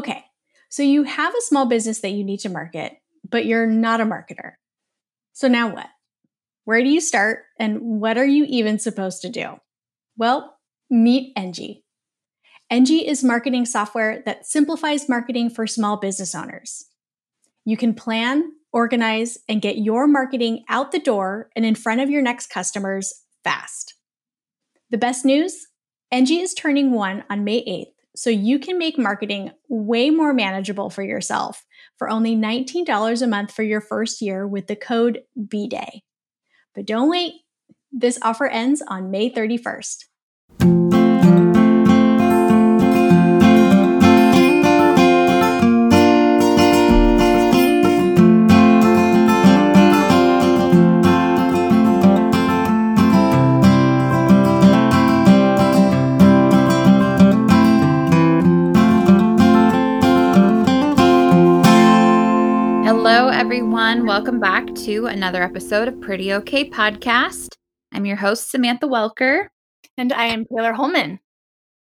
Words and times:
Okay, 0.00 0.24
so 0.70 0.82
you 0.82 1.02
have 1.02 1.34
a 1.34 1.42
small 1.42 1.66
business 1.66 2.00
that 2.00 2.12
you 2.12 2.24
need 2.24 2.40
to 2.40 2.48
market, 2.48 2.96
but 3.28 3.44
you're 3.44 3.66
not 3.66 4.00
a 4.00 4.06
marketer. 4.06 4.52
So 5.34 5.46
now 5.46 5.74
what? 5.74 5.88
Where 6.64 6.82
do 6.82 6.88
you 6.88 7.02
start 7.02 7.40
and 7.58 8.00
what 8.00 8.16
are 8.16 8.24
you 8.24 8.46
even 8.48 8.78
supposed 8.78 9.20
to 9.20 9.28
do? 9.28 9.60
Well, 10.16 10.56
meet 10.88 11.36
Engie. 11.36 11.82
Engie 12.72 13.06
is 13.06 13.22
marketing 13.22 13.66
software 13.66 14.22
that 14.24 14.46
simplifies 14.46 15.06
marketing 15.06 15.50
for 15.50 15.66
small 15.66 15.98
business 15.98 16.34
owners. 16.34 16.86
You 17.66 17.76
can 17.76 17.92
plan, 17.92 18.52
organize, 18.72 19.36
and 19.50 19.60
get 19.60 19.76
your 19.76 20.06
marketing 20.06 20.64
out 20.70 20.92
the 20.92 20.98
door 20.98 21.50
and 21.54 21.66
in 21.66 21.74
front 21.74 22.00
of 22.00 22.08
your 22.08 22.22
next 22.22 22.46
customers 22.46 23.12
fast. 23.44 23.96
The 24.88 24.96
best 24.96 25.26
news 25.26 25.66
Engie 26.10 26.42
is 26.42 26.54
turning 26.54 26.90
one 26.90 27.22
on 27.28 27.44
May 27.44 27.62
8th, 27.66 27.99
so 28.20 28.28
you 28.28 28.58
can 28.58 28.76
make 28.76 28.98
marketing 28.98 29.50
way 29.70 30.10
more 30.10 30.34
manageable 30.34 30.90
for 30.90 31.02
yourself 31.02 31.64
for 31.96 32.10
only 32.10 32.36
$19 32.36 33.22
a 33.22 33.26
month 33.26 33.50
for 33.50 33.62
your 33.62 33.80
first 33.80 34.20
year 34.20 34.46
with 34.46 34.66
the 34.66 34.76
code 34.76 35.22
BDAY. 35.38 36.00
But 36.74 36.84
don't 36.84 37.08
wait, 37.08 37.32
this 37.90 38.18
offer 38.20 38.46
ends 38.46 38.82
on 38.86 39.10
May 39.10 39.30
31st. 39.30 40.04
Everyone. 64.00 64.16
Welcome 64.16 64.40
back 64.40 64.74
to 64.86 65.06
another 65.06 65.42
episode 65.42 65.86
of 65.86 66.00
Pretty 66.00 66.32
Okay 66.32 66.70
Podcast. 66.70 67.56
I'm 67.92 68.06
your 68.06 68.16
host, 68.16 68.50
Samantha 68.50 68.86
Welker. 68.86 69.48
And 69.98 70.10
I 70.10 70.26
am 70.26 70.46
Taylor 70.46 70.72
Holman. 70.72 71.20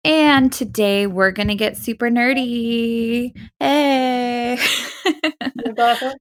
And 0.02 0.50
today 0.50 1.06
we're 1.06 1.30
going 1.30 1.48
to 1.48 1.54
get 1.54 1.76
super 1.76 2.08
nerdy. 2.08 3.36
Hey. 3.60 4.58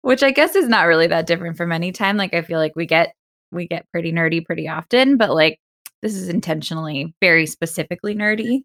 Which 0.00 0.24
I 0.24 0.32
guess 0.32 0.56
is 0.56 0.66
not 0.66 0.88
really 0.88 1.06
that 1.06 1.28
different 1.28 1.56
from 1.56 1.70
any 1.70 1.92
time. 1.92 2.16
Like 2.16 2.34
I 2.34 2.42
feel 2.42 2.58
like 2.58 2.74
we 2.74 2.86
get 2.86 3.14
we 3.52 3.68
get 3.68 3.86
pretty 3.92 4.12
nerdy 4.12 4.44
pretty 4.44 4.66
often, 4.66 5.18
but 5.18 5.32
like 5.32 5.60
this 6.02 6.16
is 6.16 6.28
intentionally 6.28 7.14
very 7.20 7.46
specifically 7.46 8.16
nerdy. 8.16 8.62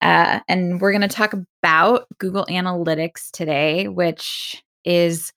Uh, 0.00 0.40
and 0.48 0.80
we're 0.80 0.92
going 0.92 1.02
to 1.02 1.08
talk 1.08 1.34
about 1.34 2.06
Google 2.16 2.46
Analytics 2.46 3.30
today, 3.32 3.88
which 3.88 4.62
is 4.84 5.30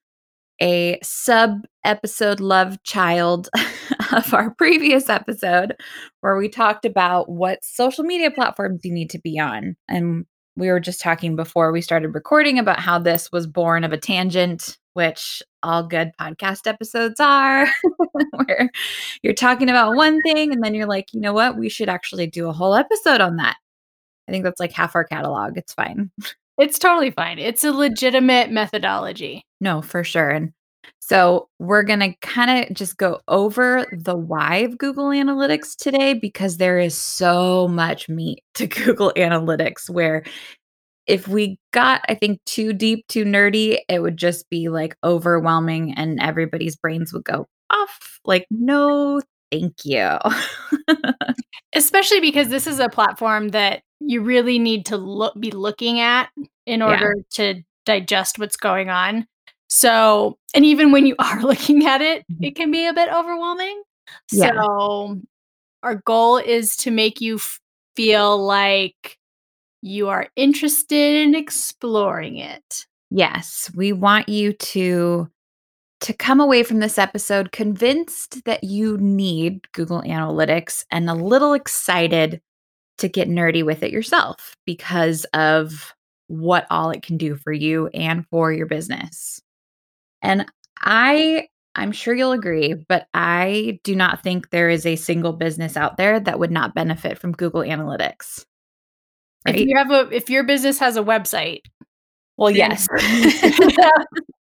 a 0.62 1.00
sub 1.02 1.66
episode 1.84 2.40
love 2.40 2.82
child 2.84 3.50
of 4.14 4.34
our 4.34 4.54
previous 4.56 5.10
episode 5.10 5.76
where 6.22 6.38
we 6.38 6.48
talked 6.48 6.86
about 6.86 7.30
what 7.30 7.64
social 7.66 8.04
media 8.04 8.30
platforms 8.30 8.82
you 8.84 8.94
need 8.94 9.10
to 9.10 9.20
be 9.20 9.40
on. 9.40 9.76
And 9.90 10.26
we 10.56 10.70
were 10.70 10.80
just 10.80 11.02
talking 11.02 11.36
before 11.36 11.72
we 11.72 11.82
started 11.82 12.14
recording 12.14 12.60
about 12.60 12.80
how 12.80 13.00
this 13.00 13.32
was 13.32 13.48
born 13.48 13.84
of 13.84 13.94
a 13.94 13.98
tangent, 13.98 14.78
which 14.94 15.42
all 15.64 15.88
good 15.88 16.12
podcast 16.20 16.68
episodes 16.68 17.20
are, 17.20 17.68
where 18.32 18.70
you're 19.24 19.34
talking 19.34 19.70
about 19.70 19.96
one 19.96 20.22
thing 20.22 20.54
and 20.54 20.64
then 20.64 20.76
you're 20.76 20.88
like, 20.88 21.14
you 21.14 21.22
know 21.22 21.34
what? 21.34 21.58
We 21.58 21.70
should 21.70 21.90
actually 21.90 22.28
do 22.28 22.48
a 22.48 22.54
whole 22.54 22.76
episode 22.76 23.22
on 23.22 23.38
that. 23.38 23.56
I 24.28 24.32
think 24.32 24.44
that's 24.44 24.60
like 24.60 24.74
half 24.74 24.96
our 24.96 25.04
catalog. 25.04 25.58
It's 25.58 25.74
fine. 25.74 26.12
It's 26.62 26.78
totally 26.78 27.10
fine. 27.10 27.40
It's 27.40 27.64
a 27.64 27.72
legitimate 27.72 28.52
methodology. 28.52 29.44
No, 29.60 29.82
for 29.82 30.04
sure. 30.04 30.30
And 30.30 30.54
so 31.00 31.50
we're 31.58 31.82
going 31.82 32.02
to 32.02 32.14
kind 32.22 32.70
of 32.70 32.76
just 32.76 32.98
go 32.98 33.20
over 33.28 33.88
the 33.92 34.16
why 34.16 34.58
of 34.58 34.78
Google 34.78 35.06
Analytics 35.06 35.76
today 35.76 36.14
because 36.14 36.58
there 36.58 36.78
is 36.78 36.96
so 36.96 37.68
much 37.68 38.08
meat 38.10 38.44
to 38.54 38.68
Google 38.68 39.12
Analytics 39.18 39.90
where 39.90 40.24
if 41.08 41.28
we 41.28 41.58
got, 41.74 42.02
I 42.08 42.14
think, 42.14 42.40
too 42.46 42.74
deep, 42.74 43.08
too 43.08 43.26
nerdy, 43.26 43.80
it 43.90 44.04
would 44.04 44.18
just 44.18 44.48
be 44.52 44.70
like 44.70 44.96
overwhelming 45.04 45.96
and 45.96 46.22
everybody's 46.22 46.76
brains 46.76 47.12
would 47.12 47.24
go 47.24 47.48
off. 47.72 48.20
Like, 48.24 48.46
no, 48.52 49.20
thank 49.52 49.86
you. 49.86 50.18
Especially 51.74 52.20
because 52.20 52.50
this 52.50 52.68
is 52.68 52.80
a 52.80 52.90
platform 52.90 53.50
that 53.50 53.84
you 54.00 54.22
really 54.22 54.60
need 54.60 54.86
to 54.88 54.98
look 54.98 55.40
be 55.40 55.52
looking 55.52 56.00
at 56.00 56.30
in 56.66 56.82
order 56.82 57.16
yeah. 57.16 57.24
to 57.32 57.64
digest 57.86 58.40
what's 58.40 58.58
going 58.58 58.90
on. 58.90 59.28
So, 59.68 60.38
and 60.54 60.66
even 60.66 60.92
when 60.92 61.06
you 61.06 61.16
are 61.20 61.42
looking 61.42 61.86
at 61.86 62.02
it, 62.02 62.24
mm-hmm. 62.32 62.44
it 62.44 62.56
can 62.56 62.72
be 62.72 62.86
a 62.88 62.94
bit 62.94 63.10
overwhelming. 63.14 63.82
Yeah. 64.32 64.52
So, 64.52 65.22
our 65.84 65.96
goal 65.96 66.38
is 66.38 66.76
to 66.78 66.92
make 66.92 67.22
you 67.22 67.36
f- 67.36 67.60
feel 67.96 68.38
like 68.44 69.18
you 69.82 70.10
are 70.10 70.28
interested 70.36 71.24
in 71.24 71.34
exploring 71.34 72.38
it. 72.38 72.86
Yes, 73.10 73.72
we 73.76 73.94
want 73.94 74.30
you 74.30 74.54
to 74.54 75.30
to 76.02 76.14
come 76.14 76.40
away 76.40 76.64
from 76.64 76.80
this 76.80 76.98
episode 76.98 77.52
convinced 77.52 78.44
that 78.46 78.64
you 78.64 78.98
need 78.98 79.72
Google 79.72 80.02
Analytics 80.02 80.84
and 80.92 81.10
a 81.10 81.14
little 81.14 81.54
excited 81.54 82.42
to 82.98 83.08
get 83.08 83.30
nerdy 83.30 83.64
with 83.64 83.84
it 83.84 83.92
yourself 83.92 84.56
because 84.66 85.26
of 85.34 85.94
what 86.28 86.66
all 86.70 86.90
it 86.90 87.04
can 87.04 87.18
do 87.18 87.36
for 87.36 87.54
you 87.54 87.88
and 87.88 88.26
for 88.30 88.52
your 88.52 88.66
business. 88.66 89.42
And 90.22 90.46
I 90.80 91.48
I'm 91.74 91.92
sure 91.92 92.14
you'll 92.14 92.34
agree, 92.34 92.74
but 92.74 93.08
I 93.14 93.80
do 93.84 93.96
not 93.96 94.24
think 94.24 94.50
there 94.50 94.70
is 94.70 94.86
a 94.86 94.98
single 94.98 95.32
business 95.32 95.78
out 95.78 95.98
there 95.98 96.20
that 96.20 96.38
would 96.38 96.52
not 96.52 96.76
benefit 96.76 97.18
from 97.18 97.32
Google 97.32 97.62
Analytics. 97.62 98.44
Right? 99.46 99.56
If 99.56 99.68
you 99.68 99.78
have 99.78 99.92
a 99.92 100.10
if 100.12 100.30
your 100.30 100.44
business 100.44 100.80
has 100.80 100.98
a 100.98 101.04
website. 101.04 101.62
Well, 102.38 102.52
yes. 102.52 102.88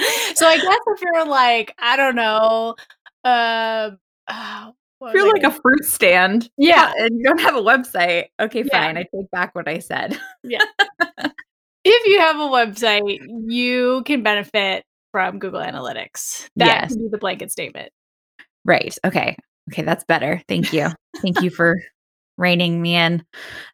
so 0.34 0.46
I 0.46 0.56
guess 0.56 0.78
if 0.86 1.00
you're 1.02 1.26
like, 1.26 1.74
I 1.78 1.96
don't 1.96 2.16
know, 2.16 2.74
uh, 3.24 3.90
oh, 4.28 4.72
if 5.02 5.14
you're 5.14 5.32
like, 5.32 5.42
a 5.42 5.50
fruit 5.50 5.84
stand, 5.84 6.50
yeah, 6.56 6.92
and 6.98 7.18
you 7.18 7.24
don't 7.24 7.40
have 7.40 7.56
a 7.56 7.62
website, 7.62 8.26
okay, 8.40 8.64
yeah. 8.64 8.86
fine. 8.86 8.96
I 8.96 9.06
take 9.14 9.30
back 9.30 9.54
what 9.54 9.68
I 9.68 9.78
said. 9.78 10.18
Yeah. 10.42 10.64
if 11.84 12.06
you 12.06 12.20
have 12.20 12.36
a 12.36 12.48
website, 12.48 13.18
you 13.46 14.02
can 14.04 14.22
benefit 14.22 14.84
from 15.12 15.38
Google 15.38 15.60
Analytics. 15.60 16.48
That 16.56 16.66
yes. 16.66 16.92
can 16.92 17.02
be 17.02 17.08
the 17.08 17.18
blanket 17.18 17.50
statement. 17.50 17.90
Right. 18.64 18.96
Okay. 19.04 19.36
Okay, 19.70 19.82
that's 19.82 20.04
better. 20.04 20.42
Thank 20.48 20.72
you. 20.72 20.88
Thank 21.22 21.42
you 21.42 21.50
for 21.50 21.80
reining 22.36 22.80
me 22.80 22.96
in. 22.96 23.24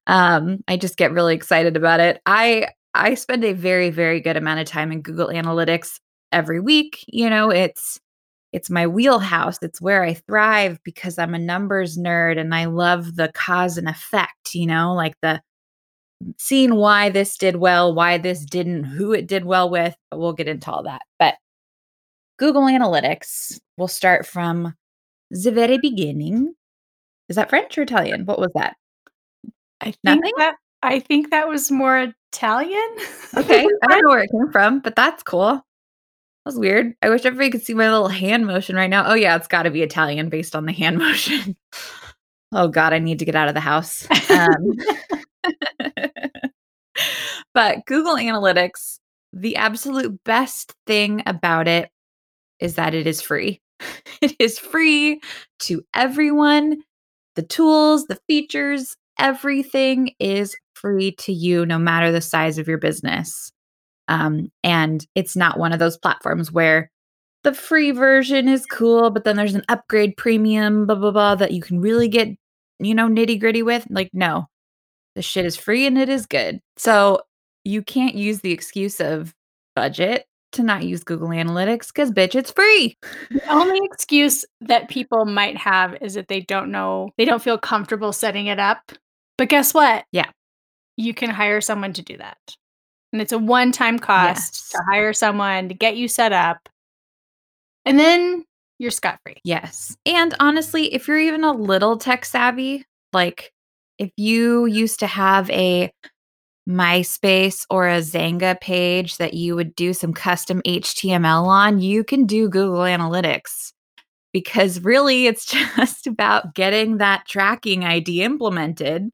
Um, 0.07 0.63
I 0.69 0.77
just 0.77 0.97
get 0.97 1.13
really 1.13 1.35
excited 1.35 1.77
about 1.77 2.01
it. 2.01 2.21
I 2.27 2.69
I 2.95 3.15
spend 3.15 3.45
a 3.45 3.53
very 3.53 3.91
very 3.91 4.21
good 4.21 4.37
amount 4.37 4.61
of 4.61 4.67
time 4.67 4.93
in 4.93 5.01
Google 5.03 5.29
Analytics 5.29 6.01
every 6.33 6.61
week. 6.61 7.05
You 7.09 7.31
know, 7.31 7.51
it's 7.51 8.01
it's 8.53 8.71
my 8.71 8.87
wheelhouse. 8.87 9.59
It's 9.63 9.81
where 9.81 10.03
I 10.03 10.15
thrive 10.15 10.79
because 10.85 11.19
I'm 11.19 11.35
a 11.35 11.39
numbers 11.39 11.99
nerd 11.99 12.39
and 12.39 12.55
I 12.55 12.67
love 12.67 13.17
the 13.17 13.31
cause 13.35 13.77
and 13.77 13.89
effect, 13.89 14.55
you 14.55 14.67
know, 14.67 14.95
like 14.95 15.15
the 15.21 15.43
seeing 16.39 16.75
why 16.77 17.11
this 17.11 17.37
did 17.37 17.57
well, 17.57 17.95
why 17.95 18.19
this 18.19 18.45
didn't, 18.45 18.85
who 18.85 19.13
it 19.13 19.27
did 19.27 19.45
well 19.45 19.69
with, 19.69 19.95
but 20.11 20.19
we'll 20.19 20.33
get 20.33 20.49
into 20.49 20.71
all 20.71 20.83
that. 20.85 21.03
But 21.19 21.35
Google 22.39 22.63
Analytics, 22.63 23.61
we'll 23.77 23.89
start 23.89 24.27
from 24.27 24.75
the 25.31 25.51
very 25.51 25.79
beginning. 25.79 26.55
Is 27.29 27.37
that 27.37 27.51
French 27.51 27.77
or 27.77 27.83
Italian? 27.83 28.25
What 28.25 28.39
was 28.39 28.53
that? 28.55 28.77
I 29.81 29.87
think 29.87 29.99
Nothing? 30.05 30.33
that 30.39 30.57
I 30.83 31.01
think 31.01 31.31
that 31.31 31.49
was 31.49 31.71
more 31.71 32.13
Italian. 32.33 32.97
okay. 33.37 33.67
I 33.83 33.87
don't 33.89 34.03
know 34.03 34.11
where 34.11 34.23
it 34.23 34.31
came 34.31 34.51
from, 34.53 34.81
but 34.81 34.95
that's 34.95 35.23
cool. 35.23 35.66
That 36.47 36.53
was 36.53 36.61
weird. 36.61 36.95
I 37.03 37.11
wish 37.11 37.25
everybody 37.25 37.51
could 37.51 37.65
see 37.65 37.75
my 37.75 37.91
little 37.91 38.07
hand 38.07 38.47
motion 38.47 38.77
right 38.77 38.89
now. 38.89 39.11
Oh 39.11 39.15
yeah, 39.15 39.35
it's 39.35 39.49
got 39.49 39.65
to 39.65 39.71
be 39.73 39.83
Italian 39.83 40.29
based 40.29 40.55
on 40.55 40.65
the 40.65 40.73
hand 40.73 40.97
motion. 41.01 41.57
oh 42.53 42.69
god, 42.69 42.93
I 42.93 43.01
need 43.01 43.19
to 43.19 43.25
get 43.25 43.35
out 43.35 43.49
of 43.49 43.55
the 43.55 43.61
house. 43.61 44.07
Um, 44.31 44.77
but 47.53 47.85
Google 47.87 48.15
Analytics, 48.15 49.01
the 49.33 49.57
absolute 49.57 50.23
best 50.23 50.73
thing 50.87 51.25
about 51.27 51.67
it 51.67 51.91
is 52.61 52.77
that 52.77 52.95
it 52.95 53.09
is 53.09 53.21
free. 53.21 53.61
It 54.23 54.37
is 54.39 54.57
free 54.57 55.21
to 55.61 55.85
everyone. 55.95 56.79
The 57.35 57.43
tools, 57.43 58.07
the 58.07 58.21
features, 58.29 58.97
everything 59.19 60.15
is 60.21 60.57
free 60.75 61.11
to 61.19 61.33
you, 61.33 61.67
no 61.67 61.77
matter 61.77 62.13
the 62.13 62.21
size 62.21 62.57
of 62.57 62.69
your 62.69 62.79
business. 62.79 63.53
Um, 64.09 64.51
and 64.63 65.05
it's 65.15 65.37
not 65.37 65.59
one 65.59 65.73
of 65.73 65.79
those 65.79 65.97
platforms 65.97 66.53
where 66.53 66.91
the 67.45 67.53
free 67.53 67.91
version 67.91 68.49
is 68.49 68.67
cool, 68.67 69.11
but 69.11 69.25
then 69.25 69.37
there's 69.37 69.55
an 69.55 69.65
upgrade 69.69 70.17
premium, 70.17 70.87
blah, 70.87 70.97
blah, 70.97 71.11
blah, 71.11 71.35
that 71.37 71.53
you 71.53 71.63
can 71.63 71.81
really 71.81 72.09
get, 72.09 72.29
you 72.79 72.95
know, 72.95 73.09
nitty 73.09 73.39
gritty 73.39 73.63
with. 73.63 73.87
Like, 73.89 74.11
no, 74.13 74.47
the 75.15 75.23
shit 75.23 75.45
is 75.45 75.57
free 75.57 75.87
and 75.87 75.97
it 75.97 76.09
is 76.09 76.27
good. 76.27 76.61
So 76.77 77.21
you 77.65 77.83
can't 77.83 78.15
use 78.15 78.41
the 78.41 78.53
excuse 78.53 79.01
of 79.01 79.35
budget 79.75 80.27
to 80.53 80.63
not 80.63 80.85
use 80.85 81.05
Google 81.05 81.29
Analytics 81.29 81.89
because, 81.89 82.11
bitch, 82.11 82.35
it's 82.35 82.51
free. 82.51 82.97
The 83.31 83.49
only 83.49 83.81
excuse 83.85 84.45
that 84.63 84.89
people 84.89 85.25
might 85.25 85.57
have 85.57 85.97
is 86.01 86.15
that 86.15 86.29
they 86.29 86.41
don't 86.41 86.71
know, 86.71 87.11
they 87.19 87.25
don't 87.25 87.43
feel 87.43 87.59
comfortable 87.59 88.13
setting 88.13 88.47
it 88.47 88.59
up. 88.59 88.93
But 89.39 89.49
guess 89.49 89.75
what? 89.75 90.05
Yeah. 90.13 90.31
You 90.97 91.13
can 91.13 91.31
hire 91.31 91.61
someone 91.61 91.93
to 91.93 92.03
do 92.03 92.17
that. 92.17 92.39
And 93.13 93.23
it's 93.23 93.33
a 93.33 93.39
one 93.39 93.73
time 93.73 93.99
cost 93.99 94.55
Yes. 94.55 94.69
to 94.71 94.83
hire 94.91 95.13
someone 95.13 95.69
to 95.69 95.75
get 95.75 95.97
you 95.97 96.09
set 96.09 96.33
up. 96.33 96.69
And 97.85 97.99
then 97.99 98.45
you're 98.79 98.91
scot 98.91 99.21
free. 99.25 99.37
Yes. 99.45 99.97
And 100.05 100.35
honestly, 100.41 100.93
if 100.93 101.09
you're 101.09 101.19
even 101.19 101.45
a 101.45 101.53
little 101.53 101.97
tech 101.97 102.25
savvy, 102.25 102.85
like 103.13 103.53
if 103.99 104.11
you 104.17 104.67
used 104.67 105.01
to 105.01 105.07
have 105.07 105.49
a 105.51 105.91
MySpace 106.69 107.65
or 107.71 107.87
a 107.89 107.99
Xanga 108.01 108.61
page 108.61 109.19
that 109.19 109.35
you 109.35 109.55
would 109.55 109.75
do 109.77 109.93
some 109.95 110.13
custom 110.13 110.61
HTML 110.67 111.47
on, 111.47 111.79
you 111.81 112.03
can 112.03 112.27
do 112.27 112.49
Google 112.49 112.81
Analytics 112.81 113.73
because 114.33 114.81
really 114.81 115.27
it's 115.27 115.47
just 115.77 116.07
about 116.07 116.55
getting 116.55 116.99
that 116.99 117.25
tracking 117.27 117.85
ID 117.85 118.23
implemented 118.23 119.09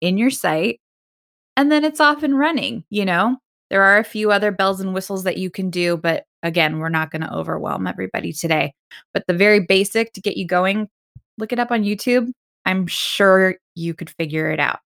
in 0.00 0.16
your 0.18 0.30
site 0.30 0.80
and 1.56 1.70
then 1.70 1.84
it's 1.84 2.00
off 2.00 2.22
and 2.22 2.38
running, 2.38 2.84
you 2.90 3.04
know? 3.04 3.38
There 3.70 3.82
are 3.82 3.98
a 3.98 4.04
few 4.04 4.30
other 4.30 4.52
bells 4.52 4.80
and 4.80 4.94
whistles 4.94 5.24
that 5.24 5.38
you 5.38 5.50
can 5.50 5.70
do, 5.70 5.96
but 5.96 6.24
again, 6.42 6.78
we're 6.78 6.90
not 6.90 7.10
going 7.10 7.22
to 7.22 7.32
overwhelm 7.32 7.86
everybody 7.86 8.32
today. 8.32 8.74
But 9.12 9.24
the 9.26 9.34
very 9.34 9.60
basic 9.60 10.12
to 10.12 10.20
get 10.20 10.36
you 10.36 10.46
going, 10.46 10.88
look 11.38 11.52
it 11.52 11.58
up 11.58 11.70
on 11.70 11.82
YouTube. 11.82 12.30
I'm 12.66 12.86
sure 12.86 13.56
you 13.74 13.94
could 13.94 14.10
figure 14.10 14.50
it 14.50 14.60
out. 14.60 14.80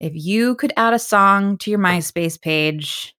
If 0.00 0.12
you 0.14 0.54
could 0.56 0.72
add 0.76 0.94
a 0.94 0.98
song 0.98 1.58
to 1.58 1.70
your 1.70 1.80
MySpace 1.80 2.40
page, 2.40 3.14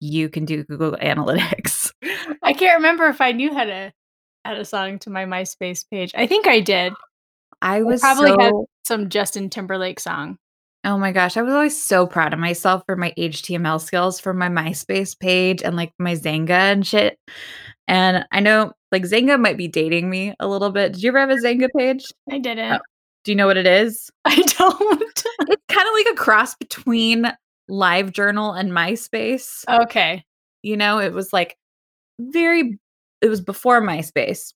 you 0.00 0.28
can 0.28 0.44
do 0.44 0.64
Google 0.64 0.92
Analytics. 1.02 1.92
I 2.42 2.52
can't 2.52 2.76
remember 2.76 3.06
if 3.06 3.20
I 3.20 3.32
knew 3.32 3.52
how 3.52 3.64
to 3.64 3.92
add 4.44 4.58
a 4.58 4.64
song 4.64 4.98
to 5.00 5.10
my 5.10 5.24
MySpace 5.24 5.84
page. 5.90 6.12
I 6.14 6.26
think 6.26 6.46
I 6.46 6.60
did. 6.60 6.92
I 7.62 7.82
was 7.82 8.00
probably 8.00 8.30
so, 8.30 8.38
had 8.38 8.52
some 8.84 9.08
Justin 9.08 9.48
Timberlake 9.48 10.00
song. 10.00 10.38
Oh 10.84 10.98
my 10.98 11.12
gosh, 11.12 11.38
I 11.38 11.42
was 11.42 11.54
always 11.54 11.82
so 11.82 12.06
proud 12.06 12.34
of 12.34 12.38
myself 12.38 12.82
for 12.84 12.94
my 12.94 13.14
HTML 13.18 13.80
skills 13.80 14.20
for 14.20 14.34
my 14.34 14.48
MySpace 14.48 15.18
page 15.18 15.62
and 15.62 15.76
like 15.76 15.92
my 15.98 16.14
Xanga 16.14 16.50
and 16.50 16.86
shit. 16.86 17.18
And 17.88 18.26
I 18.32 18.40
know 18.40 18.72
like 18.92 19.04
Xanga 19.04 19.40
might 19.40 19.56
be 19.56 19.66
dating 19.66 20.10
me 20.10 20.34
a 20.38 20.46
little 20.46 20.70
bit. 20.70 20.92
Did 20.92 21.02
you 21.02 21.08
ever 21.08 21.20
have 21.20 21.30
a 21.30 21.36
Xanga 21.36 21.68
page? 21.74 22.04
I 22.30 22.38
didn't. 22.38 22.72
Oh. 22.72 22.78
Do 23.24 23.32
you 23.32 23.36
know 23.36 23.46
what 23.46 23.56
it 23.56 23.66
is? 23.66 24.10
I 24.26 24.36
don't. 24.36 25.02
It's 25.48 25.62
kind 25.68 25.88
of 25.88 25.94
like 25.94 26.12
a 26.12 26.16
cross 26.16 26.54
between 26.54 27.32
LiveJournal 27.70 28.58
and 28.58 28.70
MySpace. 28.70 29.64
okay. 29.68 30.22
You 30.62 30.76
know, 30.76 30.98
it 30.98 31.14
was 31.14 31.32
like 31.32 31.56
very, 32.20 32.78
it 33.22 33.28
was 33.28 33.40
before 33.40 33.80
MySpace, 33.80 34.52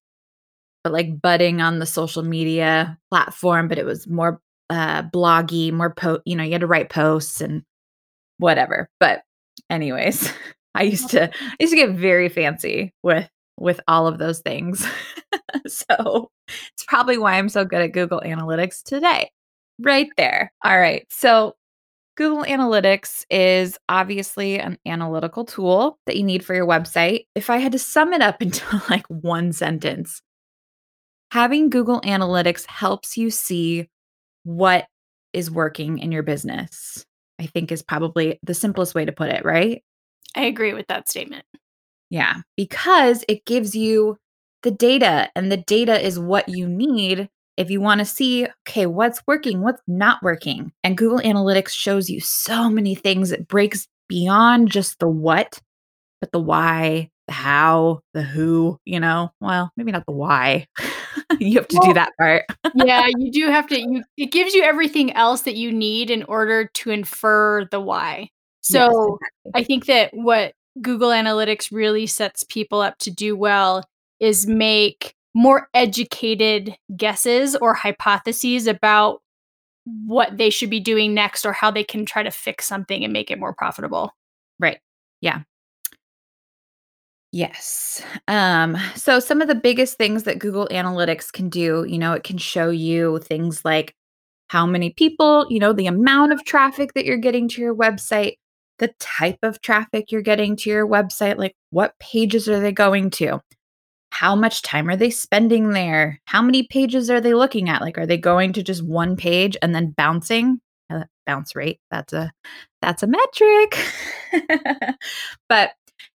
but 0.84 0.92
like 0.92 1.20
budding 1.22 1.62
on 1.62 1.78
the 1.78 1.86
social 1.86 2.22
media 2.22 2.98
platform, 3.10 3.68
but 3.68 3.78
it 3.78 3.86
was 3.86 4.06
more 4.06 4.40
uh 4.70 5.02
bloggy, 5.02 5.72
more 5.72 5.94
po, 5.94 6.20
you 6.24 6.36
know, 6.36 6.44
you 6.44 6.52
had 6.52 6.60
to 6.60 6.66
write 6.66 6.90
posts 6.90 7.40
and 7.40 7.62
whatever. 8.38 8.88
But 9.00 9.22
anyways, 9.70 10.32
I 10.74 10.82
used 10.82 11.10
to 11.10 11.28
I 11.28 11.56
used 11.60 11.72
to 11.72 11.76
get 11.76 11.90
very 11.90 12.28
fancy 12.28 12.92
with 13.02 13.28
with 13.56 13.80
all 13.88 14.06
of 14.06 14.18
those 14.18 14.40
things. 14.40 14.86
so 15.66 16.30
it's 16.48 16.84
probably 16.86 17.18
why 17.18 17.34
I'm 17.34 17.48
so 17.48 17.64
good 17.64 17.82
at 17.82 17.92
Google 17.92 18.20
Analytics 18.24 18.82
today. 18.82 19.30
Right 19.80 20.08
there. 20.16 20.52
All 20.64 20.78
right. 20.78 21.06
So 21.10 21.56
Google 22.16 22.44
Analytics 22.44 23.24
is 23.30 23.78
obviously 23.88 24.58
an 24.58 24.78
analytical 24.86 25.44
tool 25.44 25.98
that 26.06 26.16
you 26.16 26.24
need 26.24 26.44
for 26.44 26.54
your 26.54 26.66
website. 26.66 27.26
If 27.34 27.48
I 27.48 27.58
had 27.58 27.72
to 27.72 27.78
sum 27.78 28.12
it 28.12 28.20
up 28.20 28.42
into 28.42 28.82
like 28.90 29.06
one 29.06 29.52
sentence, 29.52 30.22
having 31.30 31.70
Google 31.70 32.00
Analytics 32.00 32.66
helps 32.66 33.16
you 33.16 33.30
see 33.30 33.88
what 34.48 34.86
is 35.34 35.50
working 35.50 35.98
in 35.98 36.10
your 36.10 36.22
business. 36.22 37.04
I 37.38 37.46
think 37.46 37.70
is 37.70 37.82
probably 37.82 38.40
the 38.42 38.54
simplest 38.54 38.94
way 38.94 39.04
to 39.04 39.12
put 39.12 39.28
it, 39.28 39.44
right? 39.44 39.82
I 40.34 40.46
agree 40.46 40.72
with 40.72 40.86
that 40.88 41.08
statement. 41.08 41.44
Yeah, 42.10 42.38
because 42.56 43.24
it 43.28 43.44
gives 43.44 43.76
you 43.76 44.16
the 44.62 44.70
data, 44.70 45.30
and 45.36 45.52
the 45.52 45.58
data 45.58 46.04
is 46.04 46.18
what 46.18 46.48
you 46.48 46.66
need 46.66 47.28
if 47.58 47.70
you 47.70 47.80
want 47.80 47.98
to 47.98 48.04
see, 48.04 48.46
okay, 48.66 48.86
what's 48.86 49.20
working, 49.26 49.60
what's 49.60 49.82
not 49.86 50.22
working. 50.22 50.72
And 50.82 50.96
Google 50.96 51.18
Analytics 51.18 51.70
shows 51.70 52.08
you 52.08 52.20
so 52.20 52.70
many 52.70 52.94
things. 52.94 53.32
It 53.32 53.48
breaks 53.48 53.86
beyond 54.08 54.70
just 54.70 54.98
the 55.00 55.08
what, 55.08 55.60
but 56.20 56.32
the 56.32 56.40
why, 56.40 57.10
the 57.26 57.34
how, 57.34 58.00
the 58.14 58.22
who, 58.22 58.78
you 58.84 59.00
know? 59.00 59.30
Well, 59.40 59.70
maybe 59.76 59.92
not 59.92 60.06
the 60.06 60.12
why. 60.12 60.66
you 61.40 61.58
have 61.58 61.68
to 61.68 61.76
Well, 61.76 61.88
do 61.88 61.94
that 61.94 62.12
part. 62.18 62.44
yeah, 62.74 63.06
you 63.06 63.30
do 63.32 63.46
have 63.46 63.66
to 63.68 63.80
you 63.80 64.02
it 64.16 64.32
gives 64.32 64.54
you 64.54 64.62
everything 64.62 65.12
else 65.12 65.42
that 65.42 65.56
you 65.56 65.72
need 65.72 66.10
in 66.10 66.22
order 66.24 66.66
to 66.74 66.90
infer 66.90 67.66
the 67.70 67.80
why. 67.80 68.30
So 68.60 68.78
Yes, 68.86 69.28
exactly. 69.44 69.62
I 69.62 69.64
think 69.64 69.86
that 69.86 70.10
what 70.14 70.54
Google 70.82 71.10
Analytics 71.10 71.72
really 71.72 72.06
sets 72.06 72.44
people 72.44 72.80
up 72.80 72.98
to 72.98 73.10
do 73.10 73.36
well 73.36 73.84
is 74.20 74.46
make 74.46 75.14
more 75.34 75.68
educated 75.74 76.76
guesses 76.96 77.54
or 77.56 77.74
hypotheses 77.74 78.66
about 78.66 79.22
what 79.84 80.36
they 80.36 80.50
should 80.50 80.70
be 80.70 80.80
doing 80.80 81.14
next 81.14 81.46
or 81.46 81.52
how 81.52 81.70
they 81.70 81.84
can 81.84 82.04
try 82.04 82.22
to 82.22 82.30
fix 82.30 82.66
something 82.66 83.04
and 83.04 83.12
make 83.12 83.30
it 83.30 83.38
more 83.38 83.54
profitable. 83.54 84.14
Right. 84.58 84.78
Yeah. 85.20 85.42
Yes. 87.32 88.02
Um, 88.26 88.76
so 88.94 89.20
some 89.20 89.42
of 89.42 89.48
the 89.48 89.54
biggest 89.54 89.98
things 89.98 90.22
that 90.22 90.38
Google 90.38 90.66
Analytics 90.70 91.30
can 91.30 91.48
do, 91.50 91.84
you 91.86 91.98
know, 91.98 92.14
it 92.14 92.24
can 92.24 92.38
show 92.38 92.70
you 92.70 93.18
things 93.18 93.64
like 93.64 93.94
how 94.48 94.64
many 94.66 94.90
people, 94.94 95.46
you 95.50 95.58
know, 95.58 95.74
the 95.74 95.86
amount 95.86 96.32
of 96.32 96.44
traffic 96.44 96.94
that 96.94 97.04
you're 97.04 97.18
getting 97.18 97.46
to 97.48 97.60
your 97.60 97.74
website, 97.74 98.36
the 98.78 98.90
type 98.98 99.38
of 99.42 99.60
traffic 99.60 100.10
you're 100.10 100.22
getting 100.22 100.56
to 100.56 100.70
your 100.70 100.88
website, 100.88 101.36
like 101.36 101.54
what 101.70 101.92
pages 102.00 102.48
are 102.48 102.60
they 102.60 102.72
going 102.72 103.10
to? 103.10 103.40
How 104.12 104.34
much 104.34 104.62
time 104.62 104.88
are 104.88 104.96
they 104.96 105.10
spending 105.10 105.70
there? 105.70 106.20
How 106.26 106.42
many 106.42 106.64
pages 106.64 107.10
are 107.10 107.20
they 107.20 107.34
looking 107.34 107.68
at? 107.68 107.82
Like 107.82 107.98
are 107.98 108.06
they 108.06 108.16
going 108.18 108.54
to 108.54 108.62
just 108.62 108.82
one 108.86 109.16
page 109.16 109.56
and 109.62 109.74
then 109.74 109.92
bouncing? 109.96 110.60
Uh, 110.90 111.04
bounce 111.26 111.54
rate, 111.54 111.78
that's 111.90 112.14
a 112.14 112.32
that's 112.80 113.02
a 113.02 113.06
metric. 113.06 113.78
but 115.48 115.72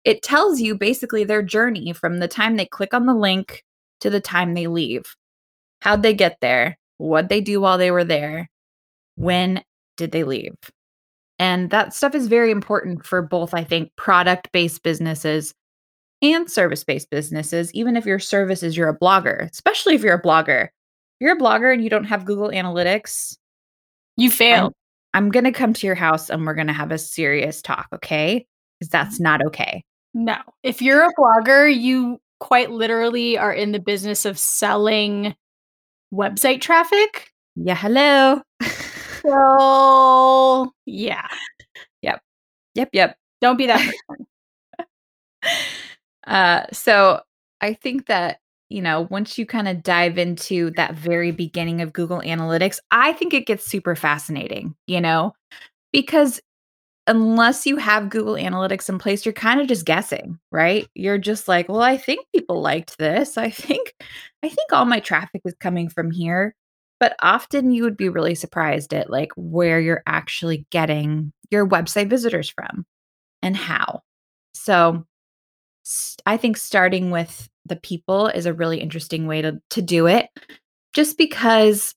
it 0.05 0.21
tells 0.23 0.59
you 0.59 0.75
basically 0.75 1.23
their 1.23 1.43
journey 1.43 1.93
from 1.93 2.19
the 2.19 2.27
time 2.27 2.55
they 2.55 2.65
click 2.65 2.93
on 2.93 3.05
the 3.05 3.13
link 3.13 3.63
to 4.01 4.09
the 4.09 4.21
time 4.21 4.53
they 4.53 4.67
leave. 4.67 5.03
How'd 5.81 6.03
they 6.03 6.13
get 6.13 6.37
there? 6.41 6.77
What'd 6.97 7.29
they 7.29 7.41
do 7.41 7.61
while 7.61 7.77
they 7.77 7.91
were 7.91 8.03
there? 8.03 8.49
When 9.15 9.63
did 9.97 10.11
they 10.11 10.23
leave? 10.23 10.55
And 11.37 11.69
that 11.69 11.93
stuff 11.93 12.15
is 12.15 12.27
very 12.27 12.51
important 12.51 13.05
for 13.05 13.21
both, 13.21 13.53
I 13.53 13.63
think, 13.63 13.95
product 13.95 14.51
based 14.51 14.83
businesses 14.83 15.53
and 16.21 16.51
service 16.51 16.83
based 16.83 17.09
businesses, 17.09 17.73
even 17.73 17.95
if 17.95 18.05
your 18.05 18.19
service 18.19 18.63
is 18.63 18.75
you're 18.75 18.89
a 18.89 18.97
blogger, 18.97 19.49
especially 19.49 19.95
if 19.95 20.01
you're 20.01 20.15
a 20.15 20.21
blogger. 20.21 20.65
If 20.65 21.21
you're 21.21 21.35
a 21.35 21.39
blogger 21.39 21.73
and 21.73 21.81
you 21.83 21.89
don't 21.89 22.05
have 22.05 22.25
Google 22.25 22.49
Analytics, 22.49 23.37
You 24.17 24.29
failed. 24.29 24.73
I'm 25.13 25.31
going 25.31 25.45
to 25.45 25.51
come 25.53 25.73
to 25.73 25.87
your 25.87 25.95
house 25.95 26.29
and 26.29 26.45
we're 26.45 26.53
going 26.53 26.67
to 26.67 26.73
have 26.73 26.91
a 26.91 26.97
serious 26.97 27.61
talk, 27.61 27.87
okay? 27.93 28.45
Because 28.77 28.89
that's 28.89 29.15
mm-hmm. 29.15 29.23
not 29.23 29.45
okay. 29.47 29.83
No. 30.13 30.37
If 30.63 30.81
you're 30.81 31.03
a 31.03 31.13
blogger, 31.17 31.73
you 31.73 32.19
quite 32.39 32.71
literally 32.71 33.37
are 33.37 33.53
in 33.53 33.71
the 33.71 33.79
business 33.79 34.25
of 34.25 34.39
selling 34.39 35.35
website 36.13 36.61
traffic. 36.61 37.31
Yeah, 37.55 37.75
hello. 37.75 38.41
So, 39.21 40.71
yeah, 40.85 41.27
yep, 42.01 42.21
yep. 42.75 42.89
Yep. 42.93 43.17
Don't 43.41 43.57
be 43.57 43.67
that. 43.67 43.93
Uh, 46.27 46.65
so 46.71 47.21
I 47.61 47.73
think 47.73 48.05
that, 48.05 48.39
you 48.69 48.81
know, 48.81 49.07
once 49.09 49.37
you 49.37 49.45
kind 49.45 49.67
of 49.67 49.81
dive 49.81 50.17
into 50.17 50.69
that 50.71 50.93
very 50.93 51.31
beginning 51.31 51.81
of 51.81 51.93
Google 51.93 52.21
Analytics, 52.21 52.77
I 52.91 53.13
think 53.13 53.33
it 53.33 53.47
gets 53.47 53.65
super 53.65 53.95
fascinating, 53.95 54.75
you 54.85 55.01
know, 55.01 55.33
because 55.91 56.39
unless 57.09 57.65
you 57.65 57.77
have 57.77 58.11
Google 58.11 58.35
Analytics 58.35 58.87
in 58.87 58.99
place, 58.99 59.25
you're 59.25 59.33
kind 59.33 59.59
of 59.59 59.67
just 59.67 59.83
guessing, 59.83 60.39
right? 60.51 60.87
You're 60.93 61.17
just 61.17 61.47
like, 61.47 61.67
well, 61.67 61.81
I 61.81 61.97
think 61.97 62.25
people 62.33 62.61
liked 62.61 62.99
this. 62.99 63.35
I 63.37 63.49
think 63.49 63.95
I 64.43 64.47
think 64.47 64.71
all 64.71 64.85
my 64.85 64.99
traffic 64.99 65.41
is 65.43 65.55
coming 65.59 65.89
from 65.89 66.11
here. 66.11 66.55
But 66.99 67.15
often 67.21 67.71
you 67.71 67.83
would 67.83 67.97
be 67.97 68.09
really 68.09 68.35
surprised 68.35 68.93
at 68.93 69.09
like 69.09 69.31
where 69.35 69.79
you're 69.79 70.03
actually 70.05 70.67
getting 70.69 71.33
your 71.49 71.67
website 71.67 72.09
visitors 72.09 72.49
from 72.49 72.85
and 73.41 73.57
how. 73.57 74.01
So 74.53 75.05
I 76.25 76.37
think 76.37 76.57
starting 76.57 77.09
with 77.09 77.49
the 77.65 77.77
people 77.77 78.27
is 78.27 78.45
a 78.45 78.53
really 78.53 78.79
interesting 78.79 79.25
way 79.25 79.41
to 79.41 79.59
to 79.71 79.81
do 79.81 80.05
it 80.05 80.27
just 80.93 81.17
because 81.17 81.95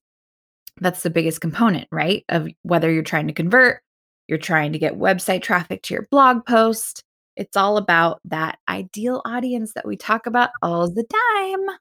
that's 0.81 1.03
the 1.03 1.11
biggest 1.11 1.43
component, 1.43 1.87
right? 1.93 2.25
Of 2.31 2.49
whether 2.63 2.91
you're 2.91 3.03
trying 3.03 3.27
to 3.27 3.35
convert 3.35 3.83
you're 4.29 4.39
trying 4.39 4.73
to 4.73 4.79
get 4.79 4.99
website 4.99 5.43
traffic 5.43 5.83
to 5.83 5.95
your 5.95 6.09
blog 6.11 6.45
post. 6.47 7.03
It's 7.37 7.57
all 7.57 7.77
about 7.77 8.21
that 8.27 8.59
ideal 8.69 9.23
audience 9.25 9.73
that 9.75 9.87
we 9.87 9.97
talk 9.97 10.27
about 10.27 10.51
all 10.61 10.91
the 10.91 11.05
time. 11.05 11.77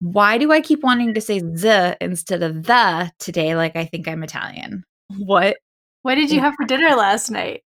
Why 0.00 0.38
do 0.38 0.50
I 0.52 0.60
keep 0.60 0.82
wanting 0.82 1.14
to 1.14 1.20
say 1.20 1.40
the 1.40 1.96
instead 2.00 2.42
of 2.42 2.64
the 2.64 3.12
today 3.18 3.54
like 3.54 3.76
I 3.76 3.84
think 3.84 4.08
I'm 4.08 4.22
Italian? 4.22 4.84
What 5.18 5.58
What 6.02 6.16
did 6.16 6.30
you 6.30 6.40
have 6.40 6.54
for 6.54 6.66
dinner 6.66 6.94
last 6.96 7.30
night? 7.30 7.62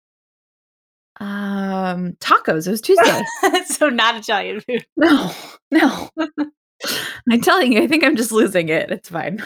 Um 1.19 2.13
tacos. 2.21 2.67
It 2.67 2.71
was 2.71 2.83
Tuesday. 2.83 3.23
so 3.67 3.89
not 3.89 4.17
Italian 4.17 4.61
food. 4.61 4.85
no. 4.97 5.33
No. 5.71 6.11
I'm 7.31 7.41
telling 7.41 7.73
you, 7.73 7.83
I 7.83 7.87
think 7.87 8.05
I'm 8.05 8.17
just 8.17 8.33
losing 8.33 8.69
it. 8.69 8.91
It's 8.91 9.09
fine. 9.09 9.43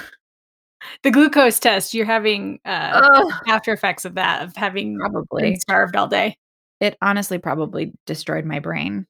The 1.03 1.11
glucose 1.11 1.59
test, 1.59 1.95
you're 1.95 2.07
having 2.07 2.61
uh, 2.65 3.31
after 3.49 3.73
effects 3.73 4.05
of 4.05 4.15
that, 4.15 4.43
of 4.43 4.57
having 4.57 4.99
probably. 4.99 5.43
been 5.43 5.61
starved 5.61 5.97
all 5.97 6.09
day. 6.09 6.37
It 6.81 6.97
honestly 7.03 7.39
probably 7.39 7.93
destroyed 8.07 8.45
my 8.45 8.59
brain. 8.59 9.07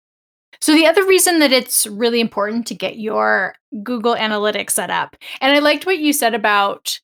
So 0.61 0.73
the 0.73 0.87
other 0.87 1.07
reason 1.07 1.39
that 1.39 1.53
it's 1.53 1.87
really 1.87 2.21
important 2.21 2.67
to 2.67 2.75
get 2.75 2.99
your 2.99 3.55
Google 3.83 4.17
Analytics 4.17 4.71
set 4.71 4.91
up, 4.91 5.17
and 5.41 5.53
I 5.55 5.61
liked 5.61 5.87
what 5.87 5.99
you 5.99 6.13
said 6.13 6.35
about, 6.35 6.99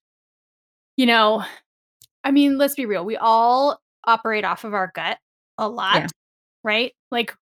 you 0.97 1.07
know, 1.07 1.45
I 2.25 2.33
mean, 2.33 2.59
let's 2.59 2.75
be 2.75 2.87
real, 2.87 3.05
we 3.05 3.17
all 3.17 3.81
operate 4.05 4.45
off 4.45 4.65
of 4.65 4.75
our 4.75 4.91
gut 4.95 5.19
a 5.59 5.69
lot, 5.69 5.97
Yeah. 5.97 6.07
right? 6.65 6.93
Like, 7.13 7.35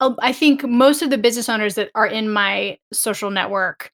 I 0.00 0.32
think 0.32 0.64
most 0.64 1.02
of 1.02 1.10
the 1.10 1.18
business 1.18 1.48
owners 1.48 1.74
that 1.76 1.90
are 1.94 2.06
in 2.06 2.30
my 2.30 2.78
social 2.92 3.30
network 3.30 3.90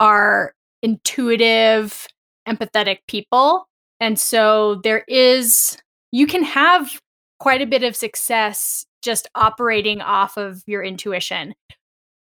are 0.00 0.54
intuitive, 0.82 2.06
empathetic 2.48 2.98
people. 3.08 3.68
And 4.00 4.18
so 4.18 4.80
there 4.84 5.04
is, 5.08 5.78
you 6.12 6.26
can 6.26 6.42
have 6.42 7.00
quite 7.38 7.62
a 7.62 7.66
bit 7.66 7.82
of 7.82 7.96
success 7.96 8.86
just 9.02 9.28
operating 9.34 10.00
off 10.00 10.36
of 10.36 10.62
your 10.66 10.82
intuition. 10.82 11.54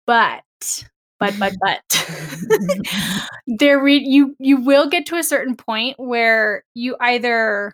But, 0.06 0.44
but, 1.20 1.34
but, 1.40 1.54
but, 1.62 2.06
there 3.48 3.82
re- 3.82 4.04
you 4.06 4.36
you 4.40 4.58
will 4.58 4.90
get 4.90 5.06
to 5.08 5.16
a 5.16 5.24
certain 5.24 5.56
point 5.56 5.98
where 5.98 6.64
you 6.74 6.98
either 7.00 7.74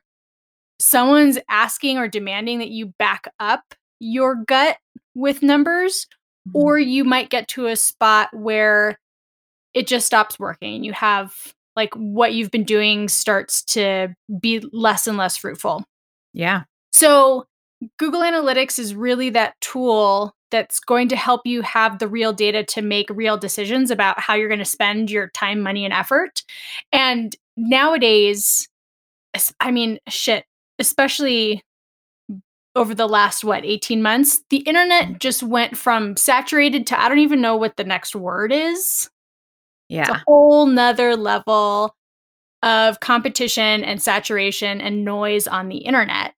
someone's 0.80 1.38
asking 1.50 1.98
or 1.98 2.08
demanding 2.08 2.60
that 2.60 2.70
you 2.70 2.94
back 3.00 3.28
up 3.40 3.64
your 4.00 4.36
gut 4.36 4.78
with 5.16 5.42
numbers 5.42 6.08
mm-hmm. 6.48 6.58
or 6.58 6.80
you 6.80 7.04
might 7.04 7.30
get 7.30 7.48
to 7.50 7.68
a 7.68 7.76
spot 7.76 8.30
where 8.34 9.00
it 9.74 9.88
just 9.88 10.06
stops 10.06 10.40
working 10.40 10.76
and 10.76 10.86
you 10.86 10.94
have 10.94 11.54
like 11.76 11.94
what 11.96 12.34
you've 12.34 12.52
been 12.52 12.64
doing 12.64 13.08
starts 13.08 13.64
to 13.64 14.10
be 14.40 14.62
less 14.72 15.08
and 15.08 15.18
less 15.18 15.38
fruitful. 15.38 15.84
yeah. 16.34 16.64
So, 16.92 17.46
Google 17.98 18.22
Analytics 18.22 18.78
is 18.78 18.94
really 18.94 19.30
that 19.30 19.56
tool 19.62 20.34
that's 20.52 20.80
going 20.80 21.08
to 21.10 21.16
help 21.16 21.42
you 21.46 21.62
have 21.62 22.00
the 22.00 22.08
real 22.08 22.34
data 22.34 22.64
to 22.64 22.82
make 22.82 23.10
real 23.10 23.38
decisions 23.38 23.92
about 23.92 24.20
how 24.20 24.34
you're 24.34 24.50
going 24.50 24.60
to 24.60 24.66
spend 24.66 25.10
your 25.10 25.30
time, 25.30 25.62
money, 25.62 25.86
and 25.86 25.94
effort. 25.94 26.44
And 26.92 27.36
nowadays, 27.56 28.68
I 29.60 29.72
mean, 29.72 30.00
shit, 30.10 30.46
especially 30.80 31.62
over 32.76 32.94
the 32.94 33.08
last, 33.08 33.44
what, 33.44 33.66
18 33.66 34.02
months, 34.02 34.42
the 34.50 34.58
internet 34.58 35.08
mm. 35.08 35.20
just 35.20 35.44
went 35.44 35.78
from 35.78 36.18
saturated 36.18 36.88
to 36.88 37.00
I 37.00 37.10
don't 37.10 37.20
even 37.20 37.42
know 37.42 37.56
what 37.56 37.78
the 37.78 37.84
next 37.84 38.16
word 38.16 38.52
is. 38.52 39.10
It's 39.90 39.96
Yeah. 39.96 40.12
a 40.12 40.24
whole 40.28 40.66
nother 40.66 41.16
level 41.16 41.96
of 42.62 43.00
competition 43.00 43.84
and 43.84 44.02
saturation 44.02 44.82
and 44.82 45.04
noise 45.06 45.48
on 45.48 45.70
the 45.70 45.78
internet. 45.78 46.34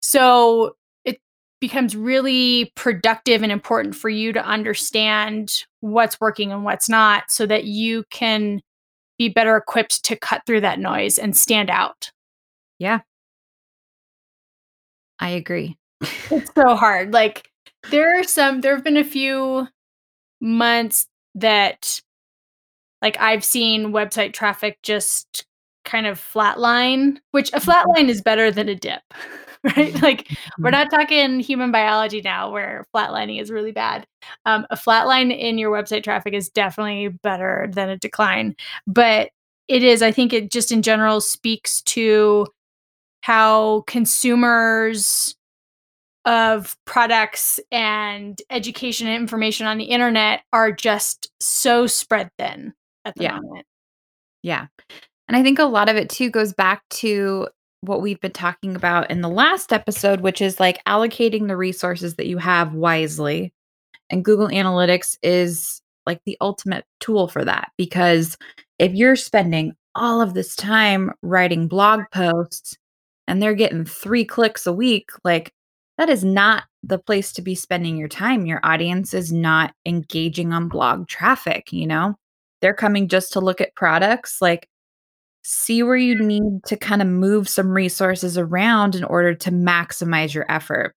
So 0.00 0.76
it 1.04 1.18
becomes 1.60 1.96
really 1.96 2.72
productive 2.76 3.42
and 3.42 3.50
important 3.50 3.96
for 3.96 4.10
you 4.10 4.32
to 4.32 4.44
understand 4.44 5.64
what's 5.80 6.20
working 6.20 6.52
and 6.52 6.64
what's 6.64 6.88
not 6.88 7.30
so 7.30 7.46
that 7.46 7.64
you 7.64 8.04
can 8.10 8.60
be 9.18 9.28
better 9.28 9.56
equipped 9.56 10.04
to 10.04 10.16
cut 10.16 10.42
through 10.46 10.60
that 10.60 10.78
noise 10.78 11.18
and 11.18 11.36
stand 11.36 11.70
out. 11.70 12.10
Yeah. 12.78 13.00
I 15.20 15.30
agree. 15.30 15.78
It's 16.30 16.50
so 16.54 16.74
hard. 16.76 17.12
Like 17.12 17.48
there 17.90 18.18
are 18.18 18.24
some 18.24 18.60
there 18.60 18.74
have 18.74 18.84
been 18.84 18.96
a 18.96 19.04
few 19.04 19.68
months 20.40 21.06
that 21.36 22.02
like 23.04 23.20
I've 23.20 23.44
seen 23.44 23.92
website 23.92 24.32
traffic 24.32 24.78
just 24.82 25.44
kind 25.84 26.06
of 26.06 26.18
flatline, 26.18 27.18
which 27.32 27.52
a 27.52 27.60
flatline 27.60 28.08
is 28.08 28.22
better 28.22 28.50
than 28.50 28.70
a 28.70 28.74
dip, 28.74 29.02
right? 29.76 30.00
Like 30.00 30.30
we're 30.58 30.70
not 30.70 30.90
talking 30.90 31.38
human 31.38 31.70
biology 31.70 32.22
now 32.22 32.50
where 32.50 32.86
flatlining 32.96 33.42
is 33.42 33.50
really 33.50 33.72
bad. 33.72 34.06
Um, 34.46 34.66
a 34.70 34.76
flatline 34.76 35.38
in 35.38 35.58
your 35.58 35.70
website 35.70 36.02
traffic 36.02 36.32
is 36.32 36.48
definitely 36.48 37.08
better 37.08 37.68
than 37.70 37.90
a 37.90 37.98
decline, 37.98 38.56
but 38.86 39.28
it 39.68 39.82
is, 39.82 40.00
I 40.00 40.10
think 40.10 40.32
it 40.32 40.50
just 40.50 40.72
in 40.72 40.80
general 40.80 41.20
speaks 41.20 41.82
to 41.82 42.46
how 43.20 43.84
consumers 43.86 45.36
of 46.24 46.74
products 46.86 47.60
and 47.70 48.40
education 48.48 49.08
and 49.08 49.16
information 49.16 49.66
on 49.66 49.76
the 49.76 49.84
internet 49.84 50.40
are 50.54 50.72
just 50.72 51.30
so 51.38 51.86
spread 51.86 52.30
thin 52.38 52.72
at 53.04 53.14
the 53.16 53.24
Yeah. 53.24 53.40
moment. 53.40 53.66
Yeah. 54.42 54.66
And 55.28 55.36
I 55.36 55.42
think 55.42 55.58
a 55.58 55.64
lot 55.64 55.88
of 55.88 55.96
it 55.96 56.10
too 56.10 56.30
goes 56.30 56.52
back 56.52 56.82
to 56.90 57.48
what 57.80 58.02
we've 58.02 58.20
been 58.20 58.32
talking 58.32 58.76
about 58.76 59.10
in 59.10 59.20
the 59.20 59.28
last 59.28 59.72
episode, 59.72 60.20
which 60.20 60.40
is 60.40 60.60
like 60.60 60.82
allocating 60.86 61.48
the 61.48 61.56
resources 61.56 62.16
that 62.16 62.26
you 62.26 62.38
have 62.38 62.74
wisely. 62.74 63.52
And 64.10 64.24
Google 64.24 64.48
Analytics 64.48 65.16
is 65.22 65.80
like 66.06 66.20
the 66.26 66.36
ultimate 66.40 66.84
tool 67.00 67.28
for 67.28 67.44
that 67.44 67.72
because 67.78 68.36
if 68.78 68.92
you're 68.92 69.16
spending 69.16 69.74
all 69.94 70.20
of 70.20 70.34
this 70.34 70.54
time 70.56 71.12
writing 71.22 71.68
blog 71.68 72.02
posts 72.12 72.76
and 73.26 73.40
they're 73.40 73.54
getting 73.54 73.84
three 73.84 74.24
clicks 74.24 74.66
a 74.66 74.72
week, 74.72 75.10
like 75.24 75.52
that 75.96 76.10
is 76.10 76.24
not 76.24 76.64
the 76.82 76.98
place 76.98 77.32
to 77.32 77.42
be 77.42 77.54
spending 77.54 77.96
your 77.96 78.08
time. 78.08 78.44
Your 78.44 78.60
audience 78.62 79.14
is 79.14 79.32
not 79.32 79.72
engaging 79.86 80.52
on 80.52 80.68
blog 80.68 81.06
traffic, 81.08 81.72
you 81.72 81.86
know? 81.86 82.16
They're 82.64 82.72
coming 82.72 83.08
just 83.08 83.34
to 83.34 83.40
look 83.40 83.60
at 83.60 83.74
products. 83.76 84.38
Like, 84.40 84.66
see 85.42 85.82
where 85.82 85.96
you 85.98 86.18
need 86.18 86.64
to 86.68 86.78
kind 86.78 87.02
of 87.02 87.08
move 87.08 87.46
some 87.46 87.68
resources 87.72 88.38
around 88.38 88.94
in 88.94 89.04
order 89.04 89.34
to 89.34 89.50
maximize 89.50 90.32
your 90.32 90.50
effort. 90.50 90.94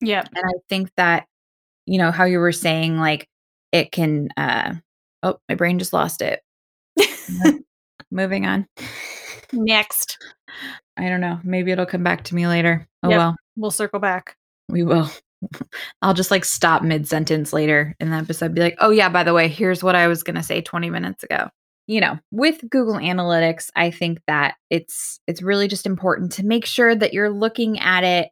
Yep. 0.00 0.28
And 0.34 0.44
I 0.44 0.58
think 0.68 0.90
that, 0.96 1.26
you 1.86 1.98
know, 1.98 2.10
how 2.10 2.24
you 2.24 2.40
were 2.40 2.50
saying, 2.50 2.98
like, 2.98 3.28
it 3.70 3.92
can, 3.92 4.30
uh, 4.36 4.74
oh, 5.22 5.38
my 5.48 5.54
brain 5.54 5.78
just 5.78 5.92
lost 5.92 6.20
it. 6.20 6.40
Moving 8.10 8.44
on. 8.44 8.66
Next, 9.52 10.18
I 10.96 11.08
don't 11.08 11.20
know. 11.20 11.38
Maybe 11.44 11.70
it'll 11.70 11.86
come 11.86 12.02
back 12.02 12.24
to 12.24 12.34
me 12.34 12.48
later. 12.48 12.88
Oh, 13.04 13.10
Yep. 13.10 13.18
well, 13.18 13.36
we'll 13.56 13.70
circle 13.70 14.00
back. 14.00 14.36
we 14.68 14.82
will. 14.82 15.08
I'll 16.02 16.14
just 16.14 16.30
like 16.30 16.44
stop 16.44 16.82
mid 16.82 17.06
sentence 17.06 17.52
later 17.52 17.94
in 18.00 18.10
the 18.10 18.16
episode, 18.16 18.54
be 18.54 18.60
like, 18.60 18.76
oh, 18.80 18.90
yeah, 18.90 19.08
by 19.08 19.22
the 19.24 19.34
way, 19.34 19.48
here's 19.48 19.82
what 19.82 19.94
I 19.94 20.08
was 20.08 20.22
going 20.22 20.36
to 20.36 20.42
say 20.42 20.60
20 20.60 20.90
minutes 20.90 21.24
ago. 21.24 21.48
You 21.86 22.02
know, 22.02 22.18
with 22.30 22.60
Google 22.68 22.96
Analytics, 22.96 23.70
I 23.74 23.90
think 23.90 24.20
that 24.26 24.56
it's 24.68 25.20
it's 25.26 25.40
really 25.40 25.68
just 25.68 25.86
important 25.86 26.32
to 26.32 26.44
make 26.44 26.66
sure 26.66 26.94
that 26.94 27.14
you're 27.14 27.30
looking 27.30 27.78
at 27.78 28.04
it 28.04 28.30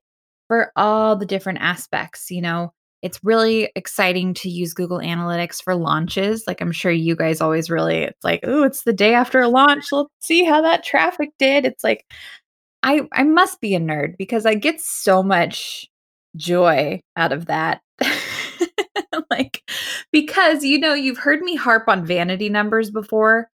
for 0.49 0.73
all 0.77 1.17
the 1.17 1.25
different 1.27 1.61
aspects, 1.61 2.31
you 2.31 2.43
know. 2.43 2.73
It's 3.01 3.21
really 3.23 3.71
exciting 3.75 4.35
to 4.35 4.51
use 4.51 4.75
Google 4.75 4.99
Analytics 4.99 5.63
for 5.63 5.75
launches. 5.75 6.45
Like 6.47 6.61
I'm 6.61 6.73
sure 6.73 6.93
you 6.93 7.17
guys 7.17 7.41
always 7.41 7.71
really 7.71 7.99
it's 8.03 8.25
like, 8.25 8.41
"Oh, 8.43 8.63
it's 8.63 8.83
the 8.83 8.93
day 8.93 9.15
after 9.15 9.41
a 9.41 9.49
launch. 9.49 9.91
Let's 9.91 10.11
see 10.21 10.45
how 10.45 10.61
that 10.63 10.85
traffic 10.85 11.31
did." 11.39 11.65
It's 11.65 11.85
like 11.85 12.05
I 12.83 13.09
I 13.13 13.23
must 13.25 13.61
be 13.61 13.75
a 13.75 13.81
nerd 13.81 14.17
because 14.19 14.45
I 14.47 14.55
get 14.55 14.81
so 14.81 15.23
much 15.23 15.89
joy 16.37 17.01
out 17.17 17.33
of 17.33 17.47
that. 17.47 17.81
like 19.31 19.63
because 20.13 20.65
you 20.65 20.79
know, 20.79 20.95
you've 20.95 21.19
heard 21.19 21.41
me 21.41 21.57
harp 21.57 21.89
on 21.89 22.07
vanity 22.07 22.49
numbers 22.49 22.91
before. 22.91 23.51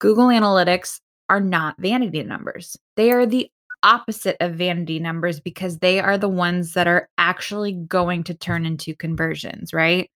Google 0.00 0.28
Analytics 0.28 1.00
are 1.28 1.40
not 1.40 1.76
vanity 1.78 2.22
numbers. 2.22 2.76
They 2.96 3.10
are 3.10 3.26
the 3.26 3.50
opposite 3.82 4.36
of 4.40 4.54
vanity 4.54 4.98
numbers 4.98 5.40
because 5.40 5.78
they 5.78 6.00
are 6.00 6.18
the 6.18 6.28
ones 6.28 6.74
that 6.74 6.86
are 6.86 7.08
actually 7.18 7.72
going 7.72 8.24
to 8.24 8.34
turn 8.34 8.66
into 8.66 8.94
conversions, 8.94 9.72
right? 9.72 10.10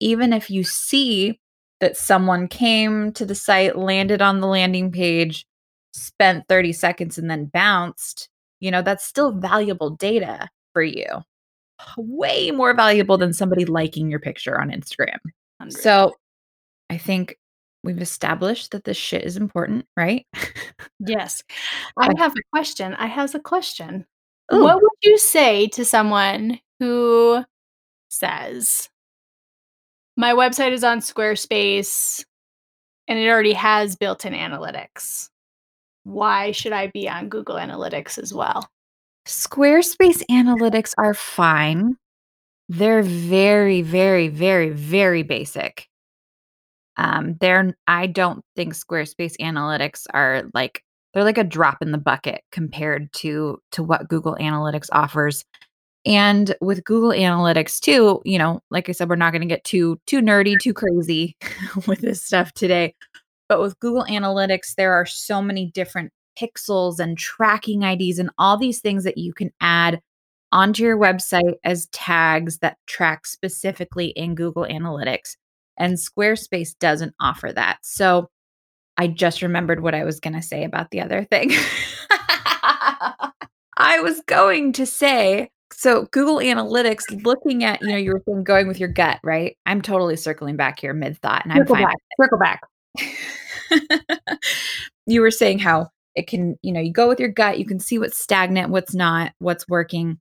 Even 0.00 0.32
if 0.32 0.50
you 0.50 0.64
see 0.64 1.38
that 1.80 1.96
someone 1.96 2.48
came 2.48 3.12
to 3.12 3.24
the 3.24 3.34
site, 3.34 3.76
landed 3.76 4.22
on 4.22 4.40
the 4.40 4.46
landing 4.46 4.90
page, 4.90 5.46
spent 5.92 6.44
30 6.48 6.72
seconds 6.72 7.18
and 7.18 7.30
then 7.30 7.46
bounced, 7.46 8.28
you 8.60 8.70
know, 8.70 8.82
that's 8.82 9.04
still 9.04 9.32
valuable 9.32 9.90
data 9.90 10.48
for 10.74 10.82
you. 10.82 11.06
Way 11.96 12.50
more 12.50 12.74
valuable 12.74 13.16
than 13.16 13.32
somebody 13.32 13.64
liking 13.64 14.10
your 14.10 14.20
picture 14.20 14.60
on 14.60 14.70
Instagram. 14.70 15.18
So 15.70 16.12
I 16.90 16.98
think 16.98 17.38
we've 17.82 18.02
established 18.02 18.72
that 18.72 18.84
this 18.84 18.96
shit 18.96 19.24
is 19.24 19.36
important, 19.36 19.86
right? 19.96 20.26
Yes. 21.06 21.42
I 21.98 22.12
have 22.16 22.32
a 22.32 22.42
question. 22.52 22.94
I 22.94 23.06
have 23.06 23.34
a 23.34 23.40
question. 23.40 24.06
Ooh. 24.52 24.62
What 24.62 24.76
would 24.76 24.90
you 25.02 25.18
say 25.18 25.66
to 25.68 25.84
someone 25.84 26.60
who 26.80 27.44
says, 28.08 28.88
"My 30.16 30.32
website 30.32 30.72
is 30.72 30.84
on 30.84 31.00
Squarespace 31.00 32.24
and 33.06 33.18
it 33.18 33.28
already 33.28 33.52
has 33.52 33.96
built-in 33.96 34.32
analytics. 34.32 35.28
Why 36.04 36.52
should 36.52 36.72
I 36.72 36.86
be 36.88 37.08
on 37.08 37.28
Google 37.28 37.56
Analytics 37.56 38.18
as 38.18 38.32
well?" 38.32 38.66
Squarespace 39.26 40.22
analytics 40.30 40.92
are 40.98 41.14
fine. 41.14 41.96
They're 42.68 43.02
very, 43.02 43.82
very, 43.82 44.28
very, 44.28 44.70
very 44.70 45.22
basic. 45.22 45.88
Um, 46.96 47.36
they're 47.40 47.74
I 47.86 48.06
don't 48.06 48.44
think 48.54 48.74
Squarespace 48.74 49.36
analytics 49.40 50.06
are 50.12 50.44
like 50.54 50.82
they're 51.12 51.24
like 51.24 51.38
a 51.38 51.44
drop 51.44 51.78
in 51.80 51.92
the 51.92 51.98
bucket 51.98 52.42
compared 52.52 53.12
to 53.14 53.58
to 53.72 53.82
what 53.82 54.08
Google 54.08 54.36
Analytics 54.40 54.88
offers. 54.92 55.44
And 56.06 56.54
with 56.60 56.84
Google 56.84 57.10
Analytics 57.10 57.80
too, 57.80 58.20
you 58.24 58.38
know, 58.38 58.60
like 58.70 58.88
I 58.88 58.92
said, 58.92 59.08
we're 59.08 59.16
not 59.16 59.32
going 59.32 59.42
to 59.42 59.48
get 59.48 59.64
too 59.64 59.98
too 60.06 60.20
nerdy, 60.20 60.58
too 60.60 60.74
crazy 60.74 61.36
with 61.86 62.00
this 62.00 62.22
stuff 62.22 62.52
today. 62.52 62.94
But 63.48 63.60
with 63.60 63.78
Google 63.80 64.04
Analytics, 64.04 64.74
there 64.76 64.92
are 64.92 65.06
so 65.06 65.42
many 65.42 65.70
different 65.72 66.12
pixels 66.38 66.98
and 66.98 67.18
tracking 67.18 67.82
IDs 67.82 68.18
and 68.18 68.30
all 68.38 68.56
these 68.56 68.80
things 68.80 69.04
that 69.04 69.18
you 69.18 69.32
can 69.32 69.50
add 69.60 70.00
onto 70.52 70.82
your 70.82 70.98
website 70.98 71.54
as 71.64 71.86
tags 71.86 72.58
that 72.58 72.78
track 72.86 73.26
specifically 73.26 74.08
in 74.08 74.34
Google 74.34 74.64
Analytics. 74.64 75.36
And 75.76 75.94
Squarespace 75.94 76.78
doesn't 76.78 77.14
offer 77.20 77.52
that. 77.52 77.78
So 77.82 78.30
I 78.96 79.08
just 79.08 79.42
remembered 79.42 79.82
what 79.82 79.94
I 79.94 80.04
was 80.04 80.20
going 80.20 80.34
to 80.34 80.42
say 80.42 80.64
about 80.64 80.90
the 80.90 81.00
other 81.00 81.24
thing. 81.24 81.50
I 83.76 84.00
was 84.00 84.20
going 84.26 84.72
to 84.74 84.86
say 84.86 85.50
so 85.72 86.06
Google 86.12 86.36
Analytics 86.36 87.24
looking 87.24 87.64
at, 87.64 87.82
you 87.82 87.88
know, 87.88 87.96
you 87.96 88.12
were 88.12 88.22
saying 88.26 88.44
going 88.44 88.68
with 88.68 88.78
your 88.78 88.88
gut, 88.88 89.18
right? 89.24 89.56
I'm 89.66 89.82
totally 89.82 90.16
circling 90.16 90.56
back 90.56 90.78
here 90.78 90.94
mid 90.94 91.18
thought 91.18 91.44
and 91.44 91.52
Circle 91.52 91.76
I'm 91.76 91.82
fine. 91.82 91.88
back. 91.88 91.96
Circle 92.20 92.38
back. 92.38 92.60
you 95.06 95.20
were 95.20 95.32
saying 95.32 95.58
how 95.58 95.88
it 96.14 96.26
can, 96.26 96.56
you 96.62 96.72
know, 96.72 96.80
you 96.80 96.92
go 96.92 97.08
with 97.08 97.20
your 97.20 97.28
gut, 97.28 97.58
you 97.58 97.66
can 97.66 97.80
see 97.80 97.98
what's 97.98 98.18
stagnant, 98.18 98.70
what's 98.70 98.94
not, 98.94 99.32
what's 99.38 99.68
working. 99.68 100.18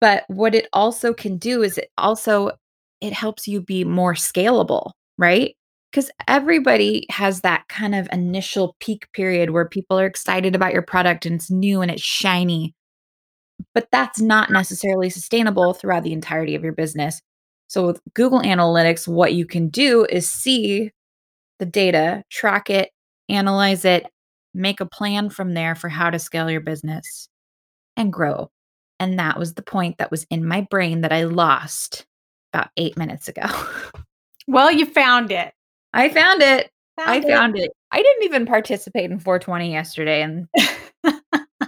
But 0.00 0.24
what 0.28 0.54
it 0.54 0.68
also 0.72 1.14
can 1.14 1.38
do 1.38 1.62
is 1.62 1.78
it 1.78 1.90
also 1.96 2.52
it 3.00 3.12
helps 3.12 3.46
you 3.46 3.60
be 3.60 3.84
more 3.84 4.14
scalable, 4.14 4.92
right? 5.18 5.54
Cuz 5.92 6.10
everybody 6.26 7.06
has 7.10 7.42
that 7.42 7.68
kind 7.68 7.94
of 7.94 8.08
initial 8.12 8.76
peak 8.80 9.10
period 9.12 9.50
where 9.50 9.68
people 9.68 9.98
are 9.98 10.06
excited 10.06 10.54
about 10.54 10.72
your 10.72 10.82
product 10.82 11.26
and 11.26 11.36
it's 11.36 11.50
new 11.50 11.82
and 11.82 11.90
it's 11.90 12.02
shiny. 12.02 12.74
But 13.74 13.88
that's 13.92 14.20
not 14.20 14.50
necessarily 14.50 15.10
sustainable 15.10 15.74
throughout 15.74 16.02
the 16.02 16.12
entirety 16.12 16.54
of 16.54 16.64
your 16.64 16.72
business. 16.72 17.20
So 17.68 17.86
with 17.86 18.00
Google 18.14 18.40
Analytics, 18.40 19.08
what 19.08 19.34
you 19.34 19.46
can 19.46 19.68
do 19.68 20.04
is 20.10 20.28
see 20.28 20.90
the 21.58 21.66
data, 21.66 22.24
track 22.30 22.70
it, 22.70 22.90
analyze 23.28 23.84
it, 23.84 24.06
make 24.54 24.80
a 24.80 24.86
plan 24.86 25.30
from 25.30 25.54
there 25.54 25.74
for 25.74 25.88
how 25.88 26.10
to 26.10 26.18
scale 26.18 26.50
your 26.50 26.60
business 26.60 27.28
and 27.96 28.12
grow. 28.12 28.50
And 29.00 29.18
that 29.18 29.38
was 29.38 29.54
the 29.54 29.62
point 29.62 29.98
that 29.98 30.10
was 30.10 30.24
in 30.30 30.46
my 30.46 30.60
brain 30.70 31.00
that 31.00 31.12
I 31.12 31.24
lost 31.24 32.06
about 32.52 32.68
eight 32.76 32.96
minutes 32.96 33.28
ago. 33.28 33.44
Well, 34.48 34.72
you 34.72 34.86
found 34.86 35.30
it. 35.30 35.54
I 35.94 36.08
found 36.08 36.42
it. 36.42 36.68
I 36.98 37.18
it. 37.18 37.24
found 37.24 37.56
it. 37.56 37.70
I 37.92 38.02
didn't 38.02 38.24
even 38.24 38.44
participate 38.44 39.08
in 39.08 39.20
420 39.20 39.70
yesterday 39.70 40.20
and 40.20 40.48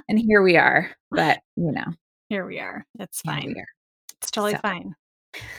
and 0.08 0.18
here 0.18 0.42
we 0.42 0.56
are. 0.56 0.90
But 1.12 1.38
you 1.56 1.70
know, 1.70 1.84
Here 2.28 2.44
we 2.44 2.58
are. 2.58 2.84
It's 2.98 3.20
fine. 3.20 3.54
are. 3.56 3.66
It's 4.20 4.32
totally 4.32 4.54
So. 4.54 4.58
fine. 4.58 4.94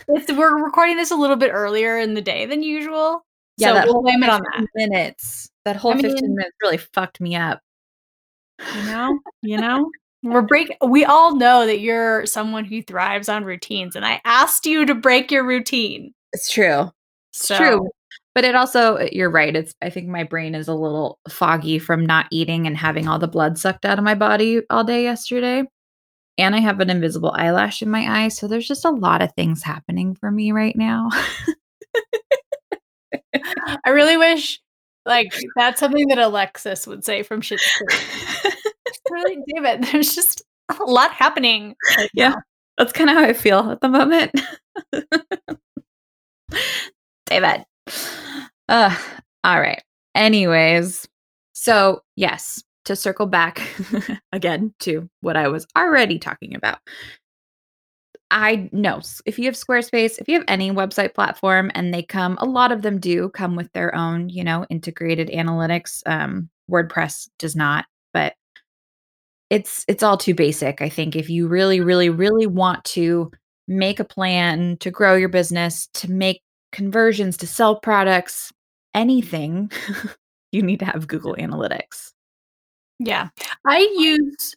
It's, 0.09 0.29
we're 0.31 0.61
recording 0.61 0.97
this 0.97 1.11
a 1.11 1.15
little 1.15 1.37
bit 1.37 1.51
earlier 1.53 1.97
in 1.97 2.15
the 2.15 2.21
day 2.21 2.45
than 2.45 2.61
usual. 2.63 3.25
Yeah, 3.57 3.83
so 3.85 3.93
we'll 3.93 4.01
blame 4.01 4.21
it 4.21 4.29
on 4.29 4.41
15 4.43 4.61
that. 4.61 4.69
minutes. 4.75 5.49
That 5.65 5.75
whole 5.75 5.93
I 5.93 6.01
15 6.01 6.35
minutes 6.35 6.55
really 6.61 6.77
fucked 6.77 7.19
me 7.19 7.35
up. 7.35 7.59
You 8.75 8.83
know? 8.83 9.19
You 9.41 9.57
know? 9.57 9.89
We're 10.23 10.41
break 10.47 10.75
we 10.85 11.05
all 11.05 11.35
know 11.35 11.65
that 11.65 11.79
you're 11.79 12.25
someone 12.25 12.65
who 12.65 12.81
thrives 12.81 13.29
on 13.29 13.43
routines, 13.43 13.95
and 13.95 14.05
I 14.05 14.21
asked 14.25 14.65
you 14.65 14.85
to 14.85 14.95
break 14.95 15.31
your 15.31 15.45
routine. 15.45 16.13
It's 16.33 16.51
true. 16.51 16.91
It's 17.33 17.47
So 17.47 17.57
true. 17.57 17.89
But 18.33 18.43
it 18.43 18.55
also 18.55 18.97
uh, 18.97 19.07
you're 19.11 19.29
right. 19.29 19.55
It's 19.55 19.73
I 19.81 19.89
think 19.89 20.07
my 20.07 20.23
brain 20.23 20.55
is 20.55 20.67
a 20.67 20.73
little 20.73 21.19
foggy 21.29 21.79
from 21.79 22.05
not 22.05 22.27
eating 22.31 22.67
and 22.67 22.77
having 22.77 23.07
all 23.07 23.19
the 23.19 23.27
blood 23.27 23.57
sucked 23.57 23.85
out 23.85 23.97
of 23.97 24.03
my 24.03 24.15
body 24.15 24.61
all 24.69 24.83
day 24.83 25.03
yesterday. 25.03 25.63
And 26.37 26.53
I 26.53 26.59
have 26.59 26.81
an 26.81 26.89
invisible 26.89 27.31
eyelash 27.31 27.81
in 27.81 27.89
my 27.89 28.23
eye, 28.23 28.27
so 28.27 28.47
there's 28.47 28.67
just 28.67 28.83
a 28.83 28.89
lot 28.89 29.21
of 29.21 29.31
things 29.33 29.63
happening 29.63 30.15
for 30.15 30.29
me 30.29 30.51
right 30.51 30.75
now. 30.75 31.09
I 33.85 33.89
really 33.89 34.17
wish 34.17 34.59
like 35.05 35.33
that's 35.55 35.79
something 35.79 36.07
that 36.09 36.17
Alexis 36.17 36.87
would 36.87 37.03
say 37.05 37.23
from 37.23 37.41
Schitt's 37.41 37.69
Creek. 37.77 38.53
really, 39.11 39.37
David, 39.55 39.83
there's 39.91 40.15
just 40.15 40.41
a 40.79 40.83
lot 40.83 41.11
happening. 41.11 41.75
right 41.97 42.09
Yeah. 42.13 42.29
now. 42.29 42.35
That's 42.77 42.91
kind 42.91 43.09
of 43.09 43.15
how 43.15 43.23
I 43.23 43.33
feel 43.33 43.71
at 43.71 43.79
the 43.81 43.87
moment. 43.89 44.31
David. 47.25 47.65
Uh, 48.67 48.95
all 49.43 49.59
right. 49.59 49.81
Anyways, 50.13 51.07
so 51.53 52.01
yes, 52.15 52.63
to 52.85 52.95
circle 52.95 53.25
back 53.25 53.61
again 54.31 54.73
to 54.81 55.09
what 55.21 55.37
I 55.37 55.47
was 55.47 55.65
already 55.77 56.19
talking 56.19 56.55
about. 56.55 56.79
I 58.31 58.69
know 58.71 59.01
if 59.25 59.37
you 59.37 59.45
have 59.45 59.55
Squarespace, 59.55 60.19
if 60.19 60.27
you 60.27 60.35
have 60.35 60.45
any 60.47 60.71
website 60.71 61.13
platform 61.13 61.71
and 61.75 61.93
they 61.93 62.03
come, 62.03 62.37
a 62.39 62.45
lot 62.45 62.71
of 62.71 62.81
them 62.81 62.99
do 62.99 63.29
come 63.29 63.55
with 63.55 63.71
their 63.73 63.93
own, 63.95 64.29
you 64.29 64.43
know, 64.43 64.65
integrated 64.69 65.29
analytics. 65.29 66.01
Um, 66.05 66.49
WordPress 66.69 67.29
does 67.37 67.55
not, 67.55 67.85
but 68.13 68.33
it's 69.49 69.85
it's 69.87 70.03
all 70.03 70.17
too 70.17 70.33
basic. 70.33 70.81
I 70.81 70.89
think 70.89 71.15
if 71.15 71.29
you 71.29 71.47
really, 71.47 71.79
really, 71.81 72.09
really 72.09 72.47
want 72.47 72.83
to 72.85 73.31
make 73.67 73.99
a 73.99 74.05
plan 74.05 74.77
to 74.77 74.91
grow 74.91 75.15
your 75.15 75.29
business, 75.29 75.87
to 75.93 76.11
make 76.11 76.41
conversions, 76.71 77.37
to 77.37 77.47
sell 77.47 77.79
products, 77.79 78.51
anything, 78.93 79.71
you 80.51 80.61
need 80.61 80.79
to 80.79 80.85
have 80.85 81.07
Google 81.07 81.35
Analytics. 81.35 82.11
Yeah. 82.99 83.29
I 83.65 83.79
use 83.97 84.55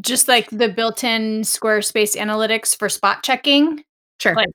just 0.00 0.28
like 0.28 0.48
the 0.50 0.68
built-in 0.68 1.42
Squarespace 1.42 2.16
analytics 2.16 2.76
for 2.76 2.88
spot 2.88 3.22
checking 3.22 3.84
Sure. 4.20 4.34
Like- 4.34 4.50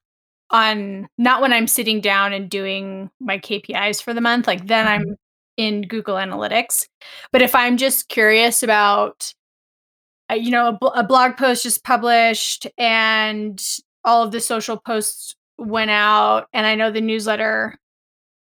on 0.50 1.08
not 1.18 1.42
when 1.42 1.52
I'm 1.52 1.66
sitting 1.66 2.00
down 2.00 2.32
and 2.32 2.48
doing 2.48 3.10
my 3.20 3.40
KPIs 3.40 4.04
for 4.04 4.14
the 4.14 4.22
month, 4.22 4.46
like 4.46 4.68
then 4.68 4.88
I'm 4.88 5.16
in 5.58 5.82
Google 5.82 6.16
Analytics. 6.16 6.86
But 7.32 7.42
if 7.42 7.56
I'm 7.56 7.76
just 7.76 8.08
curious 8.08 8.62
about 8.62 9.34
uh, 10.32 10.36
you 10.36 10.52
know, 10.52 10.70
a, 10.70 10.74
bl- 10.74 10.88
a 10.88 11.04
blog 11.04 11.38
post 11.38 11.64
just 11.64 11.84
published 11.84 12.68
and 12.78 13.62
all 14.06 14.24
of 14.24 14.32
the 14.32 14.40
social 14.40 14.78
posts 14.78 15.36
went 15.58 15.92
out 15.92 16.48
and 16.54 16.66
I 16.66 16.76
know 16.76 16.92
the 16.92 17.02
newsletter 17.02 17.78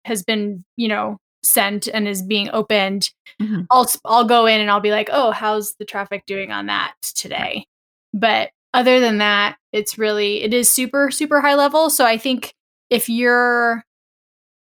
has 0.05 0.23
been, 0.23 0.65
you 0.77 0.87
know, 0.87 1.17
sent 1.43 1.87
and 1.87 2.07
is 2.07 2.21
being 2.21 2.49
opened, 2.51 3.11
Mhm. 3.41 3.65
I'll 3.71 3.89
I'll 4.05 4.25
go 4.25 4.45
in 4.45 4.61
and 4.61 4.69
I'll 4.71 4.79
be 4.81 4.91
like, 4.91 5.09
"Oh, 5.11 5.31
how's 5.31 5.75
the 5.75 5.85
traffic 5.85 6.25
doing 6.27 6.51
on 6.51 6.67
that 6.67 6.93
today?" 7.15 7.65
But 8.13 8.51
other 8.73 8.99
than 8.99 9.17
that, 9.19 9.57
it's 9.73 9.97
really 9.97 10.43
it 10.43 10.53
is 10.53 10.69
super 10.69 11.11
super 11.11 11.41
high 11.41 11.55
level, 11.55 11.89
so 11.89 12.05
I 12.05 12.17
think 12.17 12.53
if 12.89 13.09
you're 13.09 13.83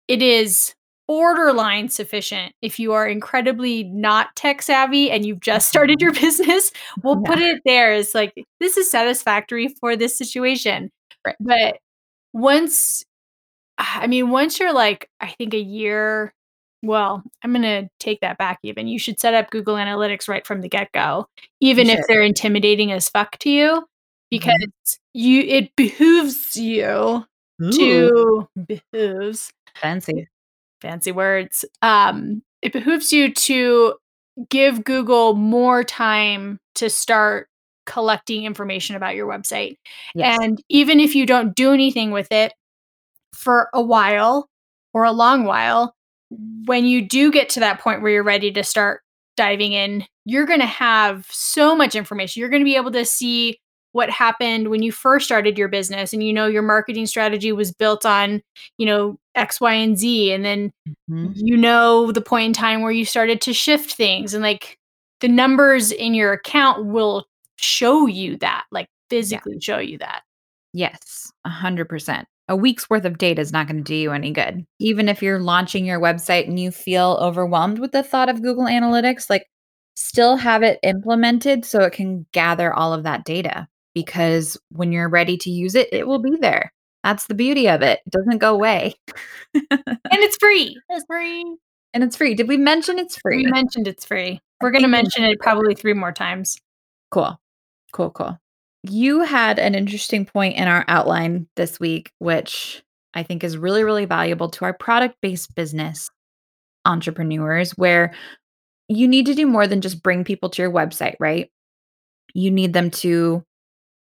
it 0.08 0.22
is 0.22 0.74
borderline 1.08 1.88
sufficient 1.90 2.54
if 2.62 2.78
you 2.78 2.92
are 2.94 3.06
incredibly 3.06 3.84
not 3.84 4.34
tech 4.36 4.62
savvy 4.62 5.10
and 5.10 5.26
you've 5.26 5.40
just 5.40 5.68
started 5.68 6.00
your 6.00 6.12
business 6.20 6.72
we'll 7.02 7.20
Yeah. 7.26 7.30
put 7.30 7.38
it 7.40 7.60
there 7.66 7.92
as 7.92 8.14
like 8.14 8.32
this 8.60 8.78
is 8.78 8.90
satisfactory 8.90 9.68
for 9.80 9.96
this 9.96 10.16
situation 10.16 10.90
Right. 11.26 11.36
but 11.40 11.76
once 12.32 13.04
i 13.78 14.06
mean 14.06 14.30
once 14.30 14.58
you're 14.60 14.72
like 14.74 15.08
i 15.20 15.28
think 15.28 15.54
a 15.54 15.60
year 15.60 16.34
well 16.84 17.22
i'm 17.42 17.52
going 17.52 17.62
to 17.62 17.88
take 17.98 18.20
that 18.20 18.38
back 18.38 18.58
even 18.62 18.86
you 18.86 18.98
should 18.98 19.18
set 19.18 19.34
up 19.34 19.50
google 19.50 19.74
analytics 19.76 20.28
right 20.28 20.46
from 20.46 20.60
the 20.60 20.68
get-go 20.68 21.26
even 21.60 21.88
if 21.88 22.00
they're 22.06 22.22
intimidating 22.22 22.92
as 22.92 23.08
fuck 23.08 23.38
to 23.38 23.50
you 23.50 23.84
because 24.30 24.98
you 25.12 25.40
it 25.42 25.74
behooves 25.76 26.56
you 26.56 27.24
Ooh, 27.62 27.70
to 27.70 28.48
behooves 28.66 29.52
fancy. 29.76 30.28
fancy 30.80 31.12
words. 31.12 31.64
Um, 31.82 32.42
it 32.62 32.72
behooves 32.72 33.12
you 33.12 33.32
to 33.32 33.94
give 34.48 34.84
Google 34.84 35.34
more 35.34 35.84
time 35.84 36.58
to 36.76 36.90
start 36.90 37.48
collecting 37.86 38.44
information 38.44 38.96
about 38.96 39.14
your 39.14 39.28
website. 39.28 39.76
Yes. 40.14 40.38
And 40.40 40.62
even 40.68 40.98
if 41.00 41.14
you 41.14 41.26
don't 41.26 41.54
do 41.54 41.72
anything 41.72 42.10
with 42.10 42.32
it 42.32 42.52
for 43.34 43.68
a 43.74 43.82
while, 43.82 44.48
or 44.92 45.04
a 45.04 45.12
long 45.12 45.44
while, 45.44 45.94
when 46.66 46.84
you 46.86 47.06
do 47.06 47.30
get 47.30 47.48
to 47.50 47.60
that 47.60 47.80
point 47.80 48.02
where 48.02 48.12
you're 48.12 48.22
ready 48.22 48.50
to 48.52 48.64
start 48.64 49.02
diving 49.36 49.72
in, 49.72 50.04
you're 50.24 50.46
going 50.46 50.60
to 50.60 50.66
have 50.66 51.26
so 51.30 51.74
much 51.74 51.94
information. 51.94 52.40
You're 52.40 52.48
going 52.48 52.62
to 52.62 52.64
be 52.64 52.76
able 52.76 52.92
to 52.92 53.04
see 53.04 53.58
what 53.92 54.10
happened 54.10 54.70
when 54.70 54.82
you 54.82 54.90
first 54.90 55.24
started 55.24 55.56
your 55.56 55.68
business 55.68 56.12
and 56.12 56.22
you 56.22 56.32
know 56.32 56.48
your 56.48 56.62
marketing 56.62 57.06
strategy 57.06 57.52
was 57.52 57.72
built 57.72 58.04
on, 58.04 58.42
you 58.76 58.86
know, 58.86 59.16
X, 59.36 59.60
Y, 59.60 59.72
and 59.72 59.96
Z. 59.96 60.32
And 60.32 60.44
then 60.44 60.72
mm-hmm. 61.08 61.32
you 61.34 61.56
know 61.56 62.10
the 62.10 62.20
point 62.20 62.46
in 62.46 62.52
time 62.52 62.82
where 62.82 62.90
you 62.90 63.04
started 63.04 63.40
to 63.42 63.52
shift 63.52 63.94
things 63.94 64.34
and 64.34 64.42
like 64.42 64.78
the 65.20 65.28
numbers 65.28 65.92
in 65.92 66.12
your 66.12 66.32
account 66.32 66.86
will 66.86 67.24
show 67.56 68.06
you 68.06 68.36
that, 68.38 68.64
like 68.72 68.88
physically 69.10 69.54
yeah. 69.54 69.60
show 69.62 69.78
you 69.78 69.98
that. 69.98 70.22
Yes, 70.72 71.32
a 71.44 71.48
hundred 71.48 71.88
percent. 71.88 72.26
A 72.48 72.56
week's 72.56 72.90
worth 72.90 73.04
of 73.04 73.18
data 73.18 73.40
is 73.40 73.52
not 73.52 73.66
going 73.66 73.78
to 73.78 73.82
do 73.82 73.94
you 73.94 74.12
any 74.12 74.30
good. 74.30 74.66
Even 74.78 75.08
if 75.08 75.22
you're 75.22 75.38
launching 75.40 75.86
your 75.86 76.00
website 76.00 76.46
and 76.46 76.60
you 76.60 76.70
feel 76.70 77.18
overwhelmed 77.20 77.78
with 77.78 77.92
the 77.92 78.02
thought 78.02 78.28
of 78.28 78.42
Google 78.42 78.64
Analytics, 78.64 79.30
like 79.30 79.46
still 79.96 80.36
have 80.36 80.62
it 80.62 80.78
implemented 80.82 81.64
so 81.64 81.80
it 81.80 81.92
can 81.92 82.26
gather 82.32 82.72
all 82.72 82.92
of 82.92 83.04
that 83.04 83.24
data 83.24 83.66
because 83.94 84.58
when 84.70 84.92
you're 84.92 85.08
ready 85.08 85.36
to 85.38 85.50
use 85.50 85.74
it, 85.74 85.88
it 85.92 86.06
will 86.06 86.18
be 86.18 86.36
there. 86.40 86.72
That's 87.02 87.26
the 87.26 87.34
beauty 87.34 87.68
of 87.68 87.82
it. 87.82 88.00
It 88.06 88.10
doesn't 88.10 88.38
go 88.38 88.54
away. 88.54 88.94
and 89.54 89.68
it's 90.10 90.36
free. 90.36 90.76
It's 90.90 91.04
free. 91.06 91.56
And 91.92 92.02
it's 92.02 92.16
free. 92.16 92.34
Did 92.34 92.48
we 92.48 92.56
mention 92.56 92.98
it's 92.98 93.16
free? 93.16 93.44
We 93.44 93.46
mentioned 93.46 93.86
it's 93.86 94.04
free. 94.04 94.40
We're 94.60 94.72
going 94.72 94.82
to 94.82 94.88
mention 94.88 95.22
it 95.22 95.38
probably 95.38 95.74
three 95.74 95.92
more 95.92 96.12
times. 96.12 96.56
Cool. 97.10 97.38
Cool, 97.92 98.10
cool. 98.10 98.36
You 98.86 99.20
had 99.20 99.58
an 99.58 99.74
interesting 99.74 100.26
point 100.26 100.56
in 100.56 100.68
our 100.68 100.84
outline 100.88 101.46
this 101.56 101.80
week, 101.80 102.12
which 102.18 102.82
I 103.14 103.22
think 103.22 103.42
is 103.42 103.56
really, 103.56 103.82
really 103.82 104.04
valuable 104.04 104.50
to 104.50 104.64
our 104.66 104.74
product 104.74 105.16
based 105.22 105.54
business 105.54 106.10
entrepreneurs, 106.84 107.72
where 107.72 108.12
you 108.88 109.08
need 109.08 109.26
to 109.26 109.34
do 109.34 109.46
more 109.46 109.66
than 109.66 109.80
just 109.80 110.02
bring 110.02 110.22
people 110.22 110.50
to 110.50 110.62
your 110.62 110.70
website, 110.70 111.16
right? 111.18 111.50
You 112.34 112.50
need 112.50 112.74
them 112.74 112.90
to 112.90 113.42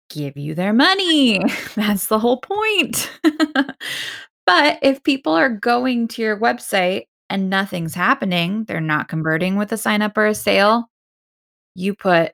give 0.10 0.38
you 0.38 0.56
their 0.56 0.74
money. 0.74 1.42
That's 1.76 2.08
the 2.08 2.20
whole 2.20 2.40
point. 2.40 3.12
but 4.46 4.80
if 4.82 5.04
people 5.04 5.34
are 5.34 5.50
going 5.50 6.08
to 6.10 6.22
your 6.22 6.40
website 6.40 7.08
and 7.30 7.50
nothing's 7.50 7.94
happening, 7.94 8.64
they're 8.64 8.80
not 8.80 9.10
converting 9.10 9.58
with 9.58 9.74
a 9.74 9.78
sign 9.78 10.02
up 10.02 10.18
or 10.18 10.28
a 10.28 10.36
sale, 10.36 10.90
you 11.76 11.94
put 11.94 12.32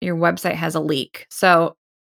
your 0.00 0.16
website 0.16 0.54
has 0.54 0.74
a 0.74 0.80
leak. 0.80 1.26
So 1.30 1.76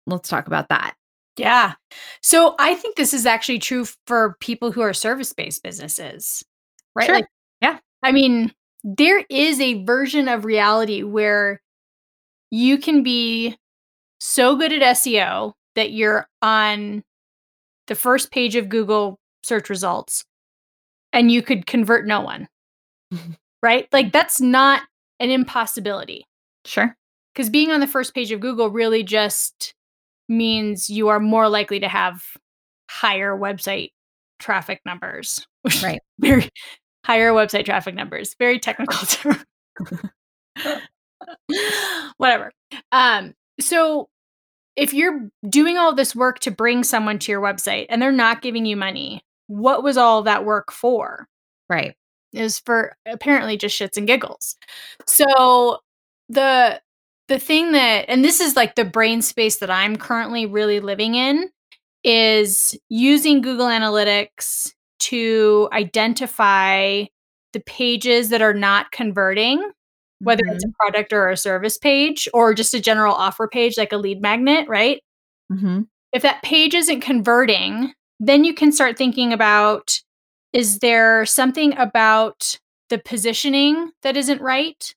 let's 0.07 0.29
talk 0.29 0.47
about 0.47 0.69
that. 0.69 0.95
Yeah. 1.37 1.75
So 2.23 2.55
I 2.59 2.75
think 2.75 2.97
this 2.97 3.13
is 3.13 3.27
actually 3.27 3.59
true 3.59 3.87
for 4.07 4.37
people 4.41 4.73
who 4.73 4.81
are 4.81 4.95
service 4.95 5.33
based 5.33 5.63
businesses, 5.63 6.43
right? 6.95 7.07
Sure. 7.07 7.15
Like, 7.17 7.27
yeah. 7.61 7.79
I 8.03 8.13
mean, 8.13 8.53
there 8.85 9.25
is 9.29 9.61
a 9.61 9.85
version 9.85 10.29
of 10.29 10.45
reality 10.45 11.03
where 11.03 11.61
you 12.51 12.79
can 12.79 13.03
be 13.03 13.57
so 14.19 14.57
good 14.57 14.73
at 14.73 14.97
SEO 14.97 15.53
that 15.75 15.91
you're 15.91 16.27
on 16.41 17.03
the 17.87 17.95
first 17.95 18.31
page 18.31 18.57
of 18.57 18.69
Google 18.69 19.19
search 19.43 19.69
results 19.69 20.25
and 21.13 21.31
you 21.31 21.43
could 21.43 21.67
convert 21.67 22.07
no 22.07 22.21
one. 22.21 22.49
Mm-hmm. 23.13 23.33
right? 23.63 23.89
Like 23.93 24.13
that's 24.13 24.41
not 24.41 24.83
an 25.21 25.31
impossibility. 25.31 26.27
Sure. 26.65 26.97
Because 27.35 27.51
being 27.51 27.71
on 27.71 27.81
the 27.81 27.87
first 27.87 28.15
page 28.15 28.33
of 28.33 28.41
Google 28.41 28.71
really 28.71 29.03
just 29.03 29.75
means 30.29 30.91
you 30.91 31.09
are 31.09 31.21
more 31.21 31.49
likely 31.49 31.81
to 31.81 31.89
have 31.89 32.23
higher 32.91 33.37
website 33.37 33.93
traffic 34.39 34.81
numbers. 34.85 35.47
Right. 35.83 36.01
Very 36.19 36.49
higher 37.05 37.33
website 37.33 37.65
traffic 37.65 37.95
numbers. 37.95 38.35
Very 38.39 38.59
technical 38.59 39.07
term. 39.07 39.45
Whatever. 42.17 42.53
Um, 42.93 43.35
so 43.61 44.09
if 44.77 44.93
you're 44.93 45.31
doing 45.49 45.79
all 45.79 45.95
this 45.95 46.15
work 46.15 46.39
to 46.41 46.51
bring 46.51 46.85
someone 46.85 47.19
to 47.21 47.33
your 47.33 47.41
website 47.41 47.87
and 47.89 48.01
they're 48.01 48.13
not 48.13 48.43
giving 48.43 48.67
you 48.67 48.77
money, 48.77 49.23
what 49.47 49.83
was 49.83 49.97
all 49.97 50.23
that 50.25 50.45
work 50.45 50.73
for? 50.73 51.29
Right. 51.69 51.95
Is 52.33 52.59
for 52.61 52.97
apparently 53.07 53.57
just 53.57 53.79
shits 53.79 53.97
and 53.97 54.07
giggles. 54.07 54.57
So 55.07 55.79
the 56.29 56.81
the 57.29 57.39
thing 57.39 57.73
that 57.73 58.07
and 58.09 58.25
this 58.25 58.41
is 58.41 58.57
like 58.57 58.75
the 58.75 58.85
brain 58.85 59.23
space 59.23 59.59
that 59.59 59.71
I'm 59.71 59.97
currently 59.97 60.47
really 60.47 60.81
living 60.81 61.15
in 61.15 61.51
is 62.05 62.79
using 62.89 63.41
Google 63.41 63.67
Analytics 63.67 64.73
to 65.01 65.69
identify 65.73 67.05
the 67.53 67.61
pages 67.61 68.29
that 68.31 68.43
are 68.43 68.55
not 68.55 68.93
converting 68.93 69.71
whether 70.21 70.43
mm-hmm. 70.45 70.55
it's 70.55 70.65
a 70.65 70.73
product 70.79 71.13
or 71.13 71.29
a 71.29 71.37
service 71.37 71.77
page 71.77 72.29
or 72.33 72.55
just 72.55 72.75
a 72.75 72.81
general 72.81 73.15
offer 73.15 73.47
page 73.47 73.77
like 73.77 73.93
a 73.93 73.99
lead 73.99 74.21
magnet, 74.21 74.69
right? 74.69 75.03
Mm-hmm. 75.53 75.83
If 76.13 76.23
that 76.23 76.43
page 76.43 76.75
isn't 76.75 77.01
converting, 77.01 77.93
then 78.19 78.45
you 78.45 78.55
can 78.55 78.73
start 78.73 78.97
thinking 78.97 79.33
about 79.33 80.01
is 80.53 80.79
there 80.79 81.27
something 81.27 81.77
about 81.77 82.59
the 82.89 82.99
positioning 82.99 83.91
that 84.03 84.17
isn't 84.17 84.41
right? 84.41 84.95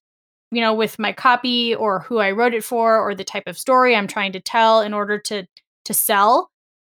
You 0.52 0.62
know, 0.62 0.74
with 0.74 0.98
my 0.98 1.14
copy 1.14 1.76
or 1.76 2.00
who 2.00 2.18
I 2.18 2.32
wrote 2.32 2.54
it 2.54 2.64
for 2.64 3.00
or 3.00 3.14
the 3.14 3.24
type 3.24 3.44
of 3.46 3.58
story 3.58 3.96
I'm 3.96 4.08
trying 4.08 4.32
to 4.34 4.40
tell 4.40 4.82
in 4.82 4.94
order 4.94 5.20
to 5.20 5.46
to 5.86 5.94
sell. 5.94 6.52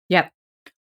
Yep. 0.08 0.30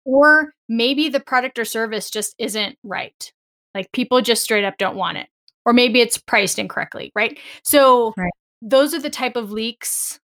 Or 0.06 0.54
maybe 0.68 1.10
the 1.10 1.20
product 1.20 1.60
or 1.60 1.66
service 1.66 2.10
just 2.10 2.36
isn't 2.38 2.78
right. 2.84 3.32
Like 3.76 3.92
people 3.92 4.22
just 4.22 4.44
straight 4.44 4.66
up 4.66 4.78
don't 4.78 4.96
want 4.96 5.18
it 5.18 5.28
or 5.66 5.74
maybe 5.74 6.02
it's 6.02 6.18
priced 6.18 6.60
incorrectly, 6.60 7.12
right? 7.16 7.38
So 7.64 8.14
right. 8.18 8.32
those 8.62 8.94
are 8.94 9.00
the 9.00 9.10
type 9.10 9.36
of 9.36 9.52
leaks 9.52 10.20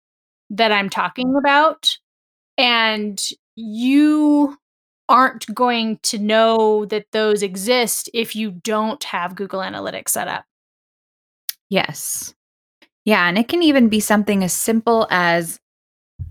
that 0.49 0.71
I'm 0.71 0.89
talking 0.89 1.35
about. 1.37 1.97
And 2.57 3.21
you 3.55 4.57
aren't 5.09 5.53
going 5.53 5.99
to 6.03 6.17
know 6.17 6.85
that 6.85 7.05
those 7.11 7.43
exist 7.43 8.09
if 8.13 8.35
you 8.35 8.51
don't 8.51 9.03
have 9.03 9.35
Google 9.35 9.59
Analytics 9.59 10.09
set 10.09 10.27
up. 10.27 10.45
Yes. 11.69 12.33
Yeah. 13.05 13.27
And 13.27 13.37
it 13.37 13.47
can 13.47 13.63
even 13.63 13.89
be 13.89 13.99
something 13.99 14.43
as 14.43 14.53
simple 14.53 15.07
as 15.09 15.59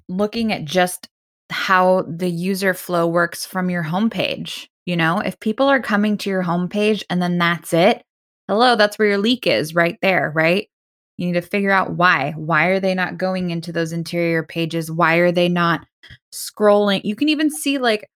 looking 0.08 0.52
at 0.52 0.64
just 0.64 1.08
how 1.50 2.02
the 2.08 2.28
user 2.28 2.74
flow 2.74 3.06
works 3.06 3.46
from 3.46 3.70
your 3.70 3.84
homepage. 3.84 4.66
You 4.86 4.96
know, 4.96 5.20
if 5.20 5.38
people 5.40 5.68
are 5.68 5.80
coming 5.80 6.18
to 6.18 6.30
your 6.30 6.42
homepage 6.42 7.04
and 7.08 7.22
then 7.22 7.38
that's 7.38 7.72
it, 7.72 8.02
hello, 8.48 8.76
that's 8.76 8.98
where 8.98 9.08
your 9.08 9.18
leak 9.18 9.46
is 9.46 9.74
right 9.74 9.98
there, 10.02 10.30
right? 10.34 10.68
You 11.16 11.26
need 11.26 11.34
to 11.34 11.40
figure 11.40 11.70
out 11.70 11.92
why. 11.92 12.32
Why 12.36 12.66
are 12.66 12.80
they 12.80 12.94
not 12.94 13.18
going 13.18 13.50
into 13.50 13.72
those 13.72 13.92
interior 13.92 14.42
pages? 14.42 14.90
Why 14.90 15.16
are 15.16 15.32
they 15.32 15.48
not 15.48 15.86
scrolling? 16.32 17.00
You 17.04 17.16
can 17.16 17.28
even 17.28 17.50
see 17.50 17.78
like 17.78 18.08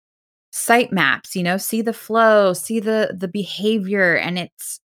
site 0.51 0.93
maps, 0.93 1.37
you 1.37 1.43
know, 1.43 1.57
see 1.57 1.81
the 1.81 1.93
flow, 1.93 2.53
see 2.53 2.81
the 2.81 3.15
the 3.17 3.29
behavior 3.29 4.17
and 4.17 4.39
it's 4.39 4.81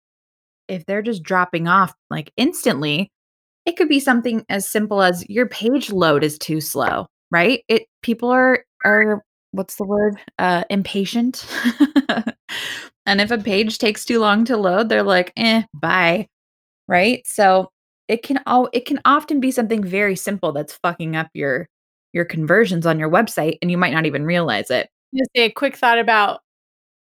if 0.68 0.87
they're 0.87 1.02
just 1.02 1.22
dropping 1.22 1.68
off 1.68 1.94
like 2.11 2.33
instantly, 2.37 3.11
it 3.66 3.76
could 3.76 3.88
be 3.88 4.00
something 4.00 4.44
as 4.48 4.68
simple 4.68 5.02
as 5.02 5.28
your 5.28 5.46
page 5.46 5.90
load 5.90 6.24
is 6.24 6.38
too 6.38 6.61
slow, 6.61 7.07
right? 7.31 7.64
It 7.68 7.87
people 8.02 8.31
are 8.31 8.64
are 8.85 9.22
what's 9.52 9.76
the 9.76 9.85
word? 9.85 10.16
Uh 10.38 10.64
impatient. 10.70 11.46
And 13.09 13.22
if 13.22 13.31
a 13.31 13.38
page 13.38 13.78
takes 13.78 14.04
too 14.04 14.20
long 14.20 14.44
to 14.44 14.59
load, 14.59 14.90
they're 14.90 15.02
like, 15.02 15.33
eh, 15.38 15.62
bye. 15.72 16.28
Right. 16.88 17.26
So 17.26 17.70
it 18.07 18.22
can 18.22 18.38
all 18.46 18.68
it 18.74 18.85
can 18.85 19.00
often 19.07 19.40
be 19.40 19.50
something 19.50 19.83
very 19.83 20.14
simple 20.14 20.52
that's 20.52 20.78
fucking 20.83 21.16
up 21.16 21.28
your 21.33 21.68
your 22.12 22.26
conversions 22.26 22.85
on 22.85 22.98
your 22.98 23.11
website 23.11 23.57
and 23.62 23.70
you 23.70 23.78
might 23.78 23.94
not 23.94 24.04
even 24.04 24.26
realize 24.26 24.70
it. 24.70 24.90
Just 25.16 25.31
a 25.37 25.50
quick 25.50 25.76
thought 25.76 25.98
about 25.98 26.40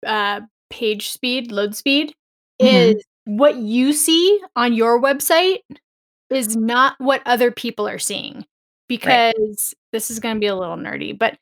uh 0.06 0.40
page 0.70 1.10
speed, 1.10 1.52
load 1.52 1.76
speed 1.76 2.14
mm-hmm. 2.62 2.96
is 2.96 3.04
what 3.24 3.56
you 3.56 3.92
see 3.92 4.40
on 4.56 4.72
your 4.72 5.00
website 5.00 5.60
is 6.30 6.56
not 6.56 6.94
what 6.98 7.22
other 7.26 7.50
people 7.50 7.88
are 7.88 7.98
seeing 7.98 8.44
because 8.88 9.34
right. 9.38 9.74
this 9.92 10.10
is 10.10 10.20
going 10.20 10.36
to 10.36 10.40
be 10.40 10.46
a 10.46 10.56
little 10.56 10.76
nerdy, 10.76 11.16
but 11.16 11.38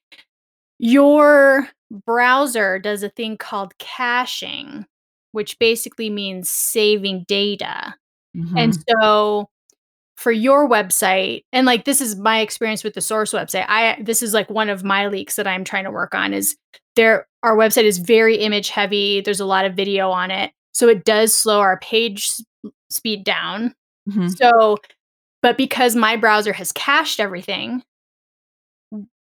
your 0.79 1.69
browser 2.07 2.79
does 2.79 3.03
a 3.03 3.09
thing 3.09 3.37
called 3.37 3.77
caching, 3.79 4.87
which 5.33 5.59
basically 5.59 6.11
means 6.11 6.51
saving 6.51 7.25
data. 7.27 7.95
Mm-hmm. 8.37 8.57
And 8.57 8.79
so 8.89 9.49
for 10.19 10.33
your 10.33 10.69
website 10.69 11.45
and 11.53 11.65
like 11.65 11.85
this 11.85 12.01
is 12.01 12.17
my 12.17 12.41
experience 12.41 12.83
with 12.83 12.93
the 12.93 13.01
source 13.01 13.33
website 13.33 13.65
i 13.69 13.97
this 14.03 14.21
is 14.21 14.35
like 14.35 14.51
one 14.51 14.69
of 14.69 14.83
my 14.83 15.07
leaks 15.07 15.37
that 15.37 15.47
i'm 15.47 15.63
trying 15.63 15.85
to 15.85 15.93
work 15.93 16.13
on 16.13 16.35
is 16.35 16.57
there 16.97 17.29
our 17.45 17.57
website 17.57 17.85
is 17.85 17.99
very 17.99 18.35
image 18.35 18.69
heavy 18.69 19.21
there's 19.21 19.39
a 19.39 19.47
lot 19.47 19.65
of 19.65 19.75
video 19.75 20.11
on 20.11 20.33
it 20.33 20.51
so 20.73 20.89
it 20.89 21.05
does 21.05 21.35
slow 21.35 21.61
our 21.61 21.79
page 21.79 22.31
speed 22.91 23.25
down 23.25 23.75
mm-hmm. 24.09 24.29
so 24.29 24.77
but 25.43 25.57
because 25.57 25.95
my 25.95 26.17
browser 26.17 26.53
has 26.53 26.73
cached 26.73 27.21
everything 27.21 27.83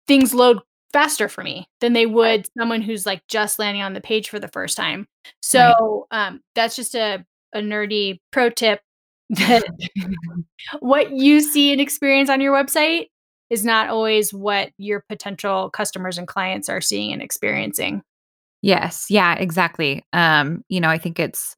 things 0.06 0.34
load 0.34 0.58
faster 0.92 1.28
for 1.28 1.42
me 1.42 1.66
than 1.80 1.92
they 1.92 2.06
would 2.06 2.46
someone 2.58 2.82
who's 2.82 3.06
like 3.06 3.22
just 3.28 3.58
landing 3.58 3.82
on 3.82 3.94
the 3.94 4.00
page 4.00 4.28
for 4.28 4.38
the 4.38 4.48
first 4.48 4.76
time. 4.76 5.06
So 5.40 6.06
um, 6.10 6.40
that's 6.54 6.76
just 6.76 6.94
a, 6.94 7.24
a 7.54 7.60
nerdy 7.60 8.20
pro 8.30 8.50
tip 8.50 8.80
that 9.30 9.64
what 10.80 11.10
you 11.12 11.40
see 11.40 11.72
and 11.72 11.80
experience 11.80 12.28
on 12.28 12.40
your 12.40 12.54
website 12.54 13.06
is 13.48 13.64
not 13.64 13.88
always 13.88 14.32
what 14.32 14.70
your 14.78 15.04
potential 15.08 15.70
customers 15.70 16.18
and 16.18 16.28
clients 16.28 16.68
are 16.68 16.80
seeing 16.80 17.12
and 17.12 17.22
experiencing. 17.22 18.02
Yes. 18.62 19.06
Yeah, 19.10 19.34
exactly. 19.34 20.04
Um, 20.12 20.64
you 20.68 20.80
know, 20.80 20.88
I 20.88 20.98
think 20.98 21.18
it's 21.18 21.56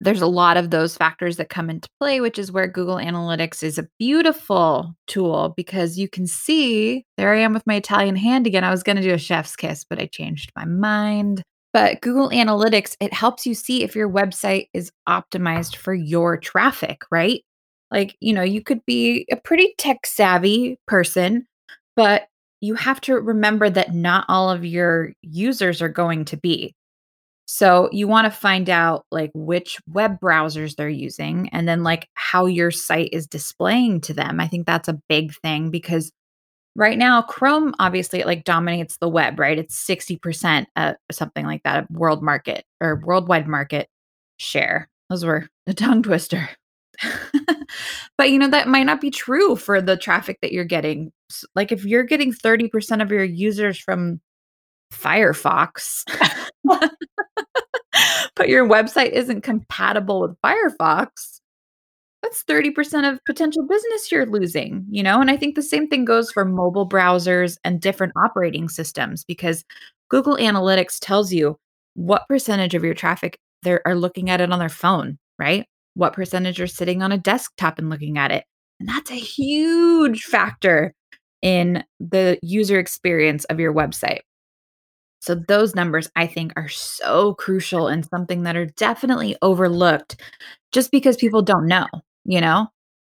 there's 0.00 0.22
a 0.22 0.26
lot 0.26 0.56
of 0.58 0.70
those 0.70 0.96
factors 0.96 1.38
that 1.38 1.48
come 1.48 1.70
into 1.70 1.88
play, 2.00 2.20
which 2.20 2.38
is 2.38 2.52
where 2.52 2.66
Google 2.68 2.96
Analytics 2.96 3.62
is 3.62 3.78
a 3.78 3.88
beautiful 3.98 4.94
tool 5.06 5.54
because 5.56 5.98
you 5.98 6.08
can 6.08 6.26
see 6.26 7.04
there 7.16 7.32
I 7.32 7.38
am 7.40 7.54
with 7.54 7.66
my 7.66 7.76
Italian 7.76 8.16
hand 8.16 8.46
again. 8.46 8.64
I 8.64 8.70
was 8.70 8.82
going 8.82 8.96
to 8.96 9.02
do 9.02 9.14
a 9.14 9.18
chef's 9.18 9.56
kiss, 9.56 9.84
but 9.88 9.98
I 9.98 10.06
changed 10.06 10.52
my 10.56 10.66
mind. 10.66 11.42
But 11.72 12.00
Google 12.02 12.30
Analytics, 12.30 12.96
it 13.00 13.12
helps 13.14 13.46
you 13.46 13.54
see 13.54 13.82
if 13.84 13.96
your 13.96 14.10
website 14.10 14.68
is 14.74 14.90
optimized 15.08 15.76
for 15.76 15.94
your 15.94 16.36
traffic, 16.36 17.02
right? 17.10 17.42
Like, 17.90 18.16
you 18.20 18.34
know, 18.34 18.42
you 18.42 18.62
could 18.62 18.84
be 18.86 19.26
a 19.32 19.36
pretty 19.36 19.74
tech 19.78 20.06
savvy 20.06 20.78
person, 20.86 21.46
but 21.96 22.24
you 22.60 22.74
have 22.74 23.00
to 23.02 23.14
remember 23.14 23.68
that 23.70 23.94
not 23.94 24.24
all 24.28 24.50
of 24.50 24.64
your 24.64 25.12
users 25.22 25.82
are 25.82 25.88
going 25.88 26.24
to 26.26 26.36
be. 26.36 26.74
So 27.46 27.88
you 27.92 28.08
want 28.08 28.24
to 28.24 28.30
find 28.36 28.68
out 28.68 29.06
like 29.12 29.30
which 29.34 29.78
web 29.88 30.18
browsers 30.20 30.74
they're 30.74 30.88
using 30.88 31.48
and 31.50 31.68
then 31.68 31.84
like 31.84 32.08
how 32.14 32.46
your 32.46 32.72
site 32.72 33.10
is 33.12 33.26
displaying 33.26 34.00
to 34.02 34.14
them. 34.14 34.40
I 34.40 34.48
think 34.48 34.66
that's 34.66 34.88
a 34.88 34.98
big 35.08 35.32
thing 35.42 35.70
because 35.70 36.10
right 36.74 36.98
now 36.98 37.22
Chrome 37.22 37.72
obviously 37.78 38.20
it 38.20 38.26
like 38.26 38.44
dominates 38.44 38.96
the 38.98 39.08
web, 39.08 39.38
right? 39.38 39.58
It's 39.58 39.86
60% 39.86 40.66
uh, 40.74 40.94
something 41.12 41.46
like 41.46 41.62
that 41.62 41.88
world 41.90 42.22
market 42.22 42.64
or 42.80 43.00
worldwide 43.04 43.46
market 43.46 43.88
share. 44.38 44.88
Those 45.08 45.24
were 45.24 45.48
a 45.68 45.74
tongue 45.74 46.02
twister. 46.02 46.48
but 48.18 48.30
you 48.30 48.38
know 48.38 48.48
that 48.48 48.68
might 48.68 48.84
not 48.84 49.00
be 49.00 49.10
true 49.10 49.56
for 49.56 49.80
the 49.80 49.96
traffic 49.96 50.38
that 50.42 50.52
you're 50.52 50.64
getting. 50.64 51.12
Like 51.54 51.72
if 51.72 51.84
you're 51.84 52.04
getting 52.04 52.32
30% 52.32 53.02
of 53.02 53.10
your 53.10 53.24
users 53.24 53.78
from 53.78 54.20
Firefox, 54.92 56.04
but 58.36 58.48
your 58.48 58.66
website 58.68 59.12
isn't 59.12 59.42
compatible 59.42 60.20
with 60.20 60.40
Firefox, 60.42 61.40
that's 62.22 62.42
30% 62.44 63.10
of 63.10 63.20
potential 63.24 63.66
business 63.66 64.10
you're 64.10 64.26
losing, 64.26 64.84
you 64.90 65.02
know? 65.02 65.20
And 65.20 65.30
I 65.30 65.36
think 65.36 65.54
the 65.54 65.62
same 65.62 65.88
thing 65.88 66.04
goes 66.04 66.32
for 66.32 66.44
mobile 66.44 66.88
browsers 66.88 67.56
and 67.64 67.80
different 67.80 68.12
operating 68.16 68.68
systems 68.68 69.24
because 69.24 69.64
Google 70.08 70.36
Analytics 70.36 70.98
tells 71.00 71.32
you 71.32 71.56
what 71.94 72.26
percentage 72.28 72.74
of 72.74 72.84
your 72.84 72.94
traffic 72.94 73.38
they 73.62 73.78
are 73.84 73.94
looking 73.94 74.30
at 74.30 74.40
it 74.40 74.52
on 74.52 74.58
their 74.58 74.68
phone, 74.68 75.18
right? 75.38 75.66
What 75.96 76.12
percentage 76.12 76.60
are 76.60 76.66
sitting 76.66 77.02
on 77.02 77.10
a 77.10 77.18
desktop 77.18 77.78
and 77.78 77.88
looking 77.88 78.18
at 78.18 78.30
it. 78.30 78.44
And 78.78 78.88
that's 78.88 79.10
a 79.10 79.14
huge 79.14 80.24
factor 80.24 80.94
in 81.40 81.82
the 81.98 82.38
user 82.42 82.78
experience 82.78 83.44
of 83.46 83.58
your 83.58 83.72
website. 83.72 84.20
So 85.20 85.34
those 85.34 85.74
numbers 85.74 86.10
I 86.14 86.26
think 86.26 86.52
are 86.56 86.68
so 86.68 87.34
crucial 87.34 87.88
and 87.88 88.06
something 88.06 88.42
that 88.42 88.56
are 88.56 88.66
definitely 88.66 89.36
overlooked 89.40 90.20
just 90.70 90.90
because 90.92 91.16
people 91.16 91.40
don't 91.42 91.66
know, 91.66 91.86
you 92.24 92.40
know? 92.40 92.68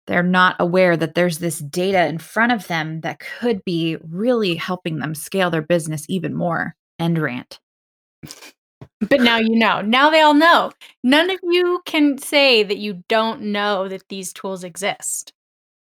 They're 0.08 0.22
not 0.22 0.56
aware 0.60 0.96
that 0.96 1.16
there's 1.16 1.40
this 1.40 1.58
data 1.58 2.06
in 2.06 2.20
front 2.20 2.52
of 2.52 2.68
them 2.68 3.02
that 3.02 3.20
could 3.20 3.66
be 3.66 3.98
really 4.08 4.54
helping 4.54 5.00
them 5.00 5.16
scale 5.16 5.50
their 5.50 5.64
business 5.64 6.06
even 6.08 6.36
more. 6.36 6.76
End 7.00 7.18
rant. 7.18 7.60
But 9.10 9.22
now 9.22 9.38
you 9.38 9.56
know. 9.56 9.82
Now 9.82 10.10
they 10.10 10.22
all 10.22 10.34
know. 10.34 10.72
None 11.04 11.30
of 11.30 11.40
you 11.44 11.82
can 11.86 12.18
say 12.18 12.64
that 12.64 12.78
you 12.78 13.04
don't 13.08 13.42
know 13.42 13.88
that 13.88 14.08
these 14.10 14.34
tools 14.34 14.64
exist. 14.64 15.34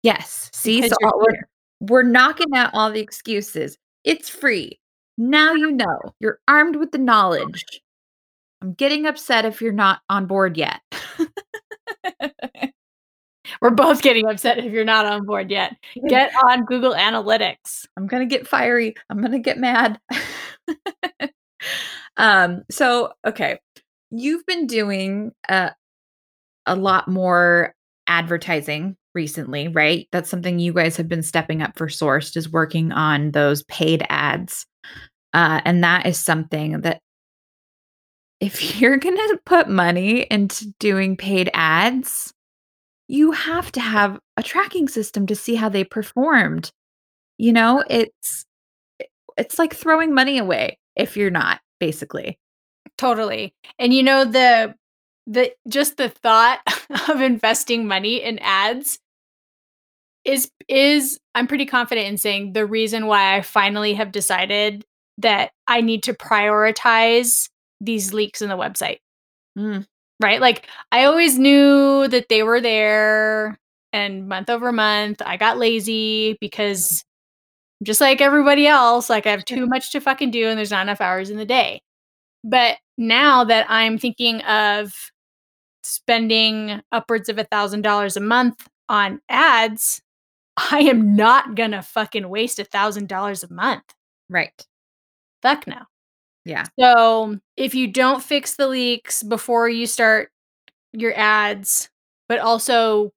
Yes. 0.03 0.51
See, 0.53 0.87
so 0.89 0.95
we're, 1.03 1.49
we're 1.81 2.03
knocking 2.03 2.55
out 2.55 2.71
all 2.73 2.91
the 2.91 3.01
excuses. 3.01 3.77
It's 4.05 4.29
free. 4.29 4.79
Now 5.19 5.55
you 5.55 5.73
know. 5.73 5.99
You're 6.21 6.39
armed 6.49 6.77
with 6.77 6.93
the 6.93 6.99
knowledge. 6.99 7.65
I'm 8.63 8.73
getting 8.75 9.07
upset 9.07 9.45
if 9.45 9.61
you're 9.61 9.73
not 9.73 10.01
on 10.09 10.27
board 10.27 10.57
yet. 10.57 10.81
We're 13.61 13.71
both 13.71 14.03
getting 14.03 14.27
upset 14.29 14.59
if 14.59 14.73
you're 14.73 14.85
not 14.85 15.07
on 15.07 15.25
board 15.25 15.51
yet. 15.51 15.77
Get 16.09 16.33
on 16.49 16.65
Google 16.65 16.95
Analytics. 16.95 17.87
I'm 17.97 18.07
going 18.07 18.29
to 18.29 18.33
get 18.33 18.47
fiery. 18.47 18.95
I'm 19.11 19.19
going 19.19 19.33
to 19.33 19.39
get 19.39 19.59
mad. 19.59 20.01
um 22.17 22.63
so 22.71 23.13
okay. 23.27 23.59
You've 24.11 24.47
been 24.47 24.67
doing 24.67 25.33
uh, 25.49 25.71
a 26.65 26.77
lot 26.77 27.09
more 27.09 27.75
advertising 28.07 28.97
recently, 29.15 29.69
right? 29.69 30.07
That's 30.13 30.31
something 30.31 30.59
you 30.59 30.73
guys 30.73 30.97
have 30.97 31.09
been 31.09 31.23
stepping 31.23 31.63
up 31.63 31.77
for 31.77 31.89
Sourced 31.89 32.37
is 32.37 32.49
working 32.49 32.93
on 32.93 33.33
those 33.33 33.65
paid 33.65 34.07
ads. 34.09 34.67
Uh, 35.33 35.61
and 35.65 35.83
that 35.83 36.07
is 36.07 36.19
something 36.19 36.83
that 36.83 37.01
if 38.41 38.81
you're 38.81 38.99
going 38.99 39.17
to 39.17 39.41
put 39.45 39.69
money 39.69 40.27
into 40.31 40.73
doing 40.79 41.17
paid 41.17 41.51
ads, 41.53 42.33
you 43.09 43.33
have 43.33 43.73
to 43.73 43.81
have 43.81 44.19
a 44.37 44.43
tracking 44.43 44.89
system 44.89 45.27
to 45.27 45.35
see 45.35 45.55
how 45.55 45.69
they 45.69 45.85
performed. 45.85 46.71
You 47.39 47.53
know, 47.53 47.85
it's 47.89 48.45
it's 49.37 49.59
like 49.59 49.75
throwing 49.75 50.15
money 50.15 50.39
away 50.39 50.79
if 50.97 51.17
you're 51.17 51.31
not, 51.31 51.61
basically. 51.79 52.39
Totally. 52.99 53.55
And 53.79 53.93
you 53.93 54.03
know 54.03 54.25
the 54.25 54.75
the 55.27 55.53
just 55.69 55.97
the 55.97 56.09
thought 56.09 56.61
of 57.09 57.21
investing 57.21 57.87
money 57.87 58.23
in 58.23 58.39
ads 58.41 58.99
is 60.25 60.51
is 60.69 61.19
I'm 61.35 61.47
pretty 61.47 61.67
confident 61.67 62.09
in 62.09 62.19
saying 62.19 62.53
the 62.53 62.67
reason 62.67 63.07
why 63.07 63.37
I 63.37 63.43
finally 63.43 63.95
have 63.95 64.13
decided 64.13 64.85
that 65.19 65.53
I 65.67 65.81
need 65.81 66.03
to 66.05 66.15
prioritize 66.15 67.49
these 67.81 68.13
leaks 68.13 68.43
in 68.43 68.49
the 68.49 68.57
website. 68.57 68.99
Mm. 69.59 69.87
Right? 70.21 70.41
Like 70.41 70.67
I 70.93 71.05
always 71.05 71.39
knew 71.39 72.09
that 72.09 72.29
they 72.29 72.43
were 72.43 72.61
there 72.61 73.59
and 73.93 74.29
month 74.29 74.51
over 74.51 74.73
month 74.73 75.23
I 75.25 75.37
got 75.37 75.59
lazy 75.59 76.37
because 76.41 77.05
just 77.83 78.01
like 78.01 78.21
everybody 78.21 78.67
else, 78.67 79.11
like 79.11 79.27
I 79.27 79.31
have 79.31 79.45
too 79.45 79.67
much 79.69 79.93
to 79.93 80.01
fucking 80.01 80.31
do 80.31 80.49
and 80.49 80.59
there's 80.59 80.71
not 80.71 80.83
enough 80.83 81.01
hours 81.01 81.31
in 81.31 81.37
the 81.37 81.45
day. 81.45 81.83
But 82.45 82.79
now 82.99 83.45
that 83.45 83.67
I'm 83.69 83.99
thinking 83.99 84.41
of 84.43 84.93
spending 85.83 86.81
upwards 86.93 87.29
of 87.29 87.39
a 87.39 87.45
thousand 87.45 87.83
dollars 87.83 88.17
a 88.17 88.21
month 88.21 88.69
on 88.89 89.21
ads, 89.29 90.03
I 90.57 90.81
am 90.81 91.17
not 91.17 91.55
gonna 91.55 91.83
fucking 91.83 92.29
waste 92.29 92.59
a 92.59 92.65
thousand 92.65 93.09
dollars 93.09 93.45
a 93.45 93.53
month. 93.53 93.85
Right. 94.29 94.67
Fuck 95.43 95.67
no. 95.67 95.83
Yeah. 96.45 96.65
So 96.79 97.39
if 97.57 97.75
you 97.75 97.89
don't 97.89 98.23
fix 98.23 98.57
the 98.57 98.69
leaks 98.69 99.23
before 99.23 99.69
you 99.69 99.87
start 99.87 100.31
your 100.93 101.13
ads, 101.17 101.91
but 102.29 102.39
also 102.39 103.13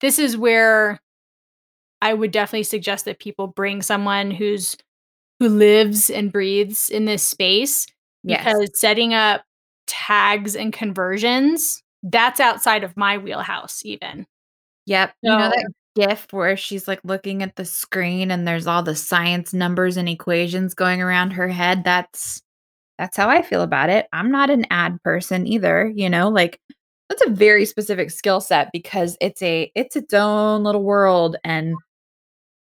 this 0.00 0.18
is 0.18 0.36
where 0.36 1.00
I 2.02 2.14
would 2.14 2.30
definitely 2.30 2.64
suggest 2.64 3.04
that 3.04 3.18
people 3.18 3.46
bring 3.46 3.82
someone 3.82 4.30
who's 4.30 4.76
who 5.38 5.48
lives 5.48 6.10
and 6.10 6.32
breathes 6.32 6.90
in 6.90 7.06
this 7.06 7.22
space 7.22 7.86
yes. 8.22 8.44
because 8.44 8.78
setting 8.78 9.14
up 9.14 9.42
tags 9.86 10.54
and 10.54 10.72
conversions 10.72 11.82
that's 12.02 12.40
outside 12.40 12.84
of 12.84 12.96
my 12.96 13.18
wheelhouse 13.18 13.82
even. 13.84 14.26
Yep. 14.86 15.14
So, 15.24 15.32
you 15.32 15.38
know 15.38 15.48
that 15.50 15.72
gif 15.96 16.32
where 16.32 16.56
she's 16.56 16.86
like 16.88 17.00
looking 17.04 17.42
at 17.42 17.56
the 17.56 17.64
screen 17.64 18.30
and 18.30 18.46
there's 18.46 18.66
all 18.66 18.82
the 18.82 18.94
science 18.94 19.52
numbers 19.52 19.96
and 19.96 20.08
equations 20.08 20.74
going 20.74 21.02
around 21.02 21.32
her 21.32 21.48
head. 21.48 21.84
That's 21.84 22.42
that's 22.98 23.16
how 23.16 23.28
I 23.28 23.42
feel 23.42 23.62
about 23.62 23.90
it. 23.90 24.06
I'm 24.12 24.30
not 24.30 24.50
an 24.50 24.66
ad 24.70 25.02
person 25.02 25.46
either, 25.46 25.90
you 25.94 26.08
know, 26.10 26.28
like 26.28 26.60
that's 27.08 27.22
a 27.26 27.30
very 27.30 27.64
specific 27.64 28.10
skill 28.10 28.40
set 28.40 28.70
because 28.72 29.16
it's 29.20 29.42
a 29.42 29.70
it's 29.74 29.96
its 29.96 30.14
own 30.14 30.62
little 30.64 30.82
world 30.82 31.36
and 31.44 31.74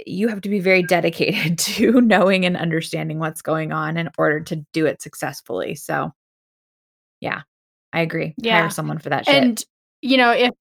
you 0.06 0.28
have 0.28 0.40
to 0.42 0.48
be 0.48 0.60
very 0.60 0.82
dedicated 0.82 1.58
to 1.76 2.00
knowing 2.00 2.44
and 2.44 2.56
understanding 2.56 3.18
what's 3.18 3.42
going 3.42 3.72
on 3.72 3.96
in 3.96 4.10
order 4.18 4.40
to 4.40 4.64
do 4.72 4.86
it 4.86 5.02
successfully. 5.02 5.74
So 5.74 6.12
yeah, 7.20 7.42
I 7.92 8.00
agree. 8.00 8.34
Yeah. 8.38 8.60
Hire 8.60 8.70
someone 8.70 8.98
for 8.98 9.10
that 9.10 9.26
shit. 9.26 9.34
And 9.34 9.64
you 10.02 10.16
know, 10.16 10.30
if 10.30 10.52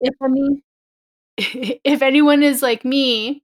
if 0.00 0.14
I 0.20 0.28
mean 0.28 0.62
if 1.38 2.02
anyone 2.02 2.42
is 2.42 2.62
like 2.62 2.84
me 2.84 3.42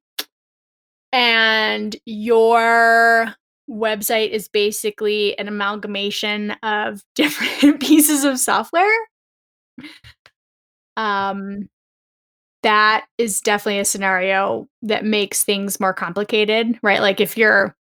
and 1.13 1.95
your 2.05 3.35
website 3.71 4.31
is 4.31 4.49
basically 4.49 5.39
an 5.39 5.49
amalgamation 5.49 6.53
of 6.63 7.03
different 7.15 7.81
pieces 7.81 8.25
of 8.25 8.39
software 8.39 8.97
um 10.97 11.69
that 12.63 13.07
is 13.19 13.41
definitely 13.41 13.79
a 13.79 13.85
scenario 13.85 14.67
that 14.83 15.05
makes 15.05 15.45
things 15.45 15.79
more 15.79 15.95
complicated 15.95 16.79
right 16.83 17.01
like 17.01 17.21
if 17.21 17.37
you're 17.37 17.75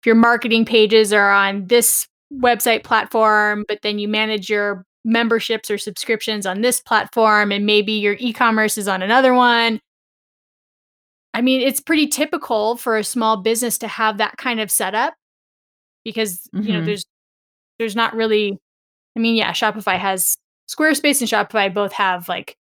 if 0.00 0.06
your 0.06 0.14
marketing 0.14 0.64
pages 0.64 1.12
are 1.12 1.30
on 1.30 1.66
this 1.66 2.08
website 2.32 2.84
platform, 2.84 3.64
but 3.68 3.82
then 3.82 3.98
you 3.98 4.08
manage 4.08 4.48
your 4.48 4.84
memberships 5.04 5.70
or 5.70 5.78
subscriptions 5.78 6.46
on 6.46 6.60
this 6.60 6.80
platform 6.80 7.52
and 7.52 7.66
maybe 7.66 7.92
your 7.92 8.16
e-commerce 8.18 8.78
is 8.78 8.88
on 8.88 9.02
another 9.02 9.34
one. 9.34 9.80
I 11.32 11.42
mean, 11.42 11.60
it's 11.60 11.80
pretty 11.80 12.06
typical 12.06 12.76
for 12.76 12.96
a 12.96 13.04
small 13.04 13.36
business 13.36 13.78
to 13.78 13.88
have 13.88 14.18
that 14.18 14.36
kind 14.36 14.60
of 14.60 14.70
setup 14.70 15.14
because, 16.04 16.48
mm-hmm. 16.54 16.66
you 16.66 16.72
know, 16.72 16.78
mm-hmm. 16.78 16.86
there's 16.86 17.04
there's 17.78 17.96
not 17.96 18.14
really 18.14 18.58
I 19.16 19.20
mean, 19.20 19.36
yeah, 19.36 19.52
Shopify 19.52 19.98
has 19.98 20.36
Squarespace 20.68 21.20
and 21.20 21.30
Shopify 21.30 21.72
both 21.72 21.92
have 21.92 22.28
like 22.28 22.56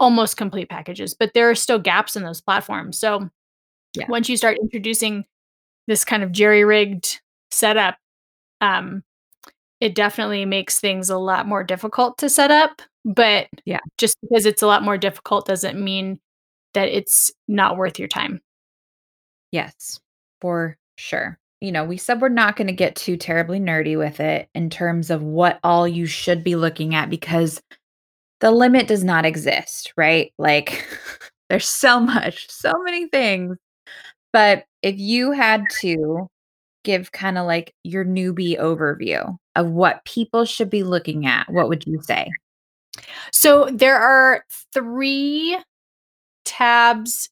almost 0.00 0.36
complete 0.36 0.68
packages, 0.68 1.14
but 1.14 1.34
there 1.34 1.48
are 1.50 1.54
still 1.54 1.78
gaps 1.78 2.16
in 2.16 2.24
those 2.24 2.40
platforms. 2.40 2.98
So 2.98 3.28
yeah. 3.94 4.06
once 4.08 4.28
you 4.28 4.36
start 4.36 4.58
introducing 4.60 5.24
this 5.86 6.04
kind 6.04 6.22
of 6.22 6.32
jerry-rigged 6.32 7.20
setup, 7.50 7.96
um, 8.60 9.04
it 9.80 9.94
definitely 9.94 10.44
makes 10.44 10.80
things 10.80 11.10
a 11.10 11.18
lot 11.18 11.46
more 11.46 11.62
difficult 11.62 12.18
to 12.18 12.28
set 12.28 12.50
up. 12.50 12.82
But 13.04 13.48
yeah, 13.64 13.80
just 13.98 14.18
because 14.20 14.46
it's 14.46 14.62
a 14.62 14.66
lot 14.66 14.82
more 14.82 14.98
difficult 14.98 15.46
doesn't 15.46 15.82
mean 15.82 16.18
that 16.74 16.88
it's 16.88 17.30
not 17.48 17.76
worth 17.76 17.98
your 17.98 18.08
time. 18.08 18.40
Yes, 19.52 20.00
for 20.40 20.76
sure. 20.96 21.38
You 21.60 21.72
know, 21.72 21.84
we 21.84 21.96
said 21.96 22.20
we're 22.20 22.28
not 22.28 22.56
going 22.56 22.68
to 22.68 22.72
get 22.72 22.96
too 22.96 23.16
terribly 23.16 23.60
nerdy 23.60 23.98
with 23.98 24.20
it 24.20 24.48
in 24.54 24.70
terms 24.70 25.10
of 25.10 25.22
what 25.22 25.58
all 25.62 25.86
you 25.86 26.06
should 26.06 26.42
be 26.44 26.56
looking 26.56 26.94
at 26.94 27.10
because 27.10 27.60
the 28.40 28.50
limit 28.50 28.88
does 28.88 29.04
not 29.04 29.24
exist, 29.24 29.92
right? 29.96 30.32
Like, 30.38 30.86
there's 31.50 31.68
so 31.68 32.00
much, 32.00 32.50
so 32.50 32.72
many 32.84 33.08
things. 33.08 33.56
But 34.32 34.64
if 34.82 34.98
you 34.98 35.32
had 35.32 35.64
to 35.80 36.28
give 36.84 37.12
kind 37.12 37.36
of 37.36 37.46
like 37.46 37.74
your 37.84 38.04
newbie 38.04 38.58
overview 38.58 39.36
of 39.56 39.70
what 39.70 40.04
people 40.04 40.44
should 40.44 40.70
be 40.70 40.82
looking 40.82 41.26
at, 41.26 41.50
what 41.50 41.68
would 41.68 41.86
you 41.86 42.00
say? 42.02 42.30
So 43.32 43.68
there 43.72 43.98
are 43.98 44.44
three 44.72 45.58
tabs. 46.44 47.28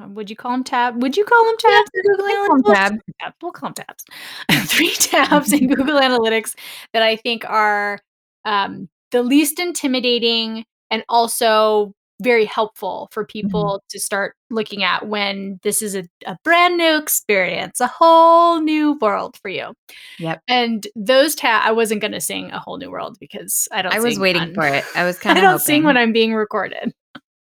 Uh, 0.00 0.08
would 0.08 0.30
you 0.30 0.36
call 0.36 0.52
them 0.52 0.64
tab? 0.64 1.02
Would 1.02 1.16
you 1.16 1.24
call 1.24 1.44
them 1.44 1.56
tabs 1.58 1.90
yeah, 1.94 2.00
in 2.00 2.16
Google 2.16 2.26
Analytics? 2.26 3.00
Tabs. 3.20 3.36
We'll 3.42 3.52
call 3.52 3.72
them 3.72 3.84
tabs. 3.86 4.68
three 4.70 4.94
tabs 4.94 5.52
in 5.52 5.66
Google 5.66 6.00
Analytics 6.00 6.54
that 6.92 7.02
I 7.02 7.16
think 7.16 7.44
are 7.48 7.98
um, 8.44 8.88
the 9.10 9.22
least 9.22 9.58
intimidating 9.58 10.64
and 10.90 11.04
also 11.08 11.94
very 12.20 12.44
helpful 12.44 13.08
for 13.12 13.24
mm-hmm. 13.24 13.30
people 13.30 13.64
mm-hmm. 13.64 13.86
to 13.88 13.98
start 13.98 14.34
looking 14.50 14.82
at 14.82 15.08
when 15.08 15.58
this 15.62 15.82
is 15.82 15.94
a, 15.94 16.04
a, 16.26 16.36
brand 16.44 16.76
new 16.76 16.96
experience, 16.96 17.80
a 17.80 17.86
whole 17.86 18.60
new 18.60 18.98
world 19.00 19.38
for 19.40 19.48
you. 19.48 19.72
Yep. 20.18 20.42
And 20.46 20.86
those 20.94 21.34
tab 21.34 21.62
I 21.64 21.72
wasn't 21.72 22.02
gonna 22.02 22.20
sing 22.20 22.50
a 22.50 22.58
whole 22.58 22.76
new 22.76 22.90
world 22.90 23.16
because 23.18 23.68
I 23.72 23.82
don't 23.82 23.94
I 23.94 24.00
was 24.00 24.18
waiting 24.18 24.42
on, 24.42 24.54
for 24.54 24.66
it. 24.66 24.84
I 24.94 25.04
was 25.04 25.18
kind 25.18 25.38
of 25.38 25.42
I 25.42 25.46
don't 25.46 25.52
hoping. 25.52 25.64
sing 25.64 25.84
when 25.84 25.96
I'm 25.96 26.12
being 26.12 26.34
recorded. 26.34 26.92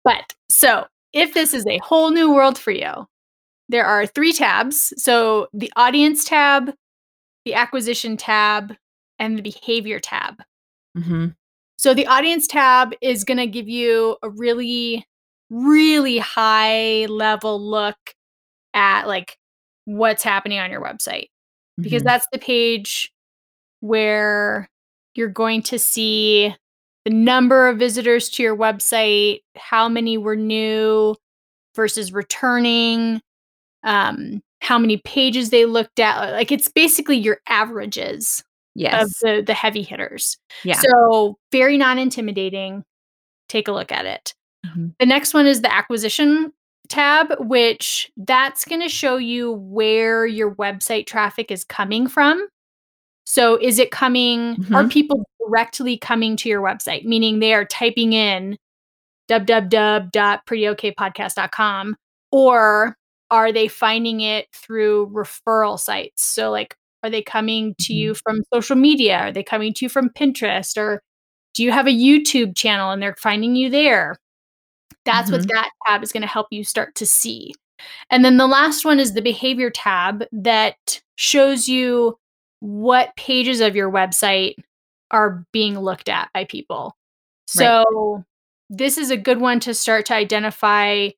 But 0.03 0.33
so 0.49 0.85
if 1.13 1.33
this 1.33 1.53
is 1.53 1.65
a 1.67 1.79
whole 1.79 2.11
new 2.11 2.33
world 2.33 2.57
for 2.57 2.71
you, 2.71 3.07
there 3.69 3.85
are 3.85 4.05
three 4.05 4.33
tabs. 4.33 4.93
So 4.97 5.47
the 5.53 5.71
audience 5.75 6.25
tab, 6.25 6.73
the 7.45 7.53
acquisition 7.53 8.17
tab, 8.17 8.75
and 9.19 9.37
the 9.37 9.41
behavior 9.41 9.99
tab. 9.99 10.41
Mm-hmm. 10.97 11.27
So 11.77 11.93
the 11.93 12.07
audience 12.07 12.47
tab 12.47 12.93
is 13.01 13.23
going 13.23 13.37
to 13.37 13.47
give 13.47 13.67
you 13.67 14.17
a 14.23 14.29
really, 14.29 15.05
really 15.49 16.17
high 16.17 17.05
level 17.07 17.59
look 17.59 17.97
at 18.73 19.07
like 19.07 19.37
what's 19.85 20.23
happening 20.23 20.59
on 20.59 20.71
your 20.71 20.81
website 20.81 21.27
because 21.77 22.01
mm-hmm. 22.01 22.07
that's 22.07 22.27
the 22.31 22.39
page 22.39 23.11
where 23.81 24.69
you're 25.15 25.27
going 25.27 25.61
to 25.61 25.77
see 25.77 26.55
the 27.05 27.11
number 27.11 27.67
of 27.67 27.77
visitors 27.77 28.29
to 28.29 28.43
your 28.43 28.55
website, 28.55 29.41
how 29.57 29.89
many 29.89 30.17
were 30.17 30.35
new 30.35 31.15
versus 31.75 32.13
returning, 32.13 33.21
um, 33.83 34.41
how 34.61 34.79
many 34.79 34.97
pages 34.97 35.49
they 35.49 35.65
looked 35.65 35.99
at. 35.99 36.31
Like 36.31 36.51
it's 36.51 36.69
basically 36.69 37.17
your 37.17 37.39
averages 37.47 38.43
yes. 38.75 39.03
of 39.03 39.09
the 39.21 39.43
the 39.45 39.53
heavy 39.53 39.83
hitters. 39.83 40.37
Yeah. 40.63 40.79
So 40.79 41.37
very 41.51 41.77
non 41.77 41.97
intimidating. 41.97 42.83
Take 43.49 43.67
a 43.67 43.71
look 43.71 43.91
at 43.91 44.05
it. 44.05 44.33
Mm-hmm. 44.65 44.87
The 44.99 45.05
next 45.05 45.33
one 45.33 45.45
is 45.45 45.61
the 45.61 45.73
acquisition 45.73 46.53
tab, 46.89 47.33
which 47.39 48.11
that's 48.17 48.65
going 48.65 48.81
to 48.81 48.89
show 48.89 49.15
you 49.17 49.51
where 49.51 50.25
your 50.25 50.55
website 50.55 51.05
traffic 51.07 51.51
is 51.51 51.63
coming 51.63 52.07
from. 52.07 52.47
So 53.25 53.57
is 53.59 53.79
it 53.79 53.91
coming, 53.91 54.57
mm-hmm. 54.57 54.75
are 54.75 54.87
people 54.87 55.25
directly 55.45 55.97
coming 55.97 56.35
to 56.37 56.47
your 56.49 56.61
website, 56.61 57.05
meaning 57.05 57.39
they 57.39 57.53
are 57.53 57.65
typing 57.65 58.13
in 58.13 58.57
www.prettyokpodcast.com 59.29 61.95
or 62.31 62.95
are 63.31 63.51
they 63.51 63.67
finding 63.67 64.21
it 64.21 64.47
through 64.53 65.09
referral 65.09 65.79
sites? 65.79 66.23
So 66.23 66.51
like 66.51 66.77
are 67.03 67.09
they 67.09 67.21
coming 67.21 67.75
to 67.81 67.93
you 67.93 68.11
mm-hmm. 68.11 68.19
from 68.23 68.43
social 68.53 68.75
media? 68.75 69.17
Are 69.17 69.31
they 69.31 69.43
coming 69.43 69.73
to 69.73 69.85
you 69.85 69.89
from 69.89 70.09
Pinterest? 70.09 70.77
Or 70.77 71.01
do 71.53 71.63
you 71.63 71.71
have 71.71 71.87
a 71.87 71.91
YouTube 71.91 72.55
channel 72.55 72.91
and 72.91 73.01
they're 73.01 73.15
finding 73.19 73.55
you 73.55 73.69
there? 73.69 74.15
That's 75.05 75.29
mm-hmm. 75.29 75.39
what 75.39 75.47
that 75.49 75.69
tab 75.85 76.03
is 76.03 76.11
going 76.11 76.21
to 76.21 76.27
help 76.27 76.47
you 76.51 76.63
start 76.63 76.95
to 76.95 77.05
see. 77.05 77.53
And 78.09 78.23
then 78.23 78.37
the 78.37 78.47
last 78.47 78.85
one 78.85 78.99
is 78.99 79.13
the 79.13 79.21
behavior 79.21 79.69
tab 79.69 80.23
that 80.31 81.01
shows 81.15 81.67
you 81.67 82.17
what 82.59 83.15
pages 83.17 83.59
of 83.59 83.75
your 83.75 83.91
website 83.91 84.55
are 85.11 85.45
being 85.51 85.77
looked 85.77 86.07
at 86.07 86.29
by 86.33 86.45
people. 86.45 86.95
So 87.45 87.83
right. 88.15 88.23
this 88.69 88.97
is 88.97 89.11
a 89.11 89.17
good 89.17 89.41
one 89.41 89.59
to 89.61 89.73
start 89.73 90.05
to 90.07 90.15
identify 90.15 91.09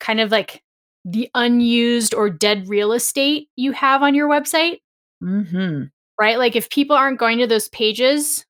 kind 0.00 0.20
of 0.20 0.30
like 0.30 0.62
the 1.04 1.30
unused 1.34 2.14
or 2.14 2.30
dead 2.30 2.68
real 2.68 2.92
estate 2.92 3.48
you 3.56 3.72
have 3.72 4.02
on 4.02 4.14
your 4.14 4.28
website. 4.28 4.80
Mm-hmm. 5.22 5.84
Right? 6.20 6.38
Like 6.38 6.56
if 6.56 6.70
people 6.70 6.96
aren't 6.96 7.18
going 7.18 7.38
to 7.38 7.46
those 7.46 7.68
pages, 7.70 8.44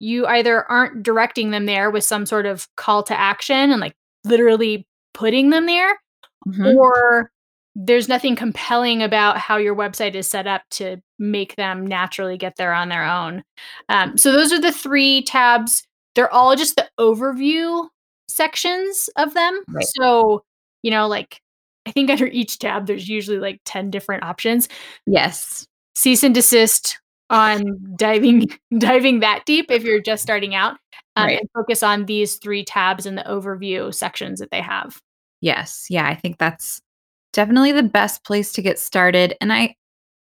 you 0.00 0.26
either 0.26 0.70
aren't 0.70 1.02
directing 1.02 1.50
them 1.50 1.66
there 1.66 1.90
with 1.90 2.04
some 2.04 2.26
sort 2.26 2.46
of 2.46 2.68
call 2.76 3.02
to 3.04 3.18
action 3.18 3.70
and 3.70 3.80
like 3.80 3.94
literally 4.24 4.86
putting 5.12 5.50
them 5.50 5.66
there, 5.66 5.98
mm-hmm. 6.46 6.76
or 6.76 7.30
there's 7.74 8.08
nothing 8.08 8.36
compelling 8.36 9.02
about 9.02 9.38
how 9.38 9.56
your 9.56 9.74
website 9.74 10.14
is 10.14 10.28
set 10.28 10.46
up 10.46 10.62
to 10.70 10.98
make 11.18 11.56
them 11.56 11.86
naturally 11.86 12.36
get 12.36 12.56
there 12.56 12.72
on 12.72 12.88
their 12.88 13.04
own. 13.04 13.42
Um, 13.88 14.16
so 14.16 14.32
those 14.32 14.52
are 14.52 14.60
the 14.60 14.72
three 14.72 15.22
tabs. 15.22 15.84
They're 16.14 16.32
all 16.32 16.54
just 16.54 16.76
the 16.76 16.88
overview 16.98 17.88
sections 18.28 19.08
of 19.16 19.34
them. 19.34 19.64
Right. 19.68 19.86
So, 19.96 20.44
you 20.82 20.90
know, 20.90 21.08
like 21.08 21.40
I 21.86 21.90
think 21.90 22.10
under 22.10 22.26
each 22.26 22.58
tab, 22.58 22.86
there's 22.86 23.08
usually 23.08 23.38
like 23.38 23.60
10 23.64 23.90
different 23.90 24.22
options. 24.22 24.68
Yes 25.06 25.66
cease 25.94 26.22
and 26.22 26.34
desist 26.34 26.98
on 27.30 27.78
diving 27.96 28.46
diving 28.78 29.20
that 29.20 29.44
deep 29.46 29.70
if 29.70 29.82
you're 29.82 30.00
just 30.00 30.22
starting 30.22 30.54
out 30.54 30.76
um, 31.16 31.26
right. 31.26 31.40
and 31.40 31.48
focus 31.54 31.82
on 31.82 32.06
these 32.06 32.36
three 32.36 32.64
tabs 32.64 33.06
in 33.06 33.14
the 33.14 33.22
overview 33.22 33.92
sections 33.94 34.40
that 34.40 34.50
they 34.50 34.60
have. 34.60 35.00
Yes. 35.40 35.86
Yeah 35.90 36.06
i 36.06 36.14
think 36.14 36.38
that's 36.38 36.80
definitely 37.34 37.72
the 37.72 37.82
best 37.82 38.24
place 38.24 38.52
to 38.52 38.62
get 38.62 38.78
started 38.78 39.34
and 39.40 39.52
i 39.52 39.74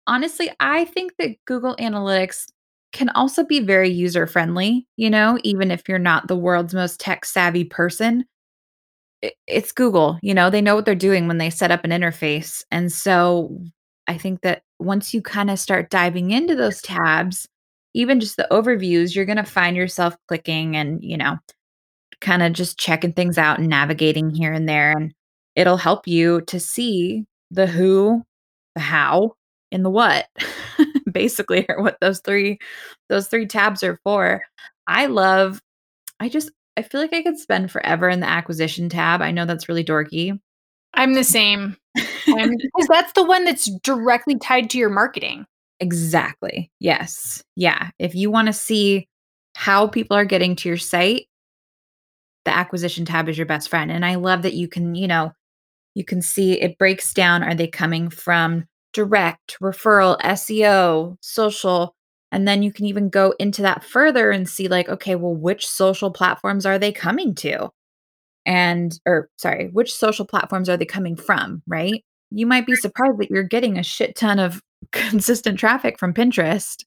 honestly 0.06 0.50
i 0.60 0.84
think 0.86 1.12
that 1.18 1.36
google 1.46 1.76
analytics 1.76 2.46
can 2.92 3.08
also 3.10 3.44
be 3.44 3.58
very 3.58 3.90
user 3.90 4.26
friendly 4.26 4.86
you 4.96 5.10
know 5.10 5.38
even 5.42 5.70
if 5.70 5.88
you're 5.88 5.98
not 5.98 6.28
the 6.28 6.36
world's 6.36 6.74
most 6.74 7.00
tech 7.00 7.24
savvy 7.24 7.64
person 7.64 8.24
it's 9.46 9.72
google 9.72 10.18
you 10.22 10.32
know 10.32 10.48
they 10.48 10.60
know 10.60 10.76
what 10.76 10.84
they're 10.84 10.94
doing 10.94 11.26
when 11.26 11.38
they 11.38 11.50
set 11.50 11.72
up 11.72 11.84
an 11.84 11.90
interface 11.90 12.62
and 12.70 12.92
so 12.92 13.60
i 14.12 14.18
think 14.18 14.42
that 14.42 14.62
once 14.78 15.14
you 15.14 15.22
kind 15.22 15.50
of 15.50 15.58
start 15.58 15.90
diving 15.90 16.30
into 16.30 16.54
those 16.54 16.82
tabs, 16.82 17.48
even 17.94 18.20
just 18.20 18.36
the 18.36 18.48
overviews, 18.50 19.14
you're 19.14 19.24
going 19.24 19.36
to 19.36 19.44
find 19.44 19.76
yourself 19.76 20.14
clicking 20.28 20.76
and, 20.76 21.02
you 21.02 21.16
know, 21.16 21.36
kind 22.20 22.42
of 22.42 22.52
just 22.52 22.78
checking 22.78 23.12
things 23.12 23.38
out 23.38 23.58
and 23.58 23.68
navigating 23.68 24.30
here 24.30 24.52
and 24.52 24.68
there. 24.68 24.92
And 24.92 25.14
it'll 25.56 25.76
help 25.76 26.06
you 26.06 26.42
to 26.42 26.58
see 26.60 27.24
the 27.50 27.66
who, 27.66 28.22
the 28.74 28.80
how, 28.80 29.34
and 29.70 29.84
the 29.84 29.90
what, 29.90 30.26
basically, 31.12 31.66
are 31.68 31.82
what 31.82 31.98
those 32.00 32.20
three 32.20 32.58
those 33.08 33.28
three 33.28 33.46
tabs 33.46 33.82
are 33.82 33.98
for. 34.04 34.42
I 34.86 35.06
love, 35.06 35.60
I 36.20 36.28
just 36.28 36.50
I 36.76 36.82
feel 36.82 37.00
like 37.00 37.14
I 37.14 37.22
could 37.22 37.38
spend 37.38 37.70
forever 37.70 38.08
in 38.08 38.20
the 38.20 38.28
acquisition 38.28 38.88
tab. 38.88 39.22
I 39.22 39.30
know 39.30 39.44
that's 39.44 39.68
really 39.68 39.84
dorky. 39.84 40.38
I'm 40.94 41.14
the 41.14 41.24
same. 41.24 41.76
Because 42.36 42.88
that's 42.88 43.12
the 43.12 43.24
one 43.24 43.44
that's 43.44 43.70
directly 43.82 44.38
tied 44.38 44.70
to 44.70 44.78
your 44.78 44.90
marketing. 44.90 45.46
Exactly. 45.80 46.70
Yes. 46.80 47.42
Yeah. 47.56 47.90
If 47.98 48.14
you 48.14 48.30
want 48.30 48.46
to 48.46 48.52
see 48.52 49.08
how 49.54 49.86
people 49.86 50.16
are 50.16 50.24
getting 50.24 50.56
to 50.56 50.68
your 50.68 50.78
site, 50.78 51.26
the 52.44 52.54
acquisition 52.54 53.04
tab 53.04 53.28
is 53.28 53.36
your 53.36 53.46
best 53.46 53.68
friend. 53.68 53.90
And 53.90 54.04
I 54.04 54.16
love 54.16 54.42
that 54.42 54.54
you 54.54 54.68
can, 54.68 54.94
you 54.94 55.08
know, 55.08 55.32
you 55.94 56.04
can 56.04 56.22
see 56.22 56.60
it 56.60 56.78
breaks 56.78 57.12
down 57.12 57.42
are 57.42 57.54
they 57.54 57.68
coming 57.68 58.10
from 58.10 58.64
direct, 58.92 59.56
referral, 59.60 60.20
SEO, 60.20 61.16
social. 61.20 61.94
And 62.30 62.48
then 62.48 62.62
you 62.62 62.72
can 62.72 62.86
even 62.86 63.10
go 63.10 63.34
into 63.38 63.62
that 63.62 63.84
further 63.84 64.30
and 64.30 64.48
see, 64.48 64.68
like, 64.68 64.88
okay, 64.88 65.16
well, 65.16 65.34
which 65.34 65.66
social 65.66 66.10
platforms 66.10 66.64
are 66.64 66.78
they 66.78 66.92
coming 66.92 67.34
to? 67.36 67.70
And, 68.46 68.98
or 69.06 69.28
sorry, 69.36 69.68
which 69.72 69.94
social 69.94 70.26
platforms 70.26 70.68
are 70.68 70.76
they 70.76 70.86
coming 70.86 71.16
from? 71.16 71.62
Right. 71.66 72.04
You 72.34 72.46
might 72.46 72.66
be 72.66 72.76
surprised 72.76 73.18
that 73.18 73.30
you're 73.30 73.42
getting 73.42 73.78
a 73.78 73.82
shit 73.82 74.16
ton 74.16 74.38
of 74.38 74.62
consistent 74.92 75.58
traffic 75.58 75.98
from 75.98 76.14
Pinterest 76.14 76.84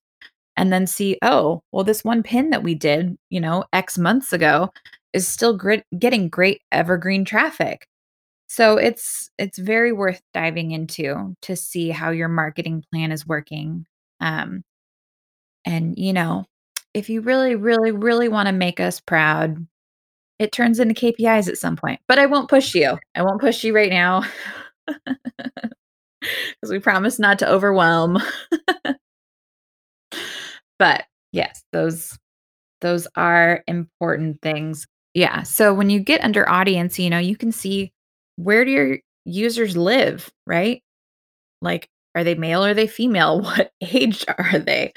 and 0.57 0.71
then 0.71 0.87
see, 0.87 1.17
oh, 1.21 1.61
well, 1.71 1.83
this 1.83 2.03
one 2.03 2.23
pin 2.23 2.49
that 2.51 2.63
we 2.63 2.75
did, 2.75 3.17
you 3.29 3.39
know, 3.39 3.65
X 3.73 3.97
months 3.97 4.31
ago 4.33 4.69
is 5.13 5.27
still 5.27 5.57
getting 5.97 6.29
great 6.29 6.61
evergreen 6.71 7.25
traffic. 7.25 7.87
So 8.47 8.77
it's 8.77 9.29
it's 9.37 9.57
very 9.57 9.91
worth 9.91 10.21
diving 10.33 10.71
into 10.71 11.35
to 11.41 11.55
see 11.55 11.89
how 11.89 12.11
your 12.11 12.27
marketing 12.27 12.83
plan 12.91 13.11
is 13.11 13.25
working. 13.25 13.85
Um, 14.21 14.63
and 15.65 15.97
you 15.97 16.13
know, 16.13 16.45
if 16.93 17.09
you 17.09 17.21
really, 17.21 17.55
really, 17.55 17.91
really 17.91 18.29
want 18.29 18.47
to 18.47 18.53
make 18.53 18.79
us 18.79 18.99
proud, 18.99 19.65
it 20.39 20.51
turns 20.51 20.79
into 20.79 20.93
KPIs 20.93 21.49
at 21.49 21.57
some 21.57 21.75
point. 21.75 21.99
But 22.07 22.19
I 22.19 22.27
won't 22.27 22.49
push 22.49 22.75
you. 22.75 22.97
I 23.15 23.23
won't 23.23 23.41
push 23.41 23.63
you 23.63 23.75
right 23.75 23.89
now. 23.91 24.23
Because 26.21 26.71
we 26.71 26.79
promise 26.79 27.19
not 27.19 27.38
to 27.39 27.49
overwhelm. 27.49 28.17
but 30.79 31.05
yes, 31.31 31.63
those 31.71 32.17
those 32.81 33.07
are 33.15 33.63
important 33.67 34.41
things. 34.41 34.88
Yeah. 35.13 35.43
So 35.43 35.73
when 35.73 35.89
you 35.89 35.99
get 35.99 36.23
under 36.23 36.47
audience, 36.49 36.99
you 36.99 37.09
know, 37.09 37.19
you 37.19 37.38
can 37.38 37.51
see 37.51 37.91
where 38.36 38.65
do 38.65 38.71
your 38.71 38.97
users 39.25 39.77
live, 39.77 40.29
right? 40.45 40.81
Like, 41.61 41.89
are 42.15 42.23
they 42.23 42.36
male 42.36 42.65
or 42.65 42.69
are 42.69 42.73
they 42.73 42.88
female? 42.88 43.41
What 43.43 43.71
age 43.81 44.25
are 44.27 44.59
they? 44.59 44.93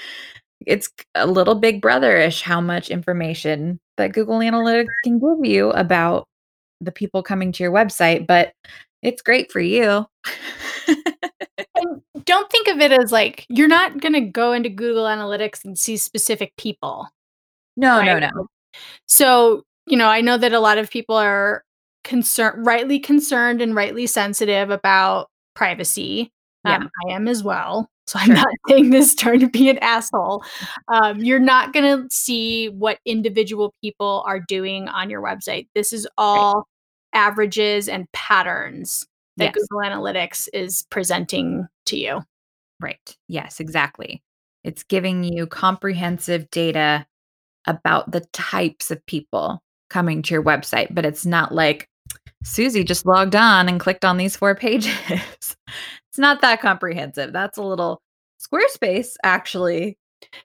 It's 0.67 0.89
a 1.15 1.27
little 1.27 1.55
big 1.55 1.81
brotherish 1.81 2.43
how 2.43 2.61
much 2.61 2.91
information 2.91 3.79
that 3.97 4.13
Google 4.13 4.39
Analytics 4.39 4.87
can 5.05 5.19
give 5.19 5.51
you 5.51 5.71
about 5.71 6.27
the 6.81 6.93
people 6.93 7.23
coming 7.23 7.53
to 7.53 7.63
your 7.63 7.73
website, 7.73 8.27
but 8.27 8.53
it's 9.03 9.23
great 9.23 9.51
for 9.53 9.61
you. 9.61 10.07
and 11.75 12.03
don't 12.25 12.51
think 12.51 12.69
of 12.69 12.81
it 12.81 12.93
as 12.93 13.13
like 13.13 13.47
you're 13.49 13.69
not 13.69 14.01
going 14.01 14.15
to 14.15 14.21
go 14.21 14.53
into 14.53 14.69
Google 14.69 15.05
Analytics 15.05 15.65
and 15.65 15.79
see 15.79 15.97
specific 15.97 16.57
people. 16.57 17.09
No, 17.77 17.99
right? 17.99 18.07
no, 18.07 18.19
no. 18.19 18.49
So, 19.07 19.65
you 19.87 19.97
know, 19.97 20.09
I 20.09 20.21
know 20.21 20.37
that 20.39 20.53
a 20.53 20.61
lot 20.61 20.79
of 20.79 20.91
people 20.91 21.17
are 21.17 21.65
concerned, 22.05 22.67
rightly 22.67 22.99
concerned 22.99 23.61
and 23.61 23.75
rightly 23.75 24.07
sensitive 24.07 24.71
about 24.71 25.29
privacy. 25.55 26.33
Yeah. 26.65 26.77
Um, 26.77 26.91
I 27.09 27.13
am 27.13 27.29
as 27.29 27.43
well. 27.43 27.89
So 28.09 28.19
I'm 28.19 28.33
not 28.35 28.47
saying 28.69 28.91
this 28.91 29.15
trying 29.15 29.41
to 29.41 29.49
be 29.49 29.69
an 29.69 29.79
asshole. 29.79 30.43
Um, 30.89 31.19
you're 31.19 31.39
not 31.39 31.73
going 31.73 31.85
to 31.85 32.15
see 32.15 32.69
what 32.71 32.99
individual 33.05 33.75
people 33.83 34.25
are 34.27 34.41
doing 34.41 34.89
on 34.89 35.11
your 35.11 35.23
website. 35.23 35.69
This 35.75 35.93
is 35.93 36.09
all 36.17 36.55
right. 36.55 36.65
averages 37.21 37.89
and 37.89 38.11
patterns 38.13 39.07
that 39.37 39.55
yes. 39.55 39.67
Google 39.69 39.89
Analytics 39.89 40.49
is 40.53 40.87
presenting 40.91 41.69
to 41.87 41.97
you. 41.97 42.23
Right. 42.81 43.17
Yes, 43.29 43.61
exactly. 43.61 44.23
It's 44.65 44.83
giving 44.83 45.25
you 45.25 45.47
comprehensive 45.47 46.51
data 46.51 47.07
about 47.67 48.11
the 48.11 48.21
types 48.33 48.91
of 48.91 49.05
people 49.07 49.63
coming 49.91 50.23
to 50.23 50.35
your 50.35 50.43
website, 50.43 50.89
but 50.91 51.05
it's 51.05 51.27
not 51.27 51.55
like 51.55 51.89
Susie 52.45 52.85
just 52.85 53.07
logged 53.07 53.37
on 53.37 53.69
and 53.69 53.81
clicked 53.81 54.05
on 54.05 54.17
these 54.17 54.37
four 54.37 54.55
pages. 54.57 55.57
It's 56.19 56.23
not 56.23 56.41
that 56.41 56.61
comprehensive. 56.61 57.33
That's 57.33 57.59
a 57.59 57.63
little 57.63 58.03
Squarespace 58.41 59.15
actually. 59.23 59.97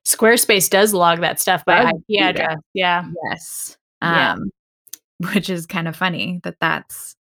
Squarespace 0.05 0.69
does 0.69 0.93
log 0.93 1.21
that 1.21 1.39
stuff 1.39 1.65
by 1.65 1.89
IP 1.89 2.21
address. 2.21 2.57
Yeah. 2.75 3.05
Yes. 3.25 3.75
Um, 3.99 4.13
yeah. 4.13 5.33
which 5.33 5.49
is 5.49 5.65
kind 5.65 5.87
of 5.87 5.95
funny 5.95 6.41
that 6.43 6.57
that's 6.61 7.15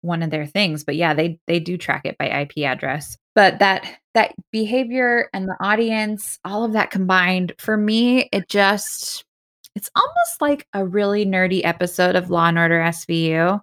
one 0.00 0.22
of 0.22 0.30
their 0.30 0.46
things, 0.46 0.84
but 0.84 0.94
yeah, 0.94 1.12
they 1.12 1.40
they 1.48 1.58
do 1.58 1.76
track 1.76 2.02
it 2.04 2.16
by 2.18 2.26
IP 2.26 2.58
address. 2.58 3.16
But 3.34 3.58
that 3.58 3.98
that 4.14 4.32
behavior 4.52 5.28
and 5.32 5.48
the 5.48 5.56
audience, 5.60 6.38
all 6.44 6.64
of 6.64 6.74
that 6.74 6.92
combined, 6.92 7.52
for 7.58 7.76
me, 7.76 8.28
it 8.32 8.48
just 8.48 9.24
it's 9.74 9.90
almost 9.96 10.40
like 10.40 10.68
a 10.72 10.86
really 10.86 11.26
nerdy 11.26 11.62
episode 11.64 12.14
of 12.14 12.30
Law 12.30 12.46
and 12.46 12.58
Order 12.58 12.78
SVU 12.78 13.60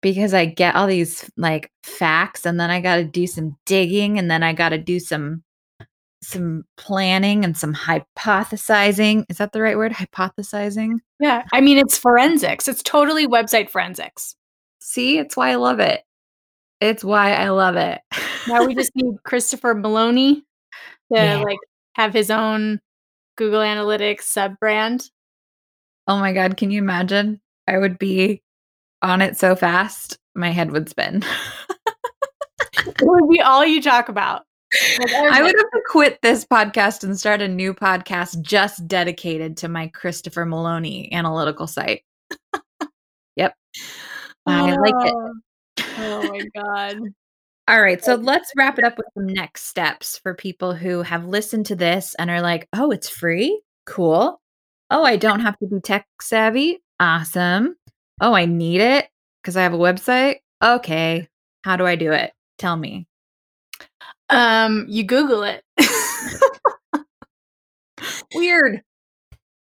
because 0.00 0.34
I 0.34 0.46
get 0.46 0.76
all 0.76 0.86
these 0.86 1.30
like 1.36 1.70
facts 1.82 2.46
and 2.46 2.58
then 2.58 2.70
I 2.70 2.80
got 2.80 2.96
to 2.96 3.04
do 3.04 3.26
some 3.26 3.56
digging 3.66 4.18
and 4.18 4.30
then 4.30 4.42
I 4.42 4.52
got 4.52 4.70
to 4.70 4.78
do 4.78 5.00
some 5.00 5.42
some 6.22 6.64
planning 6.76 7.44
and 7.44 7.56
some 7.56 7.74
hypothesizing. 7.74 9.24
Is 9.28 9.38
that 9.38 9.52
the 9.52 9.62
right 9.62 9.76
word? 9.76 9.92
Hypothesizing? 9.92 10.94
Yeah. 11.20 11.44
I 11.52 11.60
mean, 11.60 11.78
it's 11.78 11.96
forensics. 11.96 12.66
It's 12.68 12.82
totally 12.82 13.26
website 13.26 13.70
forensics. 13.70 14.34
See, 14.80 15.18
it's 15.18 15.36
why 15.36 15.50
I 15.50 15.54
love 15.56 15.80
it. 15.80 16.02
It's 16.80 17.04
why 17.04 17.34
I 17.34 17.50
love 17.50 17.76
it. 17.76 18.00
now 18.48 18.64
we 18.64 18.74
just 18.76 18.92
need 18.94 19.22
Christopher 19.24 19.74
Meloni 19.74 20.34
to 20.34 20.42
yeah. 21.10 21.36
like 21.38 21.58
have 21.94 22.12
his 22.12 22.30
own 22.30 22.80
Google 23.36 23.60
Analytics 23.60 24.22
sub 24.22 24.58
brand. 24.58 25.10
Oh 26.06 26.18
my 26.18 26.32
God. 26.32 26.56
Can 26.56 26.70
you 26.70 26.80
imagine? 26.80 27.40
I 27.66 27.78
would 27.78 27.98
be 27.98 28.42
on 29.02 29.22
it 29.22 29.38
so 29.38 29.54
fast, 29.54 30.18
my 30.34 30.50
head 30.50 30.70
would 30.70 30.88
spin. 30.88 31.22
it 32.86 33.02
would 33.02 33.28
be 33.28 33.40
all 33.40 33.64
you 33.64 33.82
talk 33.82 34.08
about. 34.08 34.42
I 35.00 35.42
would 35.42 35.54
have 35.56 35.70
to 35.70 35.82
quit 35.88 36.20
this 36.22 36.44
podcast 36.44 37.02
and 37.02 37.18
start 37.18 37.40
a 37.40 37.48
new 37.48 37.72
podcast 37.72 38.42
just 38.42 38.86
dedicated 38.86 39.56
to 39.58 39.68
my 39.68 39.88
Christopher 39.88 40.44
Meloni 40.44 41.10
analytical 41.12 41.66
site. 41.66 42.02
yep. 43.36 43.54
I 44.46 44.74
like 44.74 45.06
it. 45.06 45.14
Oh, 45.14 45.32
oh 45.98 46.22
my 46.28 46.42
God. 46.54 46.98
All 47.68 47.82
right. 47.82 48.02
So 48.02 48.14
let's 48.14 48.50
wrap 48.56 48.78
it 48.78 48.84
up 48.84 48.96
with 48.98 49.06
some 49.14 49.26
next 49.26 49.64
steps 49.64 50.18
for 50.18 50.34
people 50.34 50.74
who 50.74 51.02
have 51.02 51.26
listened 51.26 51.66
to 51.66 51.76
this 51.76 52.14
and 52.18 52.30
are 52.30 52.40
like, 52.40 52.68
oh, 52.74 52.90
it's 52.90 53.08
free? 53.08 53.60
Cool. 53.86 54.40
Oh, 54.90 55.04
I 55.04 55.16
don't 55.16 55.40
have 55.42 55.58
to 55.58 55.66
be 55.66 55.80
tech 55.80 56.06
savvy. 56.20 56.82
Awesome. 57.00 57.76
Oh, 58.20 58.34
I 58.34 58.46
need 58.46 58.80
it 58.80 59.08
because 59.42 59.56
I 59.56 59.62
have 59.62 59.74
a 59.74 59.78
website. 59.78 60.36
Okay. 60.62 61.28
How 61.62 61.76
do 61.76 61.86
I 61.86 61.96
do 61.96 62.12
it? 62.12 62.32
Tell 62.58 62.76
me. 62.76 63.06
Um, 64.28 64.86
you 64.88 65.04
Google 65.04 65.42
it. 65.44 65.64
Weird. 68.34 68.82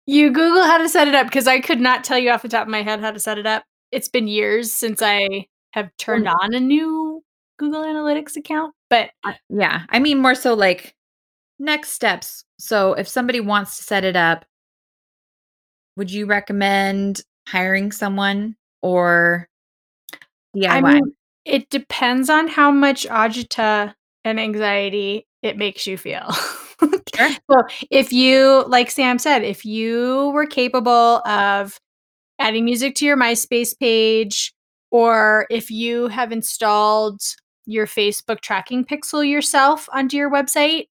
You 0.06 0.30
Google 0.30 0.64
how 0.64 0.78
to 0.78 0.88
set 0.88 1.08
it 1.08 1.14
up 1.14 1.26
because 1.26 1.46
I 1.46 1.60
could 1.60 1.80
not 1.80 2.04
tell 2.04 2.18
you 2.18 2.30
off 2.30 2.42
the 2.42 2.48
top 2.48 2.66
of 2.66 2.70
my 2.70 2.82
head 2.82 3.00
how 3.00 3.10
to 3.10 3.18
set 3.18 3.38
it 3.38 3.46
up. 3.46 3.64
It's 3.90 4.08
been 4.08 4.28
years 4.28 4.72
since 4.72 5.00
I 5.02 5.46
have 5.72 5.90
turned 5.98 6.28
on 6.28 6.54
a 6.54 6.60
new 6.60 7.22
Google 7.58 7.82
Analytics 7.82 8.36
account, 8.36 8.74
but 8.90 9.10
uh, 9.24 9.32
yeah, 9.48 9.82
I 9.88 9.98
mean 9.98 10.18
more 10.18 10.34
so 10.34 10.54
like 10.54 10.94
next 11.58 11.90
steps. 11.90 12.44
So 12.58 12.92
if 12.94 13.08
somebody 13.08 13.40
wants 13.40 13.76
to 13.78 13.84
set 13.84 14.04
it 14.04 14.16
up, 14.16 14.44
would 15.96 16.10
you 16.10 16.26
recommend 16.26 17.22
hiring 17.46 17.92
someone 17.92 18.56
or 18.82 19.48
DIY? 20.56 20.68
I 20.68 20.80
mean, 20.80 21.14
it 21.44 21.70
depends 21.70 22.30
on 22.30 22.48
how 22.48 22.70
much 22.70 23.06
agita 23.06 23.94
and 24.24 24.40
anxiety 24.40 25.26
it 25.42 25.56
makes 25.58 25.86
you 25.86 25.98
feel. 25.98 26.32
sure. 27.14 27.30
So 27.50 27.62
if 27.90 28.12
you, 28.12 28.64
like 28.66 28.90
Sam 28.90 29.18
said, 29.18 29.42
if 29.42 29.64
you 29.64 30.30
were 30.34 30.46
capable 30.46 31.26
of 31.26 31.78
adding 32.38 32.64
music 32.64 32.94
to 32.96 33.04
your 33.04 33.16
MySpace 33.16 33.78
page, 33.78 34.54
or 34.90 35.46
if 35.50 35.70
you 35.70 36.08
have 36.08 36.32
installed 36.32 37.20
your 37.66 37.86
Facebook 37.86 38.40
tracking 38.40 38.84
pixel 38.84 39.28
yourself 39.28 39.88
onto 39.92 40.16
your 40.16 40.30
website, 40.30 40.88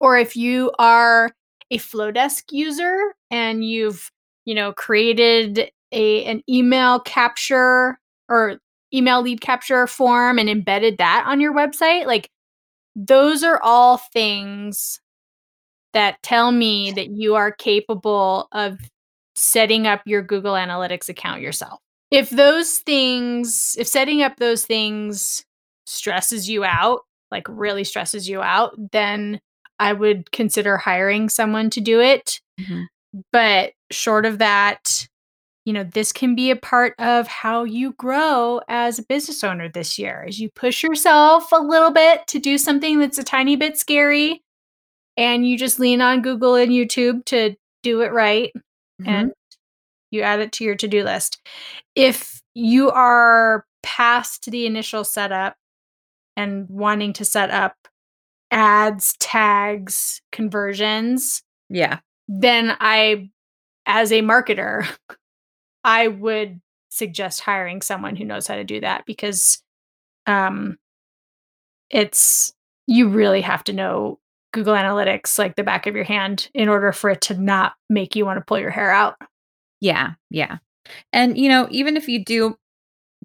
or 0.00 0.16
if 0.16 0.36
you 0.36 0.70
are 0.78 1.30
a 1.70 1.78
Flodesk 1.78 2.44
user 2.50 3.14
and 3.30 3.64
you've, 3.64 4.10
you 4.48 4.54
know, 4.54 4.72
created 4.72 5.70
a 5.92 6.24
an 6.24 6.42
email 6.48 7.00
capture 7.00 7.98
or 8.30 8.58
email 8.94 9.20
lead 9.20 9.42
capture 9.42 9.86
form 9.86 10.38
and 10.38 10.48
embedded 10.48 10.96
that 10.96 11.24
on 11.26 11.38
your 11.38 11.52
website, 11.52 12.06
like 12.06 12.30
those 12.96 13.44
are 13.44 13.60
all 13.62 13.98
things 13.98 15.00
that 15.92 16.22
tell 16.22 16.50
me 16.50 16.90
that 16.92 17.10
you 17.10 17.34
are 17.34 17.52
capable 17.52 18.48
of 18.52 18.78
setting 19.36 19.86
up 19.86 20.00
your 20.06 20.22
Google 20.22 20.54
Analytics 20.54 21.10
account 21.10 21.42
yourself. 21.42 21.78
If 22.10 22.30
those 22.30 22.78
things, 22.78 23.76
if 23.78 23.86
setting 23.86 24.22
up 24.22 24.38
those 24.38 24.64
things 24.64 25.44
stresses 25.84 26.48
you 26.48 26.64
out, 26.64 27.00
like 27.30 27.44
really 27.50 27.84
stresses 27.84 28.26
you 28.26 28.40
out, 28.40 28.74
then 28.92 29.40
I 29.78 29.92
would 29.92 30.32
consider 30.32 30.78
hiring 30.78 31.28
someone 31.28 31.68
to 31.70 31.82
do 31.82 32.00
it. 32.00 32.40
Mm-hmm. 32.58 32.84
But 33.30 33.72
short 33.90 34.26
of 34.26 34.38
that, 34.38 35.08
you 35.64 35.72
know, 35.72 35.84
this 35.84 36.12
can 36.12 36.34
be 36.34 36.50
a 36.50 36.56
part 36.56 36.94
of 36.98 37.26
how 37.26 37.64
you 37.64 37.92
grow 37.92 38.60
as 38.68 38.98
a 38.98 39.02
business 39.04 39.44
owner 39.44 39.68
this 39.68 39.98
year. 39.98 40.24
As 40.26 40.40
you 40.40 40.50
push 40.50 40.82
yourself 40.82 41.50
a 41.52 41.60
little 41.60 41.90
bit 41.90 42.26
to 42.28 42.38
do 42.38 42.56
something 42.58 42.98
that's 42.98 43.18
a 43.18 43.24
tiny 43.24 43.56
bit 43.56 43.76
scary 43.76 44.42
and 45.16 45.46
you 45.46 45.58
just 45.58 45.78
lean 45.78 46.00
on 46.00 46.22
Google 46.22 46.54
and 46.54 46.70
YouTube 46.70 47.24
to 47.26 47.54
do 47.82 48.00
it 48.02 48.12
right 48.12 48.52
Mhm. 49.02 49.06
and 49.06 49.32
you 50.10 50.22
add 50.22 50.40
it 50.40 50.52
to 50.52 50.64
your 50.64 50.74
to-do 50.74 51.04
list. 51.04 51.40
If 51.94 52.40
you 52.54 52.90
are 52.90 53.66
past 53.82 54.50
the 54.50 54.64
initial 54.66 55.04
setup 55.04 55.56
and 56.36 56.66
wanting 56.68 57.12
to 57.14 57.24
set 57.24 57.50
up 57.50 57.76
ads, 58.50 59.14
tags, 59.18 60.22
conversions, 60.32 61.42
yeah. 61.68 61.98
then 62.26 62.76
I, 62.80 63.30
as 63.88 64.12
a 64.12 64.22
marketer, 64.22 64.86
I 65.84 66.08
would 66.08 66.60
suggest 66.90 67.40
hiring 67.40 67.82
someone 67.82 68.14
who 68.14 68.24
knows 68.24 68.46
how 68.46 68.54
to 68.56 68.64
do 68.64 68.80
that 68.80 69.04
because 69.06 69.62
um, 70.26 70.78
it's 71.90 72.52
you 72.86 73.08
really 73.08 73.40
have 73.40 73.64
to 73.64 73.72
know 73.72 74.18
Google 74.52 74.74
Analytics 74.74 75.38
like 75.38 75.56
the 75.56 75.64
back 75.64 75.86
of 75.86 75.94
your 75.94 76.04
hand 76.04 76.48
in 76.54 76.68
order 76.68 76.92
for 76.92 77.10
it 77.10 77.20
to 77.22 77.34
not 77.34 77.74
make 77.90 78.14
you 78.14 78.24
want 78.24 78.38
to 78.38 78.44
pull 78.44 78.58
your 78.58 78.70
hair 78.70 78.90
out. 78.90 79.16
Yeah, 79.80 80.12
yeah. 80.30 80.58
And 81.12 81.36
you 81.36 81.48
know, 81.48 81.68
even 81.70 81.96
if 81.96 82.08
you 82.08 82.24
do 82.24 82.56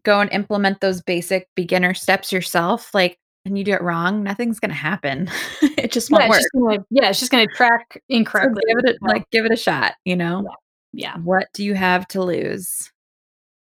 go 0.04 0.20
and 0.20 0.32
implement 0.32 0.82
those 0.82 1.02
basic 1.02 1.48
beginner 1.56 1.94
steps 1.94 2.32
yourself, 2.32 2.94
like 2.94 3.18
and 3.46 3.58
you 3.58 3.64
do 3.64 3.74
it 3.74 3.82
wrong, 3.82 4.24
nothing's 4.24 4.60
gonna 4.60 4.74
happen. 4.74 5.30
it 5.62 5.92
just 5.92 6.10
Yeah, 6.10 6.18
won't 6.20 6.30
work. 6.30 6.40
just 6.40 6.50
gonna, 6.54 6.86
yeah, 6.90 7.10
it's 7.10 7.20
just 7.20 7.32
going 7.32 7.48
to 7.48 7.54
track 7.56 7.86
So 7.96 8.00
incorrectly. 8.10 8.62
give 8.68 8.78
it 8.80 8.98
a, 9.02 9.06
like 9.06 9.30
give 9.32 9.46
it 9.46 9.52
a 9.52 9.56
shot, 9.58 9.96
you 10.06 10.16
know? 10.16 10.48
yeah, 10.94 11.18
What 11.18 11.48
do 11.54 11.64
you 11.64 11.74
have 11.74 12.08
to 12.10 12.22
lose? 12.24 12.92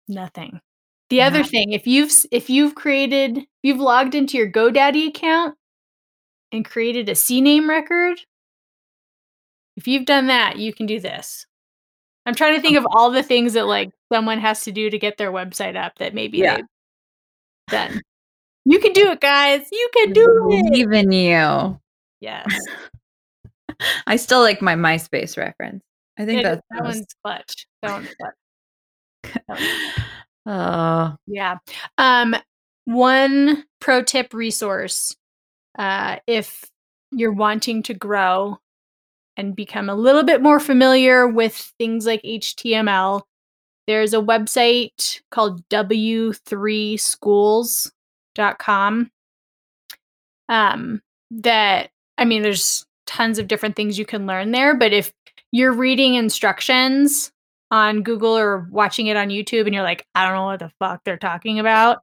nothing. 0.07 0.59
The 1.09 1.21
other 1.21 1.43
thing, 1.43 1.71
if 1.74 1.86
you've 1.88 2.11
if 2.32 2.49
you've 2.49 2.76
created, 2.76 3.39
you've 3.61 3.80
logged 3.80 4.15
into 4.15 4.38
your 4.38 4.49
GoDaddy 4.51 5.07
account 5.09 5.55
and 6.51 6.65
created 6.65 7.07
a 7.07 7.13
CNAME 7.13 7.67
record, 7.69 8.19
if 9.78 9.88
you've 9.88 10.05
done 10.05 10.28
that, 10.28 10.57
you 10.57 10.74
can 10.74 10.86
do 10.86 10.99
this. 10.99 11.45
I'm 12.26 12.36
trying 12.36 12.55
to 12.55 12.61
think 12.61 12.78
of 12.78 12.86
all 12.91 13.11
the 13.11 13.21
things 13.24 13.53
that 13.53 13.65
like 13.67 13.91
someone 14.11 14.39
has 14.39 14.61
to 14.63 14.71
do 14.71 14.89
to 14.89 14.97
get 14.97 15.17
their 15.17 15.32
website 15.32 15.76
up 15.76 15.97
that 15.99 16.13
maybe 16.13 16.39
Yeah. 16.39 16.55
they've 16.57 16.65
done. 17.69 18.01
You 18.66 18.80
can 18.80 18.93
do 18.93 19.11
it, 19.11 19.20
guys. 19.20 19.68
You 19.72 19.89
can 19.93 20.14
do 20.14 20.22
it. 20.51 20.64
Believe 20.72 20.91
in 20.93 21.11
you. 21.11 21.80
Yes. 22.22 22.47
I 24.07 24.16
still 24.16 24.39
like 24.41 24.61
my 24.61 24.76
MySpace 24.76 25.38
reference. 25.38 25.84
I 26.18 26.26
think 26.26 26.41
Yeah, 26.43 26.49
that's 26.55 26.61
that 26.72 26.84
one's 26.84 27.05
clutch. 27.24 27.68
That 27.82 27.91
one's 27.91 28.16
clutch. 28.16 28.34
That 29.47 29.59
one's- 29.59 29.93
Oh, 30.45 31.16
Yeah. 31.28 31.57
Um, 31.97 32.36
one 32.86 33.64
pro 33.80 34.03
tip 34.03 34.34
resource 34.34 35.16
uh, 35.80 36.18
if 36.28 36.66
you're 37.11 37.32
wanting 37.32 37.82
to 37.84 37.93
grow 37.93 38.57
and 39.38 39.55
become 39.55 39.89
a 39.89 39.95
little 39.95 40.24
bit 40.24 40.41
more 40.41 40.59
familiar 40.59 41.28
with 41.28 41.55
things 41.80 42.05
like 42.05 42.22
HTML, 42.24 43.22
there's 43.88 44.14
a 44.14 44.18
website 44.18 45.22
called 45.32 45.61
w3schools.com. 48.38 49.12
Um, 50.50 51.02
that, 51.32 51.90
I 52.18 52.26
mean, 52.26 52.42
there's 52.42 52.86
tons 53.06 53.40
of 53.40 53.48
different 53.48 53.76
things 53.76 53.98
you 53.98 54.06
can 54.06 54.26
learn 54.28 54.52
there, 54.52 54.76
but 54.76 54.94
if 54.94 55.12
you're 55.52 55.74
reading 55.74 56.16
instructions 56.16 57.32
on 57.72 58.04
Google 58.04 58.36
or 58.38 58.68
watching 58.72 59.08
it 59.08 59.18
on 59.18 59.30
YouTube 59.30 59.66
and 59.66 59.74
you're 59.74 59.84
like, 59.84 60.06
I 60.16 60.26
don't 60.26 60.36
know 60.36 60.46
what 60.46 60.60
the 60.60 60.72
fuck 60.80 61.02
they're 61.04 61.18
talking 61.18 61.60
about, 61.60 62.00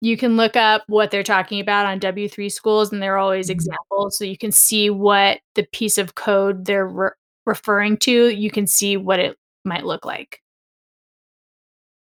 you 0.00 0.16
can 0.16 0.36
look 0.36 0.56
up 0.56 0.84
what 0.86 1.10
they're 1.10 1.22
talking 1.24 1.60
about 1.60 1.86
on 1.86 1.98
W3 2.00 2.50
schools 2.50 2.92
and 2.92 3.02
there 3.02 3.14
are 3.14 3.18
always 3.18 3.48
Mhm. 3.48 3.52
examples 3.52 4.16
so 4.16 4.24
you 4.24 4.38
can 4.38 4.52
see 4.52 4.90
what 4.90 5.40
the 5.54 5.64
piece 5.72 5.98
of 5.98 6.14
code 6.14 6.64
they're 6.64 6.86
re- 6.86 7.10
referring 7.46 7.96
to, 7.98 8.28
you 8.28 8.50
can 8.50 8.66
see 8.66 8.96
what 8.96 9.18
it 9.18 9.36
might 9.64 9.84
look 9.84 10.04
like. 10.04 10.40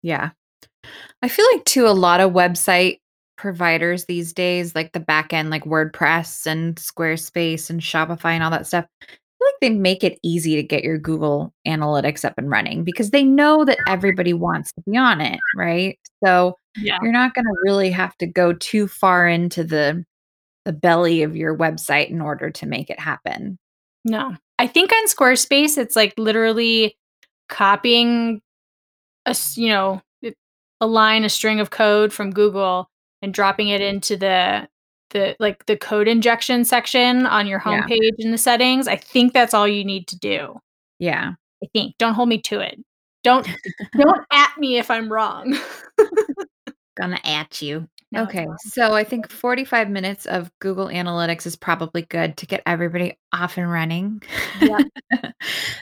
yeah. 0.02 0.30
I 1.22 1.28
feel 1.28 1.46
like 1.52 1.64
too 1.64 1.86
a 1.86 1.90
lot 1.90 2.20
of 2.20 2.32
website 2.32 3.00
providers 3.36 4.06
these 4.06 4.32
days, 4.32 4.74
like 4.74 4.92
the 4.92 5.00
back 5.00 5.32
end, 5.32 5.50
like 5.50 5.64
WordPress 5.64 6.46
and 6.46 6.76
Squarespace 6.76 7.68
and 7.70 7.80
Shopify 7.80 8.30
and 8.32 8.42
all 8.42 8.50
that 8.50 8.66
stuff, 8.66 8.86
I 9.02 9.06
feel 9.06 9.48
like 9.48 9.60
they 9.60 9.70
make 9.70 10.02
it 10.02 10.18
easy 10.22 10.56
to 10.56 10.62
get 10.62 10.84
your 10.84 10.98
Google 10.98 11.52
Analytics 11.66 12.24
up 12.24 12.34
and 12.38 12.50
running 12.50 12.82
because 12.84 13.10
they 13.10 13.24
know 13.24 13.64
that 13.64 13.78
everybody 13.86 14.32
wants 14.32 14.72
to 14.72 14.82
be 14.90 14.96
on 14.96 15.20
it, 15.20 15.38
right? 15.54 15.98
So 16.24 16.56
Yeah. 16.76 16.98
you're 17.02 17.12
not 17.12 17.34
going 17.34 17.44
to 17.44 17.56
really 17.64 17.90
have 17.90 18.16
to 18.18 18.26
go 18.26 18.52
too 18.54 18.88
far 18.88 19.28
into 19.28 19.64
the 19.64 20.04
the 20.64 20.72
belly 20.72 21.22
of 21.22 21.36
your 21.36 21.56
website 21.56 22.08
in 22.10 22.20
order 22.20 22.50
to 22.50 22.66
make 22.66 22.90
it 22.90 22.98
happen. 22.98 23.56
No. 24.04 24.34
I 24.58 24.66
think 24.66 24.90
on 24.90 25.06
Squarespace 25.06 25.78
it's 25.78 25.94
like 25.94 26.12
literally 26.18 26.96
copying 27.48 28.40
a 29.26 29.36
you 29.54 29.68
know, 29.68 30.02
a 30.80 30.86
line 30.86 31.24
a 31.24 31.28
string 31.28 31.60
of 31.60 31.70
code 31.70 32.12
from 32.12 32.30
Google 32.30 32.90
and 33.22 33.32
dropping 33.32 33.68
it 33.68 33.80
into 33.80 34.16
the 34.16 34.68
the 35.10 35.36
like 35.38 35.64
the 35.66 35.76
code 35.76 36.08
injection 36.08 36.64
section 36.64 37.26
on 37.26 37.46
your 37.46 37.62
Yeah. 37.64 37.82
homepage 37.82 38.14
in 38.18 38.32
the 38.32 38.38
settings. 38.38 38.88
I 38.88 38.96
think 38.96 39.32
that's 39.32 39.54
all 39.54 39.68
you 39.68 39.84
need 39.84 40.08
to 40.08 40.18
do. 40.18 40.60
Yeah. 40.98 41.32
I 41.62 41.66
think. 41.72 41.96
Don't 41.98 42.14
hold 42.14 42.28
me 42.28 42.40
to 42.42 42.60
it. 42.60 42.78
Don't 43.22 43.48
don't 43.96 44.24
at 44.32 44.52
me 44.58 44.78
if 44.78 44.90
I'm 44.90 45.10
wrong. 45.12 45.56
Gonna 46.96 47.20
at 47.24 47.60
you. 47.62 47.88
No, 48.12 48.22
okay. 48.22 48.46
So 48.60 48.94
I 48.94 49.02
think 49.04 49.28
45 49.30 49.90
minutes 49.90 50.26
of 50.26 50.50
Google 50.60 50.86
Analytics 50.86 51.44
is 51.44 51.56
probably 51.56 52.02
good 52.02 52.36
to 52.38 52.46
get 52.46 52.62
everybody 52.64 53.18
off 53.32 53.58
and 53.58 53.70
running. 53.70 54.22
Yep. 54.60 54.86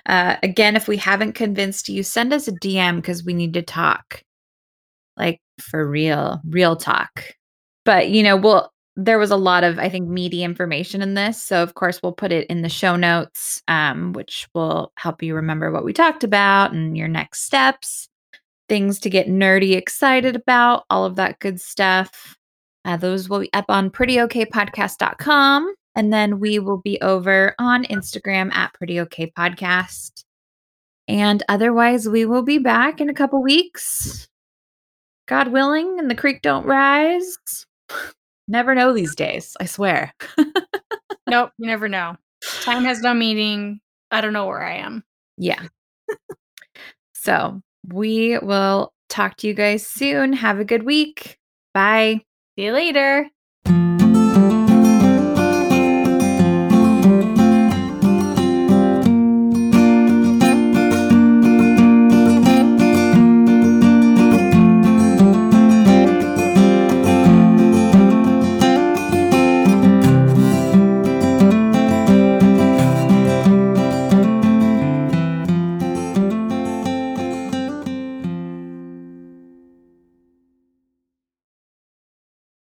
uh, 0.07 0.36
again, 0.42 0.74
if 0.74 0.88
we 0.88 0.97
haven't 0.97 1.34
convinced 1.34 1.88
you, 1.88 2.03
send 2.03 2.32
us 2.32 2.49
a 2.49 2.53
DM 2.53 2.97
because 2.97 3.24
we 3.24 3.34
need 3.34 3.53
to 3.55 3.62
talk. 3.62 4.24
Like 5.16 5.40
for 5.60 5.88
real, 5.88 6.40
real 6.48 6.76
talk. 6.76 7.34
But, 7.84 8.08
you 8.10 8.22
know, 8.22 8.36
we'll, 8.36 8.70
there 8.96 9.18
was 9.18 9.30
a 9.30 9.36
lot 9.36 9.64
of, 9.64 9.78
I 9.78 9.88
think, 9.88 10.08
meaty 10.08 10.42
information 10.42 11.02
in 11.02 11.14
this. 11.14 11.40
So, 11.40 11.62
of 11.62 11.74
course, 11.74 12.00
we'll 12.02 12.12
put 12.12 12.32
it 12.32 12.46
in 12.48 12.62
the 12.62 12.68
show 12.68 12.96
notes, 12.96 13.62
um, 13.68 14.12
which 14.12 14.48
will 14.54 14.92
help 14.96 15.22
you 15.22 15.34
remember 15.34 15.70
what 15.70 15.84
we 15.84 15.92
talked 15.92 16.24
about 16.24 16.72
and 16.72 16.96
your 16.96 17.08
next 17.08 17.42
steps 17.42 18.08
things 18.68 18.98
to 19.00 19.10
get 19.10 19.28
nerdy 19.28 19.76
excited 19.76 20.36
about, 20.36 20.84
all 20.90 21.04
of 21.04 21.16
that 21.16 21.38
good 21.38 21.60
stuff. 21.60 22.36
Uh, 22.84 22.96
those 22.96 23.28
will 23.28 23.40
be 23.40 23.52
up 23.52 23.66
on 23.68 23.90
prettyokpodcast.com. 23.90 25.74
And 25.96 26.12
then 26.12 26.40
we 26.40 26.58
will 26.58 26.78
be 26.78 27.00
over 27.00 27.54
on 27.58 27.84
Instagram 27.84 28.52
at 28.52 28.72
prettyokpodcast. 28.74 30.24
And 31.06 31.42
otherwise, 31.48 32.08
we 32.08 32.24
will 32.24 32.42
be 32.42 32.58
back 32.58 33.00
in 33.00 33.08
a 33.08 33.14
couple 33.14 33.42
weeks. 33.42 34.26
God 35.27 35.49
willing, 35.49 35.99
and 35.99 36.11
the 36.11 36.14
creek 36.14 36.43
don't 36.43 36.66
rise. 36.66 37.37
Never 38.49 38.75
know 38.75 38.93
these 38.93 39.14
days, 39.16 39.57
I 39.61 39.66
swear. 39.66 40.12
Nope, 41.29 41.51
you 41.59 41.66
never 41.66 41.89
know. 41.89 42.16
Time 42.61 42.85
has 42.85 43.01
no 43.01 43.14
meaning. 43.14 43.81
I 44.11 44.20
don't 44.20 44.33
know 44.33 44.47
where 44.47 44.62
I 44.62 44.75
am. 44.77 45.03
Yeah. 45.39 45.62
so 47.14 47.62
we 47.89 48.39
will 48.39 48.93
talk 49.09 49.37
to 49.39 49.47
you 49.47 49.55
guys 49.55 49.87
soon. 49.87 50.33
Have 50.35 50.59
a 50.59 50.64
good 50.64 50.83
week. 50.85 51.39
Bye. 51.72 52.20
See 52.57 52.66
you 52.66 52.72
later. 52.72 53.29